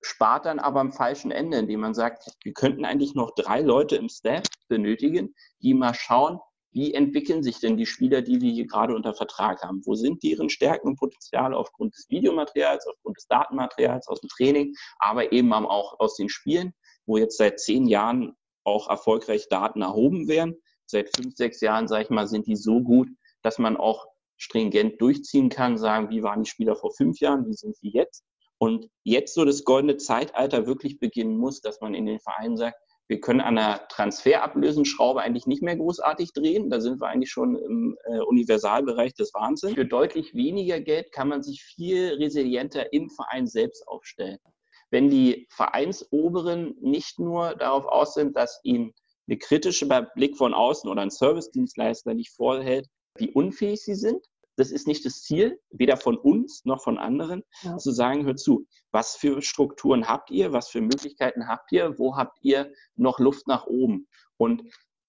spart 0.00 0.46
dann 0.46 0.58
aber 0.58 0.80
am 0.80 0.92
falschen 0.92 1.30
Ende, 1.30 1.58
indem 1.58 1.80
man 1.80 1.94
sagt, 1.94 2.34
wir 2.42 2.52
könnten 2.54 2.84
eigentlich 2.84 3.14
noch 3.14 3.34
drei 3.34 3.60
Leute 3.60 3.96
im 3.96 4.08
Staff 4.08 4.44
benötigen, 4.68 5.34
die 5.60 5.74
mal 5.74 5.94
schauen, 5.94 6.40
wie 6.72 6.94
entwickeln 6.94 7.42
sich 7.42 7.60
denn 7.60 7.76
die 7.76 7.86
Spieler, 7.86 8.22
die 8.22 8.40
wir 8.40 8.50
hier 8.50 8.66
gerade 8.66 8.94
unter 8.94 9.14
Vertrag 9.14 9.62
haben? 9.62 9.82
Wo 9.84 9.94
sind 9.94 10.22
deren 10.22 10.48
Stärken 10.48 10.88
und 10.88 10.98
Potenziale 10.98 11.56
aufgrund 11.56 11.94
des 11.94 12.08
Videomaterials, 12.08 12.86
aufgrund 12.86 13.18
des 13.18 13.26
Datenmaterials, 13.26 14.08
aus 14.08 14.20
dem 14.20 14.28
Training, 14.30 14.74
aber 14.98 15.32
eben 15.32 15.52
auch 15.52 16.00
aus 16.00 16.16
den 16.16 16.28
Spielen, 16.28 16.72
wo 17.06 17.18
jetzt 17.18 17.36
seit 17.36 17.60
zehn 17.60 17.86
Jahren 17.86 18.34
auch 18.64 18.88
erfolgreich 18.88 19.48
Daten 19.48 19.82
erhoben 19.82 20.28
werden. 20.28 20.56
Seit 20.86 21.14
fünf, 21.14 21.34
sechs 21.36 21.60
Jahren, 21.60 21.88
sage 21.88 22.04
ich 22.04 22.10
mal, 22.10 22.26
sind 22.26 22.46
die 22.46 22.56
so 22.56 22.80
gut, 22.80 23.08
dass 23.42 23.58
man 23.58 23.76
auch 23.76 24.06
stringent 24.36 25.00
durchziehen 25.00 25.50
kann, 25.50 25.76
sagen, 25.78 26.10
wie 26.10 26.22
waren 26.22 26.42
die 26.42 26.50
Spieler 26.50 26.74
vor 26.74 26.92
fünf 26.94 27.20
Jahren, 27.20 27.46
wie 27.46 27.52
sind 27.52 27.76
sie 27.76 27.90
jetzt? 27.90 28.24
Und 28.58 28.88
jetzt 29.02 29.34
so 29.34 29.44
das 29.44 29.64
goldene 29.64 29.96
Zeitalter 29.96 30.66
wirklich 30.66 30.98
beginnen 31.00 31.36
muss, 31.36 31.60
dass 31.60 31.80
man 31.80 31.94
in 31.94 32.06
den 32.06 32.20
Vereinen 32.20 32.56
sagt, 32.56 32.76
wir 33.08 33.20
können 33.20 33.40
an 33.40 33.56
der 33.56 33.86
Transferablösenschraube 33.88 35.20
eigentlich 35.20 35.46
nicht 35.46 35.62
mehr 35.62 35.76
großartig 35.76 36.32
drehen. 36.32 36.70
Da 36.70 36.80
sind 36.80 37.00
wir 37.00 37.08
eigentlich 37.08 37.30
schon 37.30 37.56
im 37.56 37.96
äh, 38.04 38.20
Universalbereich 38.20 39.14
des 39.14 39.34
Wahnsinns. 39.34 39.74
Für 39.74 39.84
deutlich 39.84 40.34
weniger 40.34 40.80
Geld 40.80 41.12
kann 41.12 41.28
man 41.28 41.42
sich 41.42 41.62
viel 41.62 42.14
resilienter 42.14 42.92
im 42.92 43.10
Verein 43.10 43.46
selbst 43.46 43.86
aufstellen. 43.86 44.38
Wenn 44.90 45.10
die 45.10 45.46
Vereinsoberen 45.50 46.74
nicht 46.80 47.18
nur 47.18 47.54
darauf 47.54 47.86
aus 47.86 48.14
sind, 48.14 48.36
dass 48.36 48.60
ihnen 48.62 48.92
eine 49.28 49.38
kritische 49.38 49.86
Blick 50.14 50.36
von 50.36 50.54
außen 50.54 50.88
oder 50.88 51.02
ein 51.02 51.10
Servicedienstleister 51.10 52.14
nicht 52.14 52.30
vorhält, 52.34 52.88
wie 53.18 53.30
unfähig 53.30 53.82
sie 53.82 53.94
sind, 53.94 54.24
das 54.56 54.70
ist 54.70 54.86
nicht 54.86 55.04
das 55.04 55.22
Ziel, 55.22 55.60
weder 55.70 55.96
von 55.96 56.16
uns 56.16 56.64
noch 56.64 56.82
von 56.82 56.98
anderen, 56.98 57.42
ja. 57.62 57.78
zu 57.78 57.90
sagen, 57.90 58.24
hört 58.24 58.38
zu, 58.38 58.66
was 58.90 59.16
für 59.16 59.42
Strukturen 59.42 60.08
habt 60.08 60.30
ihr, 60.30 60.52
was 60.52 60.68
für 60.68 60.80
Möglichkeiten 60.80 61.48
habt 61.48 61.72
ihr, 61.72 61.98
wo 61.98 62.16
habt 62.16 62.38
ihr 62.42 62.72
noch 62.96 63.18
Luft 63.18 63.46
nach 63.46 63.66
oben? 63.66 64.08
Und 64.36 64.62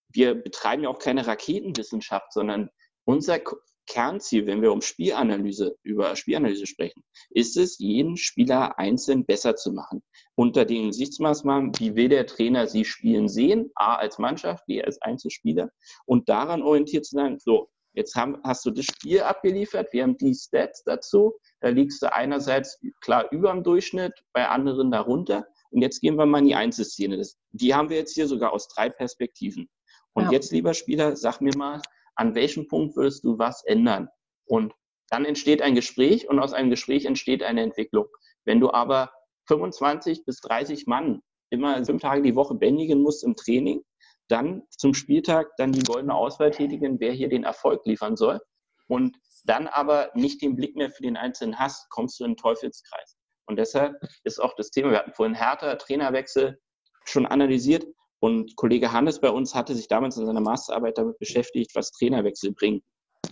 wir 0.09 0.35
betreiben 0.35 0.83
ja 0.83 0.89
auch 0.89 0.99
keine 0.99 1.25
Raketenwissenschaft, 1.25 2.31
sondern 2.31 2.69
unser 3.05 3.39
Kernziel, 3.85 4.45
wenn 4.45 4.61
wir 4.61 4.71
um 4.71 4.81
Spielanalyse, 4.81 5.75
über 5.83 6.15
Spielanalyse 6.15 6.67
sprechen, 6.67 7.03
ist 7.29 7.57
es, 7.57 7.77
jeden 7.79 8.15
Spieler 8.15 8.79
einzeln 8.79 9.25
besser 9.25 9.55
zu 9.55 9.73
machen. 9.73 10.01
Unter 10.35 10.65
den 10.65 10.87
Gesichtsmaßnahmen, 10.87 11.73
wie 11.79 11.95
will 11.95 12.09
der 12.09 12.25
Trainer 12.25 12.67
sie 12.67 12.85
spielen 12.85 13.27
sehen, 13.27 13.71
A 13.75 13.95
als 13.95 14.19
Mannschaft, 14.19 14.65
B 14.67 14.81
als 14.81 15.01
Einzelspieler 15.01 15.69
und 16.05 16.29
daran 16.29 16.61
orientiert 16.61 17.05
zu 17.05 17.15
sein, 17.15 17.39
so, 17.39 17.69
Jetzt 17.93 18.15
haben, 18.15 18.39
hast 18.43 18.65
du 18.65 18.71
das 18.71 18.85
Spiel 18.85 19.21
abgeliefert, 19.21 19.93
wir 19.93 20.03
haben 20.03 20.17
die 20.17 20.33
Stats 20.33 20.83
dazu. 20.83 21.33
Da 21.61 21.69
liegst 21.69 22.01
du 22.01 22.11
einerseits 22.11 22.79
klar 23.01 23.31
über 23.31 23.51
dem 23.51 23.63
Durchschnitt, 23.63 24.13
bei 24.33 24.47
anderen 24.47 24.91
darunter. 24.91 25.45
Und 25.69 25.81
jetzt 25.81 26.01
gehen 26.01 26.15
wir 26.15 26.25
mal 26.25 26.39
in 26.39 26.45
die 26.45 26.55
Einzelszene. 26.55 27.17
Das, 27.17 27.37
die 27.51 27.73
haben 27.73 27.89
wir 27.89 27.97
jetzt 27.97 28.13
hier 28.13 28.27
sogar 28.27 28.51
aus 28.51 28.67
drei 28.67 28.89
Perspektiven. 28.89 29.69
Und 30.13 30.25
ja. 30.25 30.31
jetzt, 30.31 30.51
lieber 30.51 30.73
Spieler, 30.73 31.15
sag 31.15 31.41
mir 31.41 31.55
mal, 31.55 31.81
an 32.15 32.35
welchem 32.35 32.67
Punkt 32.67 32.95
würdest 32.95 33.23
du 33.23 33.37
was 33.37 33.63
ändern? 33.65 34.09
Und 34.45 34.73
dann 35.09 35.25
entsteht 35.25 35.61
ein 35.61 35.75
Gespräch 35.75 36.27
und 36.29 36.39
aus 36.39 36.53
einem 36.53 36.69
Gespräch 36.69 37.05
entsteht 37.05 37.43
eine 37.43 37.61
Entwicklung. 37.61 38.07
Wenn 38.45 38.59
du 38.59 38.71
aber 38.71 39.11
25 39.47 40.25
bis 40.25 40.39
30 40.41 40.87
Mann 40.87 41.21
immer 41.49 41.83
fünf 41.85 42.01
Tage 42.01 42.23
die 42.23 42.35
Woche 42.35 42.55
bändigen 42.55 43.01
musst 43.01 43.23
im 43.23 43.35
Training, 43.35 43.83
dann 44.27 44.63
zum 44.69 44.93
Spieltag 44.93 45.55
dann 45.57 45.71
die 45.71 45.83
goldene 45.83 46.13
Auswahl 46.13 46.51
tätigen, 46.51 46.99
wer 46.99 47.11
hier 47.11 47.29
den 47.29 47.43
Erfolg 47.43 47.85
liefern 47.85 48.15
soll. 48.15 48.39
Und 48.87 49.17
dann 49.45 49.67
aber 49.67 50.11
nicht 50.13 50.41
den 50.41 50.55
Blick 50.55 50.75
mehr 50.75 50.89
für 50.89 51.03
den 51.03 51.17
Einzelnen 51.17 51.59
hast, 51.59 51.89
kommst 51.89 52.19
du 52.19 52.25
in 52.25 52.31
den 52.31 52.37
Teufelskreis. 52.37 53.17
Und 53.45 53.57
deshalb 53.57 53.95
ist 54.23 54.39
auch 54.39 54.55
das 54.55 54.71
Thema, 54.71 54.91
wir 54.91 54.99
hatten 54.99 55.13
vorhin 55.13 55.35
härter 55.35 55.77
Trainerwechsel 55.77 56.59
schon 57.05 57.25
analysiert 57.25 57.85
und 58.23 58.55
Kollege 58.55 58.93
Hannes 58.93 59.19
bei 59.19 59.29
uns 59.29 59.53
hatte 59.53 59.75
sich 59.75 59.89
damals 59.89 60.15
in 60.15 60.25
seiner 60.25 60.39
Masterarbeit 60.39 60.97
damit 60.97 61.19
beschäftigt, 61.19 61.71
was 61.75 61.91
Trainerwechsel 61.91 62.53
bringen. 62.53 62.81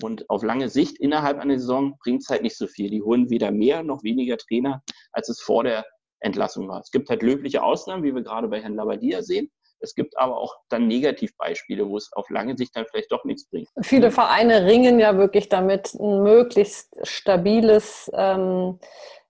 Und 0.01 0.29
auf 0.29 0.43
lange 0.43 0.67
Sicht 0.67 0.99
innerhalb 0.99 1.39
einer 1.39 1.57
Saison 1.57 1.97
bringt 2.03 2.23
es 2.23 2.29
halt 2.29 2.41
nicht 2.41 2.57
so 2.57 2.67
viel. 2.67 2.89
Die 2.89 3.01
holen 3.01 3.29
weder 3.29 3.51
mehr 3.51 3.83
noch 3.83 4.03
weniger 4.03 4.35
Trainer, 4.35 4.83
als 5.13 5.29
es 5.29 5.39
vor 5.39 5.63
der 5.63 5.85
Entlassung 6.19 6.67
war. 6.67 6.81
Es 6.81 6.91
gibt 6.91 7.09
halt 7.09 7.23
löbliche 7.23 7.63
Ausnahmen, 7.63 8.03
wie 8.03 8.13
wir 8.13 8.21
gerade 8.21 8.49
bei 8.49 8.61
Herrn 8.61 8.75
Labadia 8.75 9.21
sehen. 9.21 9.49
Es 9.81 9.95
gibt 9.95 10.17
aber 10.17 10.37
auch 10.37 10.55
dann 10.69 10.87
Negativbeispiele, 10.87 11.87
wo 11.87 11.97
es 11.97 12.11
auf 12.13 12.29
lange 12.29 12.57
Sicht 12.57 12.75
dann 12.75 12.85
vielleicht 12.89 13.11
doch 13.11 13.23
nichts 13.25 13.49
bringt. 13.49 13.69
Viele 13.81 14.11
Vereine 14.11 14.65
ringen 14.65 14.99
ja 14.99 15.17
wirklich 15.17 15.49
damit, 15.49 15.93
ein 15.95 16.23
möglichst 16.23 16.95
stabiles 17.03 18.11
ähm, 18.13 18.79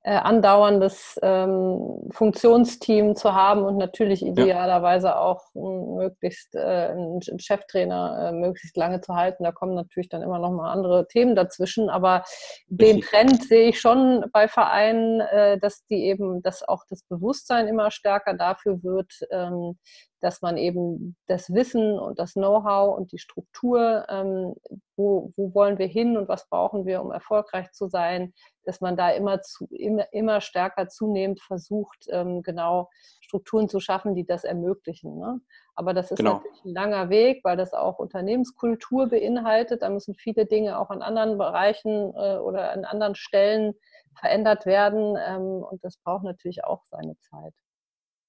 äh, 0.04 0.16
andauerndes 0.16 1.20
ähm, 1.22 2.10
Funktionsteam 2.12 3.16
zu 3.16 3.36
haben 3.36 3.64
und 3.64 3.78
natürlich 3.78 4.26
idealerweise 4.26 5.08
ja. 5.08 5.20
auch 5.20 5.44
m, 5.54 5.96
möglichst 5.96 6.56
äh, 6.56 6.60
einen 6.60 7.22
Cheftrainer 7.40 8.30
äh, 8.30 8.32
möglichst 8.32 8.76
lange 8.78 9.02
zu 9.02 9.16
halten. 9.16 9.44
Da 9.44 9.52
kommen 9.52 9.76
natürlich 9.76 10.10
dann 10.10 10.24
immer 10.24 10.40
noch 10.40 10.52
mal 10.52 10.72
andere 10.72 11.08
Themen 11.08 11.36
dazwischen, 11.36 11.90
aber 11.90 12.24
den 12.68 13.02
Trend 13.02 13.44
sehe 13.44 13.70
ich 13.70 13.80
schon 13.80 14.26
bei 14.34 14.48
Vereinen, 14.48 15.22
äh, 15.22 15.60
dass 15.60 15.86
die 15.86 16.06
eben, 16.06 16.42
dass 16.42 16.68
auch 16.68 16.84
das 16.90 17.04
Bewusstsein 17.04 17.68
immer 17.68 17.92
stärker 17.92 18.34
dafür 18.34 18.82
wird, 18.82 19.14
ähm, 19.30 19.78
dass 20.22 20.42
man 20.42 20.56
eben 20.58 21.18
das 21.28 21.52
Wissen 21.54 22.00
und 22.00 22.20
das 22.20 22.34
Know-how 22.34 22.96
und 22.96 23.12
die 23.12 23.18
Struktur, 23.18 24.06
ähm, 24.08 24.54
wo, 24.96 25.34
wo 25.36 25.54
wollen 25.56 25.80
wir 25.80 25.88
hin 25.88 26.16
und 26.16 26.28
was 26.28 26.48
brauchen 26.48 26.86
wir, 26.86 27.02
um 27.02 27.12
erfolgreich 27.12 27.72
zu 27.72 27.88
sein, 27.88 28.34
dass 28.64 28.82
man 28.82 28.96
da 28.96 29.10
immer, 29.10 29.42
zu, 29.42 29.68
immer, 29.72 30.06
immer 30.14 30.40
stärker 30.40 30.88
zunehmend 30.88 31.42
versucht, 31.42 32.06
ähm, 32.10 32.44
genau 32.44 32.90
Strukturen 33.20 33.68
zu 33.68 33.80
schaffen, 33.80 34.14
die 34.14 34.26
das 34.26 34.44
ermöglichen. 34.44 35.18
Ne? 35.18 35.42
Aber 35.74 35.94
das 35.94 36.12
ist 36.12 36.18
genau. 36.18 36.36
natürlich 36.36 36.66
ein 36.66 36.74
langer 36.74 37.10
Weg, 37.10 37.44
weil 37.44 37.58
das 37.58 37.74
auch 37.74 37.98
Unternehmenskultur 37.98 39.08
beinhaltet. 39.08 39.82
Da 39.82 39.90
müssen 39.90 40.14
viele 40.14 40.46
Dinge 40.46 40.80
auch 40.80 40.92
an 40.92 41.02
anderen 41.02 41.40
Bereichen 41.40 42.14
äh, 42.16 42.38
oder 42.38 42.72
an 42.72 42.86
anderen 42.86 43.16
Stellen 43.16 43.74
verändert 44.20 44.68
werden. 44.68 45.18
Ähm, 45.26 45.64
und 45.64 45.84
das 45.84 45.98
braucht 45.98 46.24
natürlich 46.24 46.64
auch 46.64 46.84
seine 46.86 47.18
Zeit. 47.18 47.54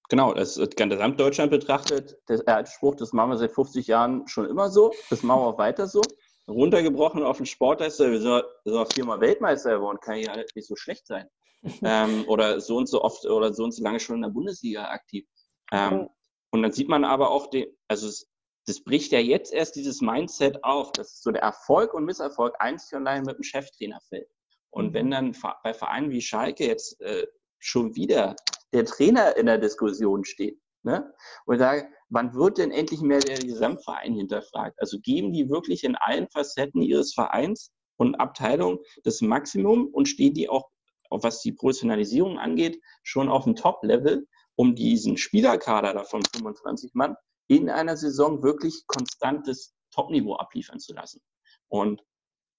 Genau, 0.09 0.35
das 0.35 0.57
ist 0.57 0.77
Gesamtdeutschland 0.77 1.51
betrachtet, 1.51 2.19
der 2.29 2.67
Spruch, 2.67 2.97
das 2.97 3.13
machen 3.13 3.31
wir 3.31 3.39
seit 3.39 3.53
50 3.53 3.87
Jahren 3.87 4.27
schon 4.29 4.49
immer 4.49 4.69
so, 4.69 4.93
das 5.11 5.23
machen 5.23 5.41
wir 5.41 5.47
auch 5.47 5.59
weiter 5.59 5.87
so. 5.87 6.03
Runtergebrochen 6.49 7.23
auf 7.23 7.37
den 7.39 7.47
Sportmeister, 7.47 8.11
wir 8.11 8.21
sind, 8.21 8.45
sind 8.65 8.93
viermal 8.93 9.21
Weltmeister 9.21 9.77
geworden, 9.77 9.99
kann 10.01 10.19
ja 10.19 10.37
nicht 10.37 10.67
so 10.67 10.77
schlecht 10.77 11.07
sein. 11.07 11.29
ähm, 11.83 12.25
oder 12.27 12.61
so 12.61 12.77
und 12.77 12.89
so 12.89 13.03
oft 13.03 13.25
oder 13.25 13.55
so 13.55 13.65
und 13.65 13.73
so 13.73 13.83
lange 13.83 14.01
schon 14.01 14.17
in 14.17 14.23
der 14.23 14.31
Bundesliga 14.31 14.87
aktiv. 14.89 15.27
Ähm, 15.71 16.09
und 16.51 16.63
dann 16.63 16.73
sieht 16.73 16.89
man 16.89 17.05
aber 17.05 17.31
auch, 17.31 17.49
den, 17.49 17.67
also 17.89 18.09
es, 18.09 18.29
das 18.67 18.83
bricht 18.83 19.13
ja 19.13 19.19
jetzt 19.19 19.53
erst 19.53 19.77
dieses 19.77 20.01
Mindset 20.01 20.63
auf, 20.65 20.93
dass 20.93 21.23
so 21.23 21.31
der 21.31 21.43
Erfolg 21.43 21.95
und 21.95 22.05
Misserfolg 22.05 22.55
einzig 22.59 22.97
und 22.97 23.07
allein 23.07 23.23
mit 23.23 23.37
dem 23.37 23.43
Cheftrainer 23.43 24.01
fällt. 24.09 24.29
Und 24.71 24.95
wenn 24.95 25.07
mhm. 25.07 25.11
dann 25.11 25.37
bei 25.63 25.75
Vereinen 25.75 26.11
wie 26.11 26.21
Schalke 26.21 26.67
jetzt 26.67 27.01
äh, 27.01 27.27
schon 27.59 27.95
wieder 27.95 28.37
der 28.73 28.85
Trainer 28.85 29.37
in 29.37 29.47
der 29.47 29.59
Diskussion 29.59 30.25
steht. 30.25 30.59
Ne? 30.83 31.13
Und 31.47 31.59
sage, 31.59 31.89
wann 32.09 32.35
wird 32.35 32.59
denn 32.59 32.73
endlich 32.73 33.01
mehr 33.01 33.21
der 33.21 33.39
Gesamtverein 33.39 34.15
hinterfragt? 34.15 34.79
Also 34.81 34.99
geben 35.01 35.33
die 35.33 35.49
wirklich 35.49 35.85
in 35.85 35.97
allen 35.97 36.29
Facetten 36.29 36.83
ihres 36.83 37.15
Vereins 37.15 37.73
und 37.97 38.17
Abteilungen 38.17 38.79
das 39.05 39.21
Maximum 39.21 39.89
und 39.89 40.09
stehen 40.09 40.35
die 40.35 40.49
auch, 40.49 40.69
was 41.11 41.41
die 41.41 41.53
Professionalisierung 41.53 42.39
angeht, 42.39 42.81
schon 43.03 43.29
auf 43.29 43.45
dem 43.45 43.55
Top-Level, 43.55 44.27
um 44.57 44.75
diesen 44.75 45.17
Spielerkader 45.17 45.93
davon 45.93 46.23
25 46.35 46.95
Mann 46.95 47.17
in 47.49 47.71
einer 47.71 47.97
Saison 47.97 48.43
wirklich 48.43 48.85
konstantes 48.87 49.75
Top-Niveau 49.93 50.35
abliefern 50.35 50.81
zu 50.81 50.95
lassen. 50.95 51.21
Und 51.69 52.03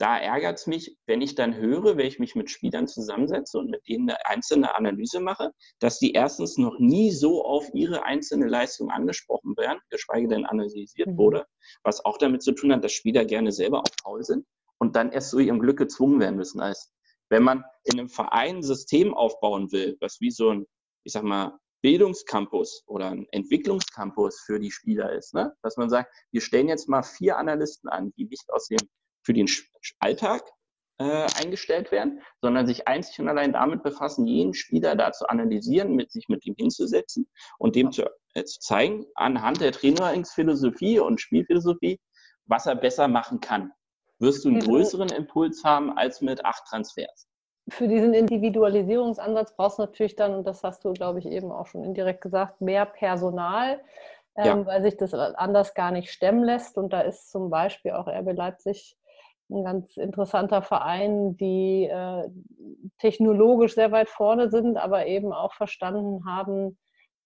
da 0.04 0.18
ärgert 0.18 0.60
es 0.60 0.68
mich, 0.68 0.97
wenn 1.06 1.22
ich 1.22 1.34
dann 1.36 1.56
höre, 1.56 1.95
wenn 1.95 2.06
ich 2.06 2.20
mich 2.20 2.36
mit 2.36 2.49
Spielern 2.49 2.89
zusammensetze 2.89 3.58
und 3.58 3.70
mit 3.70 3.88
denen 3.88 4.10
eine 4.10 4.26
einzelne 4.26 4.76
Analyse 4.76 5.22
mache, 5.22 5.54
dass 5.80 5.97
die 5.97 6.12
erstens 6.12 6.58
noch 6.58 6.78
nie 6.78 7.10
so 7.10 7.45
auf 7.45 7.70
ihre 7.74 8.04
einzelne 8.04 8.47
Leistung 8.47 8.91
angesprochen 8.91 9.56
werden, 9.56 9.80
geschweige 9.89 10.28
denn 10.28 10.45
analysiert 10.45 11.08
mhm. 11.08 11.18
wurde, 11.18 11.45
was 11.84 12.04
auch 12.04 12.18
damit 12.18 12.43
zu 12.43 12.51
tun 12.51 12.74
hat, 12.74 12.84
dass 12.84 12.91
Spieler 12.91 13.24
gerne 13.24 13.54
selber 13.54 13.80
auch 13.80 13.93
faul 14.04 14.26
sind 14.26 14.45
und 14.78 14.97
dann 14.97 15.10
erst 15.10 15.30
zu 15.30 15.39
ihrem 15.39 15.60
Glück 15.60 15.78
gezwungen 15.78 16.20
werden 16.20 16.36
müssen. 16.36 16.62
Heißt, 16.62 16.91
wenn 17.30 17.43
man 17.43 17.64
in 17.86 17.97
einem 17.97 18.10
Verein 18.10 18.58
ein 18.58 18.64
System 18.64 19.14
aufbauen 19.14 19.72
will, 19.72 19.95
was 20.01 20.20
wie 20.20 20.32
so 20.32 20.49
ein, 20.49 20.66
ich 21.06 21.14
sag 21.14 21.24
mal, 21.24 21.58
Bildungscampus 21.82 22.84
oder 22.88 23.12
ein 23.12 23.26
Entwicklungscampus 23.32 24.41
für 24.45 24.60
die 24.60 24.72
Spieler 24.72 25.14
ist, 25.14 25.34
ne? 25.34 25.54
dass 25.62 25.78
man 25.78 25.89
sagt, 25.89 26.14
wir 26.32 26.41
stellen 26.41 26.68
jetzt 26.68 26.89
mal 26.89 27.04
vier 27.04 27.38
Analysten 27.38 27.89
an, 27.89 28.12
die 28.18 28.26
nicht 28.26 28.49
aus 28.51 28.68
dem 28.68 28.80
für 29.24 29.34
den 29.34 29.47
Alltag 29.99 30.43
äh, 30.99 31.28
eingestellt 31.41 31.91
werden, 31.91 32.21
sondern 32.41 32.67
sich 32.67 32.88
einzig 32.88 33.19
und 33.19 33.28
allein 33.28 33.53
damit 33.53 33.84
befassen, 33.84 34.28
jeden 34.28 34.53
Spieler 34.53 34.95
da 34.95 35.11
zu 35.11 35.28
analysieren, 35.28 35.95
mit 35.95 36.11
sich 36.11 36.30
mit 36.30 36.45
ihm 36.45 36.55
hinzusetzen 36.57 37.28
und 37.57 37.76
dem 37.76 37.91
zu, 37.91 38.03
äh, 38.36 38.43
zu 38.43 38.59
zeigen, 38.59 39.05
anhand 39.15 39.61
der 39.61 39.71
Trainingsphilosophie 39.71 40.99
und 40.99 41.19
Spielphilosophie, 41.19 41.99
was 42.45 42.65
er 42.65 42.76
besser 42.76 43.07
machen 43.07 43.39
kann. 43.39 43.71
Wirst 44.19 44.45
du 44.45 44.49
einen 44.49 44.59
größeren 44.59 45.09
Impuls 45.09 45.63
haben 45.63 45.97
als 45.97 46.21
mit 46.21 46.45
acht 46.45 46.63
Transfers. 46.69 47.28
Für 47.69 47.88
diesen 47.88 48.13
Individualisierungsansatz 48.13 49.55
brauchst 49.55 49.80
du 49.80 49.84
natürlich 49.84 50.15
dann, 50.15 50.36
und 50.36 50.45
das 50.45 50.63
hast 50.63 50.84
du, 50.84 50.93
glaube 50.93 51.19
ich, 51.19 51.26
eben 51.26 51.51
auch 51.51 51.67
schon 51.67 51.84
indirekt 51.84 52.21
gesagt, 52.21 52.61
mehr 52.61 52.86
Personal, 52.86 53.82
ähm, 54.36 54.45
ja. 54.45 54.65
weil 54.65 54.84
sich 54.84 54.97
das 54.97 55.13
anders 55.13 55.74
gar 55.74 55.91
nicht 55.91 56.11
stemmen 56.11 56.43
lässt. 56.43 56.78
Und 56.78 56.91
da 56.91 57.01
ist 57.01 57.32
zum 57.32 57.49
Beispiel 57.49 57.91
auch 57.91 58.07
RB 58.07 58.34
Leipzig 58.34 58.97
ein 59.50 59.64
ganz 59.64 59.98
interessanter 59.98 60.62
Verein, 60.62 61.36
die 61.38 61.86
äh, 61.86 62.30
technologisch 63.00 63.76
sehr 63.76 63.91
weit 63.91 64.10
vorne 64.10 64.50
sind, 64.50 64.78
aber 64.78 65.06
eben 65.06 65.34
auch 65.34 65.54
verstanden 65.54 66.26
haben, 66.26 66.78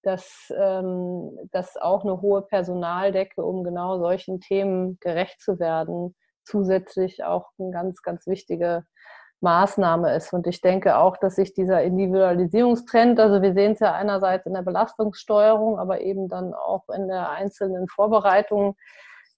dass, 0.03 0.53
ähm, 0.57 1.38
dass 1.51 1.78
auch 1.78 2.03
eine 2.03 2.22
hohe 2.22 2.41
Personaldecke, 2.41 3.43
um 3.43 3.63
genau 3.63 3.99
solchen 3.99 4.39
Themen 4.39 4.97
gerecht 4.99 5.41
zu 5.41 5.59
werden, 5.59 6.15
zusätzlich 6.43 7.24
auch 7.24 7.49
eine 7.59 7.72
ganz, 7.72 8.01
ganz 8.01 8.26
wichtige 8.28 8.86
Maßnahme 9.41 10.15
ist. 10.15 10.34
Und 10.34 10.47
ich 10.47 10.61
denke 10.61 10.97
auch, 10.97 11.18
dass 11.18 11.36
sich 11.36 11.53
dieser 11.53 11.84
Individualisierungstrend, 11.84 13.20
also 13.20 13.41
wir 13.41 13.53
sehen 13.53 13.74
es 13.74 13.80
ja 13.80 13.93
einerseits 13.93 14.45
in 14.45 14.53
der 14.53 14.63
Belastungssteuerung, 14.63 15.78
aber 15.78 16.01
eben 16.01 16.28
dann 16.28 16.53
auch 16.53 16.88
in 16.89 17.07
der 17.07 17.30
einzelnen 17.30 17.88
Vorbereitung, 17.88 18.76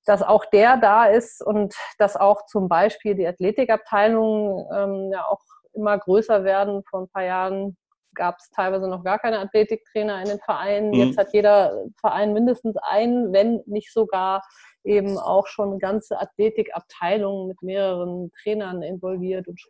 dass 0.09 0.23
auch 0.23 0.43
der 0.45 0.77
da 0.77 1.05
ist 1.05 1.45
und 1.45 1.75
dass 1.99 2.17
auch 2.17 2.47
zum 2.47 2.67
Beispiel 2.67 3.13
die 3.13 3.27
Athletikabteilungen 3.27 4.65
ähm, 4.75 5.11
ja 5.13 5.23
auch 5.27 5.39
immer 5.73 5.99
größer 5.99 6.43
werden. 6.43 6.83
Vor 6.89 7.01
ein 7.01 7.09
paar 7.09 7.23
Jahren 7.23 7.77
gab 8.15 8.37
es 8.39 8.49
teilweise 8.49 8.87
noch 8.87 9.03
gar 9.03 9.19
keine 9.19 9.37
Athletiktrainer 9.37 10.19
in 10.21 10.29
den 10.29 10.39
Vereinen. 10.39 10.89
Mhm. 10.89 10.95
Jetzt 10.95 11.17
hat 11.19 11.31
jeder 11.31 11.85
Verein 11.99 12.33
mindestens 12.33 12.75
einen, 12.77 13.31
wenn 13.33 13.61
nicht 13.67 13.93
sogar 13.93 14.41
eben 14.83 15.19
auch 15.19 15.45
schon 15.45 15.77
ganze 15.77 16.19
Athletikabteilungen 16.19 17.47
mit 17.47 17.61
mehreren 17.61 18.31
Trainern 18.41 18.81
involviert 18.81 19.47
und 19.47 19.61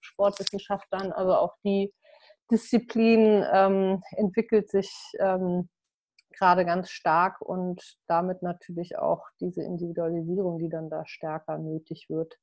Sportwissenschaftlern. 0.00 1.12
Also 1.12 1.34
auch 1.34 1.54
die 1.64 1.94
Disziplin 2.50 3.44
ähm, 3.52 4.02
entwickelt 4.16 4.70
sich 4.70 4.90
ähm, 5.20 5.68
gerade 6.38 6.64
ganz 6.64 6.90
stark 6.90 7.40
und 7.40 7.96
damit 8.06 8.42
natürlich 8.42 8.98
auch 8.98 9.26
diese 9.40 9.62
Individualisierung, 9.62 10.58
die 10.58 10.68
dann 10.68 10.90
da 10.90 11.04
stärker 11.06 11.58
nötig 11.58 12.06
wird 12.08 12.36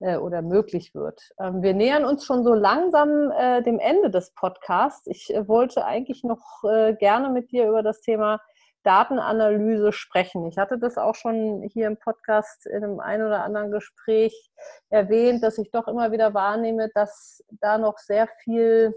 äh, 0.00 0.16
oder 0.16 0.42
möglich 0.42 0.94
wird. 0.94 1.30
Ähm, 1.38 1.62
wir 1.62 1.74
nähern 1.74 2.04
uns 2.04 2.24
schon 2.24 2.44
so 2.44 2.54
langsam 2.54 3.30
äh, 3.30 3.62
dem 3.62 3.78
Ende 3.78 4.10
des 4.10 4.32
Podcasts. 4.34 5.06
Ich 5.06 5.34
äh, 5.34 5.46
wollte 5.48 5.84
eigentlich 5.84 6.24
noch 6.24 6.64
äh, 6.64 6.94
gerne 6.94 7.30
mit 7.30 7.52
dir 7.52 7.68
über 7.68 7.82
das 7.82 8.00
Thema 8.00 8.40
Datenanalyse 8.84 9.92
sprechen. 9.92 10.46
Ich 10.46 10.58
hatte 10.58 10.78
das 10.78 10.98
auch 10.98 11.14
schon 11.14 11.62
hier 11.62 11.86
im 11.86 11.98
Podcast 11.98 12.66
in 12.66 12.82
einem 12.82 13.00
ein 13.00 13.22
oder 13.22 13.44
anderen 13.44 13.70
Gespräch 13.70 14.50
erwähnt, 14.90 15.42
dass 15.42 15.58
ich 15.58 15.70
doch 15.70 15.86
immer 15.88 16.12
wieder 16.12 16.34
wahrnehme, 16.34 16.90
dass 16.94 17.44
da 17.60 17.78
noch 17.78 17.98
sehr 17.98 18.28
viel 18.42 18.94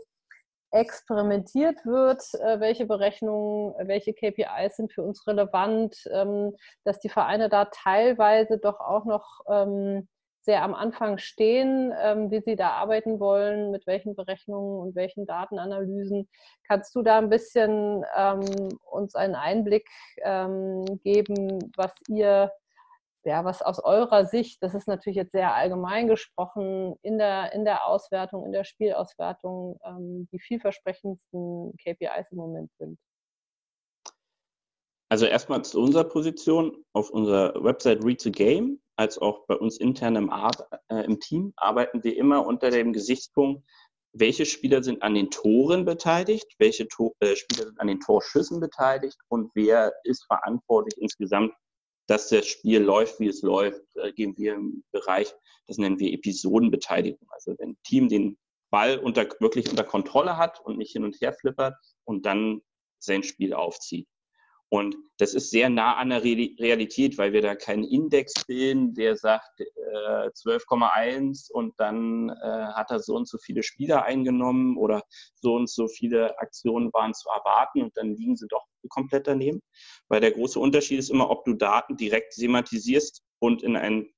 experimentiert 0.72 1.86
wird, 1.86 2.22
äh, 2.36 2.60
welche 2.60 2.86
Berechnungen, 2.86 3.74
welche 3.88 4.14
KPIs 4.14 4.78
sind 4.78 4.92
für 4.92 5.04
uns 5.04 5.26
relevant, 5.28 5.98
ähm, 6.12 6.56
dass 6.84 7.00
die 7.00 7.10
Vereine 7.10 7.50
da 7.50 7.66
teilweise 7.66 8.58
doch 8.58 8.80
auch 8.80 9.06
noch 9.06 9.42
ähm, 9.50 10.08
sehr 10.42 10.62
am 10.64 10.76
Anfang 10.76 11.18
stehen, 11.18 11.94
ähm, 12.00 12.30
wie 12.30 12.42
sie 12.42 12.56
da 12.56 12.72
arbeiten 12.72 13.20
wollen, 13.20 13.72
mit 13.72 13.88
welchen 13.88 14.16
Berechnungen 14.16 14.80
und 14.80 14.96
welchen 14.96 15.26
Datenanalysen. 15.26 16.30
Kannst 16.68 16.94
du 16.96 17.02
da 17.02 17.18
ein 17.18 17.30
bisschen 17.30 18.04
uns 18.92 19.16
einen 19.16 19.36
Einblick 19.36 19.88
geben, 21.04 21.72
was 21.76 21.92
ihr 22.10 22.52
ja, 23.26 23.44
was 23.44 23.62
aus 23.62 23.80
eurer 23.80 24.26
Sicht, 24.26 24.62
das 24.62 24.74
ist 24.74 24.88
natürlich 24.88 25.18
jetzt 25.18 25.32
sehr 25.32 25.54
allgemein 25.54 26.08
gesprochen, 26.08 26.96
in 27.02 27.18
der, 27.18 27.54
in 27.54 27.66
der 27.66 27.86
Auswertung, 27.86 28.46
in 28.46 28.52
der 28.52 28.64
Spielauswertung 28.64 29.80
ähm, 29.84 30.28
die 30.32 30.40
vielversprechendsten 30.40 31.76
KPIs 31.78 32.32
im 32.32 32.38
Moment 32.38 32.72
sind? 32.78 33.00
Also 35.10 35.26
erstmal 35.26 35.64
zu 35.64 35.80
unserer 35.82 36.04
Position 36.04 36.84
auf 36.94 37.10
unserer 37.10 37.64
Website 37.64 38.04
Read 38.04 38.22
the 38.22 38.32
Game, 38.32 38.82
als 38.98 39.18
auch 39.18 39.46
bei 39.48 39.56
uns 39.56 39.78
intern 39.78 40.16
im, 40.16 40.30
Art, 40.30 40.66
äh, 40.90 41.06
im 41.06 41.20
Team, 41.20 41.54
arbeiten 41.58 42.04
wir 42.04 42.18
immer 42.18 42.46
unter 42.46 42.70
dem 42.70 42.92
Gesichtspunkt, 42.94 43.64
welche 44.14 44.46
Spieler 44.46 44.82
sind 44.82 45.04
an 45.04 45.14
den 45.14 45.30
Toren 45.30 45.86
beteiligt, 45.86 46.48
welche 46.58 46.88
to 46.88 47.14
äh, 47.20 47.36
Spieler 47.36 47.66
sind 47.66 47.80
an 47.80 47.88
den 47.88 48.00
Torschüssen 48.00 48.60
beteiligt 48.60 49.18
und 49.28 49.52
wer 49.54 49.94
ist 50.04 50.26
verantwortlich 50.26 50.98
insgesamt 50.98 51.54
dass 52.08 52.30
das 52.30 52.46
Spiel 52.46 52.82
läuft, 52.82 53.20
wie 53.20 53.28
es 53.28 53.42
läuft, 53.42 53.82
äh, 53.96 54.12
gehen 54.14 54.38
wir 54.38 54.56
im 54.56 54.84
Bereich, 54.92 55.34
das 55.68 55.78
nennen 55.78 56.00
wir 56.00 56.14
Episodenbeteiligung. 56.14 57.28
Also 57.32 57.56
wenn 57.58 57.72
ein 57.72 57.78
Team 57.84 58.08
den 58.08 58.38
Ball 58.72 59.00
unter, 59.00 59.28
wirklich 59.40 59.70
unter 59.70 59.84
Kontrolle 59.84 60.38
hat 60.38 60.60
und 60.62 60.78
nicht 60.78 60.92
hin 60.92 61.04
und 61.04 61.20
her 61.22 61.34
flippert 61.34 61.76
und 62.04 62.26
dann 62.26 62.62
sein 63.00 63.24
Spiel 63.24 63.54
aufzieht. 63.54 64.08
Und 64.70 64.96
das 65.18 65.34
ist 65.34 65.52
sehr 65.52 65.70
nah 65.70 65.96
an 65.96 66.10
der 66.10 66.24
Realität, 66.24 67.18
weil 67.18 67.34
wir 67.34 67.42
da 67.42 67.56
keinen 67.56 67.84
Index 67.84 68.34
bilden, 68.46 68.94
der 68.94 69.16
sagt 69.16 69.62
äh, 69.62 70.30
12,1 70.30 71.52
und 71.52 71.74
dann 71.78 72.30
äh, 72.30 72.34
hat 72.74 72.92
er 72.92 73.00
so 73.00 73.16
und 73.16 73.28
so 73.28 73.38
viele 73.38 73.64
Spieler 73.64 74.04
eingenommen 74.04 74.76
oder 74.78 75.04
so 75.36 75.56
und 75.56 75.70
so 75.70 75.88
viele 75.88 76.38
Aktionen 76.40 76.92
waren 76.94 77.14
zu 77.14 77.30
erwarten 77.30 77.84
und 77.84 77.96
dann 77.96 78.16
liegen 78.16 78.36
sie 78.36 78.48
doch 78.50 78.66
komplett 78.90 79.28
daneben. 79.28 79.62
Weil 80.10 80.22
der 80.22 80.32
große 80.32 80.60
Unterschied 80.60 81.00
ist 81.00 81.10
immer, 81.10 81.30
ob 81.30 81.46
du 81.46 81.54
Daten 81.54 81.96
direkt 81.96 82.34
sematisierst 82.34 83.24
und 83.40 83.64
in 83.64 83.78
einen 83.78 84.10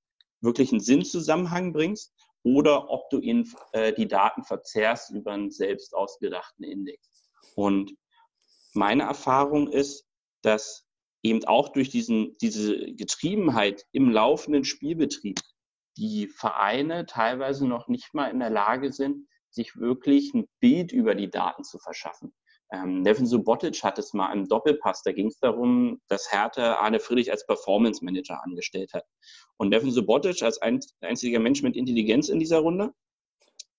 wirklichen 0.42 0.80
Sinnzusammenhang 0.80 1.74
bringst 1.74 2.14
oder 2.44 2.90
ob 2.90 3.10
du 3.10 3.20
in, 3.20 3.52
äh, 3.74 3.94
die 3.94 4.08
Daten 4.08 4.44
verzerrst 4.44 5.12
über 5.12 5.34
einen 5.34 5.52
selbst 5.52 5.94
ausgedachten 5.94 6.64
Index. 6.64 7.30
Und 7.56 7.94
meine 8.74 9.04
Erfahrung 9.04 9.68
ist, 9.68 10.07
dass 10.42 10.86
eben 11.24 11.44
auch 11.46 11.70
durch 11.70 11.90
diesen, 11.90 12.38
diese 12.42 12.78
Getriebenheit 12.94 13.86
im 13.92 14.10
laufenden 14.10 14.64
Spielbetrieb 14.64 15.40
die 15.98 16.28
Vereine 16.28 17.06
teilweise 17.06 17.68
noch 17.68 17.88
nicht 17.88 18.14
mal 18.14 18.30
in 18.30 18.40
der 18.40 18.52
Lage 18.52 18.94
sind, 18.94 19.28
sich 19.50 19.76
wirklich 19.76 20.34
ein 20.34 20.48
Bild 20.60 20.92
über 20.92 21.16
die 21.16 21.30
Daten 21.30 21.64
zu 21.64 21.80
verschaffen. 21.80 22.34
Ähm, 22.72 23.02
Nevin 23.02 23.26
Subotic 23.26 23.84
hat 23.84 23.98
es 23.98 24.14
mal 24.14 24.34
im 24.34 24.48
Doppelpass, 24.48 25.02
da 25.04 25.14
ging 25.14 25.28
es 25.28 25.40
darum, 25.40 26.02
dass 26.10 26.32
Hertha 26.32 26.76
Arne 26.76 27.00
Friedrich 27.00 27.32
als 27.32 27.46
Performance 27.46 28.04
Manager 28.04 28.44
angestellt 28.44 28.94
hat. 28.94 29.06
Und 29.58 29.70
Nevin 29.70 29.92
Subotic 29.92 30.44
als 30.44 30.62
ein, 30.62 30.80
einziger 31.02 31.40
Mensch 31.40 31.64
mit 31.64 31.76
Intelligenz 31.76 32.30
in 32.30 32.40
dieser 32.40 32.60
Runde 32.60 32.94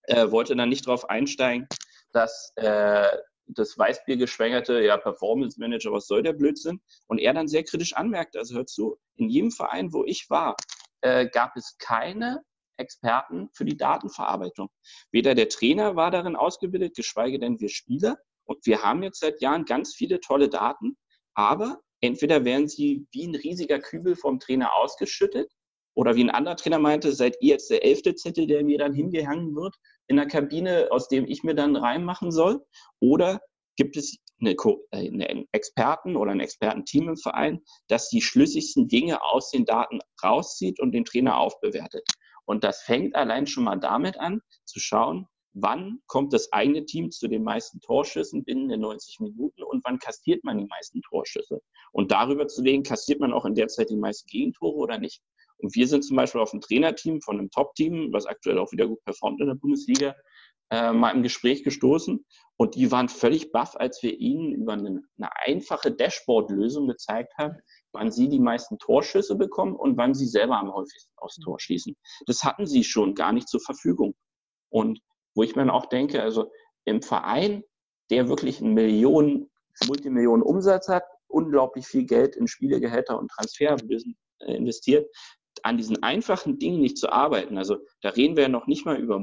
äh, 0.05 0.31
wollte 0.31 0.57
dann 0.57 0.71
nicht 0.71 0.87
darauf 0.87 1.09
einsteigen, 1.11 1.69
dass 2.13 2.53
äh, 2.57 3.09
das 3.49 3.79
Weißbier 3.79 4.17
geschwängerte, 4.17 4.81
ja, 4.83 4.97
Performance 4.97 5.59
Manager, 5.59 5.93
was 5.93 6.07
soll 6.07 6.23
der 6.23 6.33
Blödsinn? 6.33 6.81
Und 7.07 7.19
er 7.19 7.35
dann 7.35 7.49
sehr 7.49 7.65
kritisch 7.65 7.95
anmerkt, 7.95 8.37
also 8.37 8.57
hört 8.57 8.69
zu, 8.69 8.99
in 9.17 9.29
jedem 9.29 9.51
Verein, 9.51 9.93
wo 9.93 10.05
ich 10.05 10.29
war, 10.31 10.57
äh, 11.01 11.29
gab 11.29 11.57
es 11.57 11.77
keine 11.79 12.43
Experten 12.77 13.49
für 13.53 13.65
die 13.65 13.77
Datenverarbeitung. 13.77 14.69
Weder 15.11 15.35
der 15.35 15.49
Trainer 15.49 15.97
war 15.97 16.11
darin 16.11 16.37
ausgebildet, 16.37 16.95
geschweige 16.95 17.39
denn 17.39 17.61
wir 17.61 17.69
Spieler. 17.69 18.19
Und 18.45 18.65
wir 18.67 18.83
haben 18.83 19.03
jetzt 19.03 19.21
seit 19.21 19.41
Jahren 19.41 19.65
ganz 19.65 19.95
viele 19.95 20.21
tolle 20.21 20.49
Daten, 20.49 20.97
aber 21.35 21.81
entweder 22.01 22.45
werden 22.45 22.69
sie 22.69 23.07
wie 23.13 23.27
ein 23.27 23.35
riesiger 23.35 23.79
Kübel 23.79 24.17
vom 24.17 24.39
Trainer 24.39 24.75
ausgeschüttet 24.75 25.51
oder 25.95 26.15
wie 26.15 26.25
ein 26.25 26.31
anderer 26.31 26.57
Trainer 26.57 26.79
meinte, 26.79 27.13
seid 27.13 27.37
ihr 27.41 27.51
jetzt 27.51 27.71
der 27.71 27.85
elfte 27.85 28.15
Zettel, 28.15 28.47
der 28.47 28.65
mir 28.65 28.79
dann 28.79 28.95
hingehangen 28.95 29.55
wird 29.55 29.75
in 30.09 30.17
der 30.17 30.27
Kabine, 30.27 30.89
aus 30.91 31.09
dem 31.09 31.27
ich 31.27 31.43
mir 31.45 31.55
dann 31.55 31.77
reinmachen 31.77 32.33
soll? 32.33 32.65
Oder 33.01 33.41
gibt 33.77 33.97
es 33.97 34.19
eine, 34.41 34.53
äh, 34.91 35.09
einen 35.09 35.47
Experten 35.53 36.17
oder 36.17 36.33
ein 36.33 36.41
Expertenteam 36.41 37.11
im 37.11 37.17
Verein, 37.17 37.61
das 37.89 38.09
die 38.09 38.23
schlüssigsten 38.23 38.89
Dinge 38.89 39.23
aus 39.23 39.51
den 39.51 39.65
Daten 39.65 40.01
rauszieht 40.23 40.81
und 40.81 40.93
den 40.93 41.05
Trainer 41.05 41.39
aufbewertet? 41.39 42.05
Und 42.45 42.65
das 42.65 42.83
fängt 42.83 43.15
allein 43.15 43.47
schon 43.47 43.65
mal 43.65 43.77
damit 43.77 44.19
an, 44.19 44.41
zu 44.65 44.81
schauen, 44.81 45.29
wann 45.53 46.01
kommt 46.07 46.33
das 46.33 46.53
eigene 46.53 46.85
Team 46.85 47.11
zu 47.11 47.29
den 47.29 47.43
meisten 47.43 47.81
Torschüssen 47.81 48.45
binnen 48.45 48.69
den 48.69 48.81
90 48.81 49.21
Minuten 49.21 49.63
und 49.63 49.85
wann 49.85 49.99
kassiert 49.99 50.45
man 50.45 50.59
die 50.59 50.67
meisten 50.67 51.03
Torschüsse. 51.03 51.61
Und 51.93 52.11
darüber 52.11 52.47
zu 52.47 52.63
legen, 52.63 52.83
kassiert 52.83 53.21
man 53.21 53.33
auch 53.33 53.45
in 53.45 53.55
der 53.55 53.69
Zeit 53.69 53.91
die 53.91 53.97
meisten 53.97 54.29
Gegentore 54.29 54.77
oder 54.77 54.99
nicht. 54.99 55.23
Und 55.59 55.75
wir 55.75 55.89
sind 55.89 56.05
zum 56.05 56.17
Beispiel 56.17 56.41
auf 56.41 56.53
ein 56.53 56.61
Trainerteam 56.61 57.21
von 57.21 57.39
einem 57.39 57.51
Top-Team, 57.51 58.13
was 58.13 58.27
aktuell 58.27 58.59
auch 58.59 58.73
wieder 58.73 58.87
gut 58.87 59.03
performt 59.05 59.41
in 59.41 59.49
der 59.49 59.55
Bundesliga, 59.55 60.15
äh, 60.71 60.93
mal 60.93 61.11
im 61.11 61.23
Gespräch 61.23 61.65
gestoßen. 61.65 62.25
Und 62.57 62.75
die 62.75 62.91
waren 62.91 63.09
völlig 63.09 63.53
baff, 63.53 63.77
als 63.77 64.03
wir 64.03 64.19
ihnen 64.19 64.53
über 64.53 64.75
eine, 64.75 65.03
eine 65.17 65.31
einfache 65.47 65.93
Dashboard-Lösung 65.93 66.89
gezeigt 66.89 67.33
haben, 67.39 67.57
wann 67.93 68.11
sie 68.11 68.29
die 68.29 68.41
meisten 68.41 68.79
Torschüsse 68.79 69.37
bekommen 69.37 69.77
und 69.77 69.97
wann 69.97 70.15
sie 70.15 70.27
selber 70.27 70.59
am 70.59 70.73
häufigsten 70.73 71.13
aufs 71.17 71.37
Tor 71.37 71.59
schießen. 71.59 71.97
Das 72.27 72.43
hatten 72.45 72.67
sie 72.67 72.85
schon 72.85 73.15
gar 73.15 73.33
nicht 73.33 73.49
zur 73.49 73.61
Verfügung. 73.61 74.15
Und 74.71 75.01
wo 75.35 75.43
ich 75.43 75.57
mir 75.57 75.73
auch 75.73 75.87
denke, 75.87 76.23
also 76.23 76.51
im 76.85 77.03
Verein, 77.03 77.63
der 78.11 78.29
wirklich 78.29 78.61
einen 78.61 78.75
Millionen, 78.75 79.51
Multimillionen 79.87 80.43
Umsatz 80.43 80.89
hat, 80.89 81.05
unglaublich 81.29 81.87
viel 81.87 82.05
Geld 82.05 82.37
in 82.37 82.49
Spielegehälter 82.49 83.19
und 83.19 83.31
Transferlösen 83.31 84.17
äh, 84.41 84.55
investiert, 84.55 85.09
an 85.65 85.77
diesen 85.77 86.03
einfachen 86.03 86.59
Dingen 86.59 86.81
nicht 86.81 86.99
zu 86.99 87.11
arbeiten. 87.11 87.59
Also 87.59 87.79
da 88.01 88.11
reden 88.11 88.37
wir 88.37 88.45
ja 88.45 88.49
noch 88.49 88.67
nicht 88.67 88.87
mal 88.87 88.97
über 88.97 89.21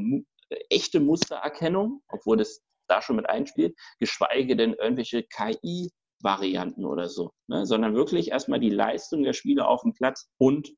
äh, 0.49 0.55
echte 0.69 0.99
Mustererkennung, 0.99 2.01
obwohl 2.07 2.38
das 2.38 2.61
da 2.88 3.01
schon 3.01 3.15
mit 3.15 3.29
einspielt, 3.29 3.75
geschweige 3.99 4.55
denn 4.55 4.73
irgendwelche 4.73 5.23
KI-Varianten 5.23 6.86
oder 6.86 7.09
so, 7.09 7.31
ne? 7.47 7.65
sondern 7.65 7.95
wirklich 7.95 8.29
erstmal 8.31 8.59
die 8.59 8.69
Leistung 8.69 9.23
der 9.23 9.33
Spieler 9.33 9.67
auf 9.67 9.81
dem 9.81 9.93
Platz 9.93 10.29
und 10.38 10.71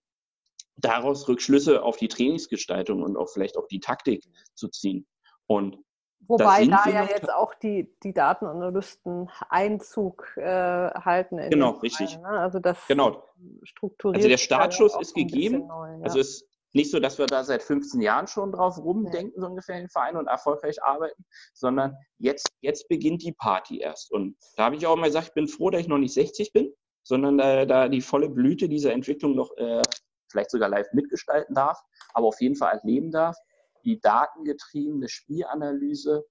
daraus 0.78 1.28
Rückschlüsse 1.28 1.84
auf 1.84 1.98
die 1.98 2.08
Trainingsgestaltung 2.08 3.02
und 3.02 3.18
auch 3.18 3.30
vielleicht 3.30 3.58
auch 3.58 3.68
die 3.68 3.80
Taktik 3.80 4.24
zu 4.54 4.70
ziehen. 4.70 5.08
Und 5.48 5.78
Wobei 6.28 6.66
da, 6.66 6.82
da 6.86 6.92
ja 6.92 7.04
jetzt 7.06 7.32
auch 7.32 7.54
die, 7.56 7.94
die 8.04 8.14
Datenanalysten 8.14 9.30
Einzug 9.50 10.36
äh, 10.36 10.44
halten. 10.44 11.38
genau, 11.50 11.72
richtig. 11.72 12.14
Fall, 12.14 12.22
ne? 12.22 12.40
Also 12.40 12.60
das 12.60 12.86
genau. 12.88 13.24
strukturiert. 13.64 14.18
Also 14.18 14.30
der 14.30 14.38
Startschuss 14.38 14.98
ist 15.00 15.16
gegeben. 15.16 15.68
Neu, 15.68 15.98
ja. 15.98 16.04
Also 16.04 16.20
es 16.20 16.30
ist 16.30 16.50
nicht 16.74 16.92
so, 16.92 17.00
dass 17.00 17.18
wir 17.18 17.28
da 17.28 17.44
seit 17.44 17.64
15 17.64 18.02
Jahren 18.02 18.28
schon 18.28 18.52
drauf 18.52 18.78
rumdenken, 18.78 19.34
ja. 19.36 19.42
so 19.42 19.48
ungefähr 19.48 19.76
in 19.76 19.84
den 19.84 19.90
Verein 19.90 20.18
und 20.18 20.28
erfolgreich 20.28 20.84
arbeiten, 20.84 21.26
sondern 21.54 21.96
jetzt, 22.18 22.50
jetzt 22.62 22.88
beginnt 22.90 23.24
die 23.24 23.34
Party 23.34 23.80
erst. 23.80 24.12
Und 24.12 24.36
da 24.58 24.66
habe 24.66 24.76
ich 24.76 24.86
auch 24.86 24.96
mal 24.96 25.08
gesagt, 25.08 25.30
ich 25.30 25.34
bin 25.34 25.48
froh, 25.48 25.70
dass 25.70 25.82
ich 25.82 25.88
noch 25.88 25.98
nicht 25.98 26.14
60 26.14 26.52
bin, 26.52 26.74
sondern 27.04 27.38
da, 27.38 27.66
da 27.66 27.88
die 27.88 28.02
volle 28.02 28.30
Blüte 28.30 28.68
dieser 28.68 28.92
Entwicklung 28.92 29.36
noch 29.36 29.56
äh, 29.58 29.82
vielleicht 30.30 30.52
sogar 30.52 30.68
live 30.68 30.88
mitgestalten 30.92 31.56
darf, 31.56 31.80
aber 32.14 32.28
auf 32.28 32.42
jeden 32.42 32.56
Fall 32.56 32.78
erleben 32.78 33.12
darf 33.12 33.38
die 33.88 34.00
datengetriebene 34.02 35.08
Spielanalyse 35.08 36.26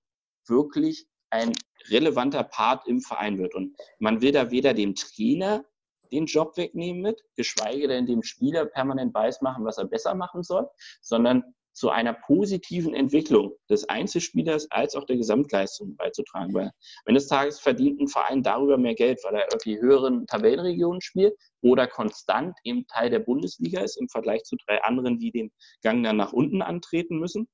wirklich 0.46 1.08
ein 1.30 1.52
relevanter 1.88 2.44
Part 2.44 2.86
im 2.86 3.00
Verein 3.00 3.38
wird. 3.38 3.54
Und 3.54 3.74
man 3.98 4.20
will 4.20 4.30
da 4.30 4.50
weder 4.50 4.74
dem 4.74 4.94
Trainer 4.94 5.64
den 6.12 6.26
Job 6.26 6.56
wegnehmen 6.56 7.02
mit, 7.02 7.24
geschweige 7.34 7.88
denn 7.88 8.06
dem 8.06 8.22
Spieler 8.22 8.66
permanent 8.66 9.12
weiß 9.12 9.40
machen, 9.40 9.64
was 9.64 9.78
er 9.78 9.86
besser 9.86 10.14
machen 10.14 10.42
soll, 10.42 10.68
sondern 11.00 11.42
zu 11.76 11.90
einer 11.90 12.14
positiven 12.14 12.94
Entwicklung 12.94 13.52
des 13.68 13.86
Einzelspielers 13.86 14.70
als 14.70 14.96
auch 14.96 15.04
der 15.04 15.18
Gesamtleistung 15.18 15.94
beizutragen. 15.96 16.54
Weil 16.54 16.70
wenn 17.04 17.14
des 17.14 17.28
Tages 17.28 17.60
verdient 17.60 18.00
ein 18.00 18.08
Verein 18.08 18.42
darüber 18.42 18.78
mehr 18.78 18.94
Geld, 18.94 19.20
weil 19.24 19.34
er 19.34 19.46
irgendwie 19.52 19.78
höheren 19.78 20.26
Tabellenregionen 20.26 21.02
spielt 21.02 21.34
oder 21.60 21.86
konstant 21.86 22.56
im 22.64 22.86
Teil 22.86 23.10
der 23.10 23.18
Bundesliga 23.18 23.82
ist 23.82 24.00
im 24.00 24.08
Vergleich 24.08 24.42
zu 24.44 24.56
drei 24.66 24.82
anderen, 24.84 25.18
die 25.18 25.30
den 25.30 25.52
Gang 25.82 26.02
dann 26.02 26.16
nach 26.16 26.32
unten 26.32 26.62
antreten 26.62 27.18
müssen, 27.18 27.46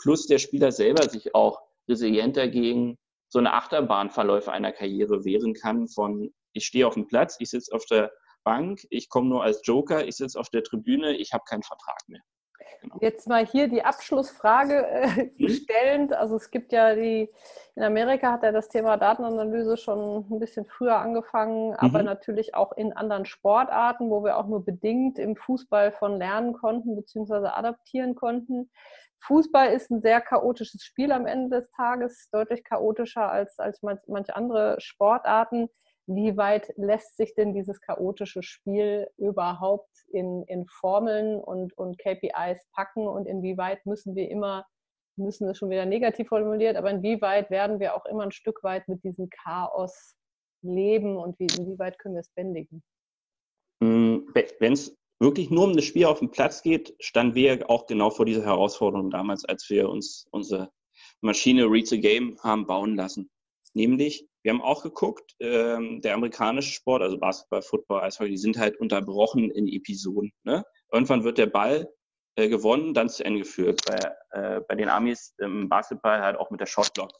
plus 0.00 0.26
der 0.26 0.38
Spieler 0.38 0.72
selber 0.72 1.10
sich 1.10 1.34
auch 1.34 1.60
resilienter 1.86 2.48
gegen 2.48 2.96
so 3.28 3.38
eine 3.38 3.52
Achterbahnverläufe 3.52 4.52
einer 4.52 4.72
Karriere 4.72 5.26
wehren 5.26 5.52
kann 5.52 5.86
von 5.86 6.32
ich 6.54 6.64
stehe 6.64 6.86
auf 6.86 6.94
dem 6.94 7.06
Platz, 7.06 7.36
ich 7.40 7.50
sitze 7.50 7.74
auf 7.74 7.84
der 7.84 8.10
Bank, 8.42 8.80
ich 8.88 9.10
komme 9.10 9.28
nur 9.28 9.44
als 9.44 9.60
Joker, 9.64 10.06
ich 10.06 10.16
sitze 10.16 10.40
auf 10.40 10.48
der 10.48 10.62
Tribüne, 10.62 11.14
ich 11.14 11.34
habe 11.34 11.44
keinen 11.46 11.62
Vertrag 11.62 11.98
mehr. 12.06 12.22
Genau. 12.82 12.96
Jetzt 13.00 13.28
mal 13.28 13.44
hier 13.44 13.68
die 13.68 13.84
Abschlussfrage 13.84 14.86
äh, 14.86 15.30
mhm. 15.38 15.48
stellend. 15.48 16.12
Also 16.12 16.36
es 16.36 16.50
gibt 16.50 16.72
ja 16.72 16.94
die, 16.94 17.30
in 17.74 17.82
Amerika 17.82 18.32
hat 18.32 18.42
ja 18.42 18.52
das 18.52 18.68
Thema 18.68 18.96
Datenanalyse 18.96 19.76
schon 19.76 20.26
ein 20.30 20.38
bisschen 20.38 20.66
früher 20.66 20.96
angefangen, 20.96 21.70
mhm. 21.70 21.76
aber 21.78 22.02
natürlich 22.02 22.54
auch 22.54 22.72
in 22.72 22.92
anderen 22.92 23.26
Sportarten, 23.26 24.10
wo 24.10 24.24
wir 24.24 24.36
auch 24.36 24.46
nur 24.46 24.64
bedingt 24.64 25.18
im 25.18 25.36
Fußball 25.36 25.92
von 25.92 26.18
lernen 26.18 26.52
konnten 26.52 26.96
bzw. 26.96 27.48
adaptieren 27.48 28.14
konnten. 28.14 28.70
Fußball 29.20 29.72
ist 29.72 29.90
ein 29.90 30.02
sehr 30.02 30.20
chaotisches 30.20 30.84
Spiel 30.84 31.10
am 31.10 31.26
Ende 31.26 31.60
des 31.60 31.70
Tages, 31.70 32.28
deutlich 32.30 32.62
chaotischer 32.62 33.30
als, 33.30 33.58
als 33.58 33.82
manche 33.82 34.36
andere 34.36 34.76
Sportarten 34.80 35.68
wie 36.06 36.36
weit 36.36 36.72
lässt 36.76 37.16
sich 37.16 37.34
denn 37.34 37.52
dieses 37.52 37.80
chaotische 37.80 38.42
Spiel 38.42 39.08
überhaupt 39.16 39.90
in, 40.12 40.42
in 40.44 40.66
Formeln 40.66 41.40
und, 41.40 41.76
und 41.76 41.98
KPIs 41.98 42.64
packen 42.72 43.08
und 43.08 43.26
inwieweit 43.26 43.84
müssen 43.86 44.14
wir 44.14 44.30
immer, 44.30 44.66
müssen 45.16 45.48
es 45.48 45.58
schon 45.58 45.70
wieder 45.70 45.84
negativ 45.84 46.28
formuliert, 46.28 46.76
aber 46.76 46.90
inwieweit 46.90 47.50
werden 47.50 47.80
wir 47.80 47.96
auch 47.96 48.06
immer 48.06 48.22
ein 48.22 48.32
Stück 48.32 48.62
weit 48.62 48.86
mit 48.88 49.02
diesem 49.02 49.28
Chaos 49.30 50.14
leben 50.62 51.16
und 51.16 51.38
wie, 51.40 51.46
inwieweit 51.58 51.98
können 51.98 52.14
wir 52.14 52.20
es 52.20 52.30
bändigen? 52.30 52.82
Mm, 53.80 54.28
Wenn 54.60 54.72
es 54.72 54.96
wirklich 55.18 55.50
nur 55.50 55.64
um 55.64 55.74
das 55.74 55.84
Spiel 55.84 56.06
auf 56.06 56.20
dem 56.20 56.30
Platz 56.30 56.62
geht, 56.62 56.94
standen 57.00 57.34
wir 57.34 57.68
auch 57.68 57.86
genau 57.86 58.10
vor 58.10 58.26
dieser 58.26 58.44
Herausforderung 58.44 59.10
damals, 59.10 59.44
als 59.44 59.68
wir 59.70 59.88
uns 59.88 60.26
unsere 60.30 60.70
Maschine 61.20 61.64
Read 61.64 61.88
the 61.88 62.00
Game 62.00 62.38
haben 62.42 62.66
bauen 62.66 62.96
lassen. 62.96 63.30
Nämlich, 63.74 64.28
wir 64.46 64.52
haben 64.52 64.62
auch 64.62 64.84
geguckt, 64.84 65.34
ähm, 65.40 66.00
der 66.02 66.14
amerikanische 66.14 66.72
Sport, 66.72 67.02
also 67.02 67.18
Basketball, 67.18 67.62
Football, 67.62 68.02
Eishockey, 68.02 68.30
die 68.30 68.36
sind 68.36 68.56
halt 68.56 68.78
unterbrochen 68.78 69.50
in 69.50 69.66
Episoden. 69.66 70.30
Ne? 70.44 70.64
Irgendwann 70.92 71.24
wird 71.24 71.38
der 71.38 71.46
Ball 71.46 71.92
äh, 72.36 72.48
gewonnen, 72.48 72.94
dann 72.94 73.08
zu 73.08 73.24
Ende 73.24 73.40
geführt. 73.40 73.80
Bei, 73.84 74.14
äh, 74.30 74.60
bei 74.68 74.76
den 74.76 74.88
Amis 74.88 75.34
im 75.38 75.68
Basketball 75.68 76.20
halt 76.20 76.36
auch 76.38 76.52
mit 76.52 76.60
der 76.60 76.66
Shotblock 76.66 77.10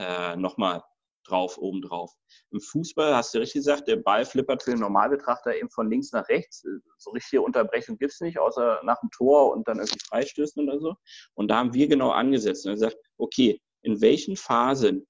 äh, 0.00 0.34
nochmal 0.34 0.82
drauf, 1.28 1.58
oben 1.58 1.80
drauf. 1.80 2.12
Im 2.50 2.60
Fußball 2.60 3.14
hast 3.14 3.32
du 3.32 3.38
richtig 3.38 3.60
gesagt, 3.60 3.86
der 3.86 3.98
Ball 3.98 4.24
flippert 4.24 4.64
für 4.64 4.72
den 4.72 4.80
Normalbetrachter 4.80 5.54
eben 5.54 5.70
von 5.70 5.88
links 5.88 6.10
nach 6.10 6.28
rechts. 6.28 6.66
So 6.98 7.12
richtige 7.12 7.42
Unterbrechung 7.42 7.98
gibt 7.98 8.14
es 8.14 8.20
nicht, 8.20 8.40
außer 8.40 8.80
nach 8.82 8.98
dem 8.98 9.10
Tor 9.12 9.52
und 9.52 9.68
dann 9.68 9.78
irgendwie 9.78 10.04
Freistößen 10.08 10.68
oder 10.68 10.80
so. 10.80 10.96
Und 11.34 11.52
da 11.52 11.58
haben 11.58 11.72
wir 11.72 11.86
genau 11.86 12.10
angesetzt 12.10 12.66
und 12.66 12.72
gesagt, 12.72 12.96
okay, 13.16 13.60
in 13.82 14.00
welchen 14.00 14.34
Phasen 14.34 15.06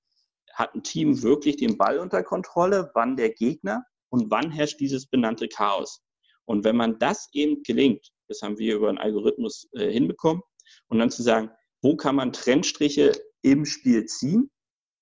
hat 0.55 0.75
ein 0.75 0.83
Team 0.83 1.23
wirklich 1.23 1.57
den 1.57 1.77
Ball 1.77 1.99
unter 1.99 2.23
Kontrolle, 2.23 2.91
wann 2.95 3.17
der 3.17 3.31
Gegner 3.31 3.85
und 4.09 4.31
wann 4.31 4.51
herrscht 4.51 4.81
dieses 4.81 5.07
benannte 5.07 5.49
Chaos. 5.49 6.03
Und 6.47 6.65
wenn 6.65 6.77
man 6.77 6.99
das 6.99 7.29
eben 7.33 7.63
gelingt, 7.63 8.11
das 8.29 8.43
haben 8.43 8.59
wir 8.59 8.77
über 8.77 8.89
einen 8.89 8.99
Algorithmus 8.99 9.69
äh, 9.73 9.91
hinbekommen, 9.91 10.43
und 10.89 10.99
dann 10.99 11.11
zu 11.11 11.23
sagen, 11.23 11.51
wo 11.83 11.97
kann 11.97 12.17
man 12.17 12.33
Trennstriche 12.33 13.13
im 13.43 13.65
Spiel 13.65 14.07
ziehen? 14.07 14.51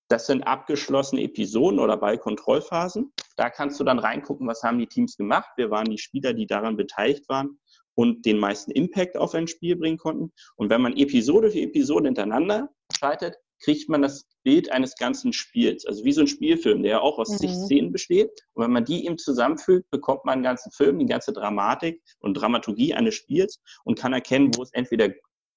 Das 0.09 0.27
sind 0.27 0.43
abgeschlossene 0.43 1.23
Episoden 1.23 1.79
oder 1.79 1.97
Ballkontrollphasen. 1.97 3.13
Da 3.37 3.49
kannst 3.49 3.81
du 3.81 3.85
dann 3.85 3.99
reingucken, 3.99 4.47
was 4.47 4.63
haben 4.63 4.79
die 4.79 4.87
Teams 4.87 5.17
gemacht, 5.17 5.49
wer 5.57 5.71
waren 5.71 5.89
die 5.89 5.99
Spieler, 5.99 6.35
die 6.35 6.47
daran 6.47 6.77
beteiligt 6.77 7.29
waren 7.29 7.59
und 7.95 8.27
den 8.27 8.39
meisten 8.39 8.73
Impact 8.73 9.17
auf 9.17 9.35
ein 9.35 9.49
Spiel 9.49 9.77
bringen 9.77 9.99
konnten. 9.99 10.33
Und 10.57 10.71
wenn 10.71 10.83
man 10.83 10.97
Episode 10.97 11.51
für 11.51 11.61
Episode 11.61 12.09
hintereinander 12.09 12.69
schaltet, 12.95 13.37
kriegt 13.63 13.89
man 13.89 14.03
das 14.03 14.27
Bild 14.43 14.71
eines 14.71 14.97
ganzen 14.97 15.33
Spiels. 15.33 15.87
Also 15.87 16.05
wie 16.05 16.13
so 16.13 16.23
ein 16.23 16.27
Spielfilm, 16.27 16.83
der 16.83 16.93
ja 16.93 17.01
auch 17.01 17.19
aus 17.19 17.31
mhm. 17.31 17.37
zig 17.39 17.51
Szenen 17.51 17.93
besteht. 17.93 18.31
Und 18.55 18.65
wenn 18.65 18.73
man 18.73 18.85
die 18.85 19.07
eben 19.07 19.19
zusammenfügt, 19.19 19.89
bekommt 19.91 20.25
man 20.25 20.35
einen 20.35 20.43
ganzen 20.43 20.73
Film, 20.73 20.99
die 20.99 21.07
ganze 21.07 21.33
Dramatik 21.33 22.03
und 22.21 22.35
Dramaturgie 22.35 22.95
eines 22.95 23.15
Spiels 23.15 23.61
und 23.85 23.99
kann 23.99 24.13
erkennen, 24.13 24.51
wo 24.57 24.63
es 24.63 24.73
entweder 24.73 25.11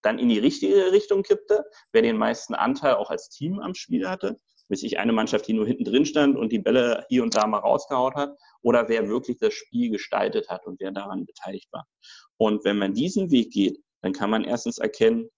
dann 0.04 0.20
in 0.20 0.30
die 0.30 0.40
richtige 0.40 0.92
Richtung 0.92 1.24
kippte, 1.24 1.66
wer 1.92 2.04
den 2.04 2.18
meisten 2.18 2.54
Anteil 2.54 2.94
auch 2.94 3.10
als 3.10 3.30
Team 3.30 3.60
am 3.60 3.74
Spiel 3.74 4.08
hatte, 4.08 4.38
bis 4.68 4.82
sich 4.82 5.00
eine 5.00 5.14
Mannschaft, 5.14 5.48
die 5.48 5.54
nur 5.54 5.66
hinten 5.66 5.84
drin 5.84 6.06
stand 6.06 6.38
und 6.38 6.52
die 6.52 6.60
Bälle 6.60 7.06
hier 7.10 7.24
und 7.24 7.36
da 7.36 7.48
mal 7.48 7.60
rausgehaut 7.60 8.16
hat, 8.16 8.36
oder 8.62 8.88
wer 8.88 9.08
wirklich 9.08 9.38
das 9.40 9.54
Spiel 9.54 9.90
gestaltet 9.90 10.50
hat 10.50 10.66
und 10.66 10.80
wer 10.80 10.92
daran 10.92 11.26
beteiligt 11.26 11.68
war. 11.72 11.88
Und 12.38 12.66
wenn 12.66 12.78
man 12.78 12.94
diesen 12.94 13.32
Weg 13.32 13.52
geht, 13.52 13.80
dann 14.02 14.14
kann 14.14 14.30
man 14.30 14.44
erstens 14.44 14.78
erkennen, 14.78 15.30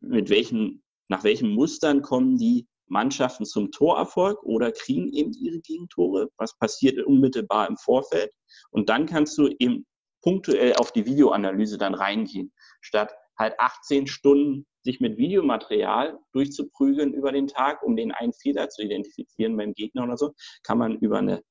mit 0.00 0.30
welchen 0.30 0.82
nach 1.10 1.24
welchen 1.24 1.50
Mustern 1.50 2.02
kommen 2.02 2.38
die 2.38 2.68
Mannschaften 2.86 3.44
zum 3.44 3.72
Torerfolg 3.72 4.42
oder 4.44 4.70
kriegen 4.70 5.12
eben 5.12 5.32
ihre 5.32 5.58
Gegentore? 5.58 6.30
Was 6.36 6.56
passiert 6.56 7.04
unmittelbar 7.04 7.68
im 7.68 7.76
Vorfeld? 7.76 8.32
Und 8.70 8.88
dann 8.88 9.06
kannst 9.06 9.36
du 9.36 9.48
eben 9.58 9.86
punktuell 10.22 10.74
auf 10.74 10.92
die 10.92 11.06
Videoanalyse 11.06 11.78
dann 11.78 11.94
reingehen, 11.94 12.52
statt 12.80 13.12
halt 13.36 13.54
18 13.58 14.06
Stunden 14.06 14.66
sich 14.82 15.00
mit 15.00 15.18
Videomaterial 15.18 16.18
durchzuprügeln 16.32 17.12
über 17.12 17.32
den 17.32 17.48
Tag, 17.48 17.82
um 17.82 17.96
den 17.96 18.12
einen 18.12 18.32
Fehler 18.32 18.68
zu 18.68 18.82
identifizieren 18.82 19.56
beim 19.56 19.74
Gegner 19.74 20.04
oder 20.04 20.16
so, 20.16 20.32
kann 20.62 20.78
man 20.78 20.96
über 20.98 21.18
eine 21.18 21.42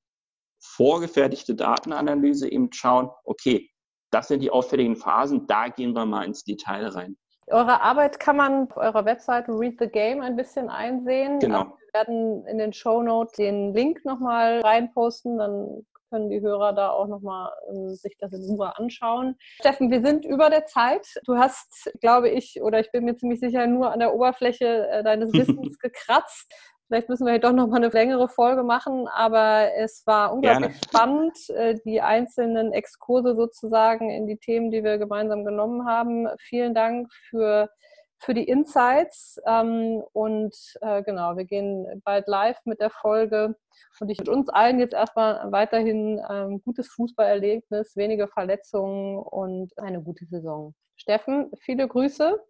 vorgefertigte 0.62 1.56
Datenanalyse 1.56 2.50
eben 2.50 2.72
schauen, 2.72 3.10
okay, 3.24 3.70
das 4.12 4.30
sind 4.30 4.42
die 4.42 4.52
auffälligen 4.52 4.96
Phasen, 4.96 5.48
da 5.48 5.68
gehen 5.68 5.94
wir 5.94 6.06
mal 6.06 6.24
ins 6.24 6.44
Detail 6.44 6.88
rein. 6.88 7.18
Eure 7.50 7.82
Arbeit 7.82 8.20
kann 8.20 8.38
man 8.38 8.70
auf 8.70 8.78
eurer 8.78 9.06
Webseite 9.06 9.52
Read 9.52 9.78
the 9.80 9.88
Game 9.88 10.22
ein 10.22 10.36
bisschen 10.36 10.70
einsehen. 10.70 11.40
Genau. 11.40 11.66
Wir 11.92 12.02
werden 12.02 12.46
in 12.46 12.60
den 12.60 12.74
Show 12.74 13.02
Notes 13.02 13.34
den 13.34 13.74
Link 13.74 14.06
nochmal 14.06 14.62
reinposten, 14.62 15.38
dann 15.40 15.86
können 16.10 16.30
die 16.30 16.42
Hörer 16.42 16.74
da 16.74 16.90
auch 16.90 17.08
nochmal 17.08 17.52
ähm, 17.70 17.96
sich 17.96 18.16
das 18.20 18.34
in 18.34 18.44
Ruhe 18.44 18.78
anschauen. 18.78 19.36
Steffen, 19.60 19.92
wir 19.92 20.02
sind 20.02 20.26
über 20.26 20.50
der 20.50 20.66
Zeit. 20.66 21.08
Du 21.26 21.38
hast, 21.38 21.92
glaube 22.02 22.30
ich, 22.30 22.62
oder 22.62 22.80
ich 22.80 22.92
bin 22.92 23.06
mir 23.06 23.16
ziemlich 23.16 23.40
sicher, 23.40 23.68
nur 23.68 23.92
an 23.92 24.00
der 24.00 24.14
Oberfläche 24.14 24.88
äh, 24.90 25.04
deines 25.04 25.32
Wissens 25.34 25.78
gekratzt. 25.80 26.52
Vielleicht 26.90 27.08
müssen 27.08 27.28
wir 27.28 27.38
doch 27.38 27.52
noch 27.52 27.68
mal 27.68 27.76
eine 27.76 27.90
längere 27.90 28.28
Folge 28.28 28.64
machen, 28.64 29.08
aber 29.08 29.76
es 29.78 30.08
war 30.08 30.34
unglaublich 30.34 30.72
Gerne. 30.72 30.84
spannend, 30.88 31.50
äh, 31.52 31.76
die 31.86 32.02
einzelnen 32.02 32.74
Exkurse 32.74 33.36
sozusagen 33.36 34.10
in 34.10 34.26
die 34.26 34.38
Themen, 34.38 34.72
die 34.72 34.84
wir 34.84 34.98
gemeinsam 34.98 35.46
genommen 35.46 35.86
haben. 35.86 36.28
Vielen 36.40 36.74
Dank 36.74 37.14
für, 37.30 37.70
für 38.18 38.34
die 38.34 38.46
Insights. 38.46 39.40
Ähm, 39.46 40.02
und 40.14 40.56
äh, 40.82 41.04
genau, 41.04 41.38
wir 41.38 41.46
gehen 41.46 42.02
bald 42.04 42.28
live 42.28 42.58
mit 42.66 42.80
der 42.80 42.90
Folge. 42.90 43.56
Und 44.00 44.10
ich 44.10 44.18
wünsche 44.18 44.32
uns 44.32 44.50
allen 44.50 44.80
jetzt 44.80 44.96
erstmal 44.96 45.52
weiterhin 45.52 46.20
ein 46.22 46.54
ähm, 46.54 46.62
gutes 46.66 46.88
Fußballerlebnis, 46.88 47.96
wenige 47.98 48.28
Verletzungen 48.28 49.20
und 49.20 49.78
eine 49.78 50.02
gute 50.02 50.26
Saison. 50.26 50.74
Steffen, 50.96 51.52
viele 51.60 51.88
Grüße 51.88 52.44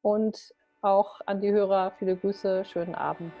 und 0.00 0.54
auch 0.84 1.20
an 1.26 1.40
die 1.40 1.52
Hörer 1.52 1.92
viele 1.98 2.16
Grüße, 2.16 2.64
schönen 2.64 2.94
Abend. 2.94 3.38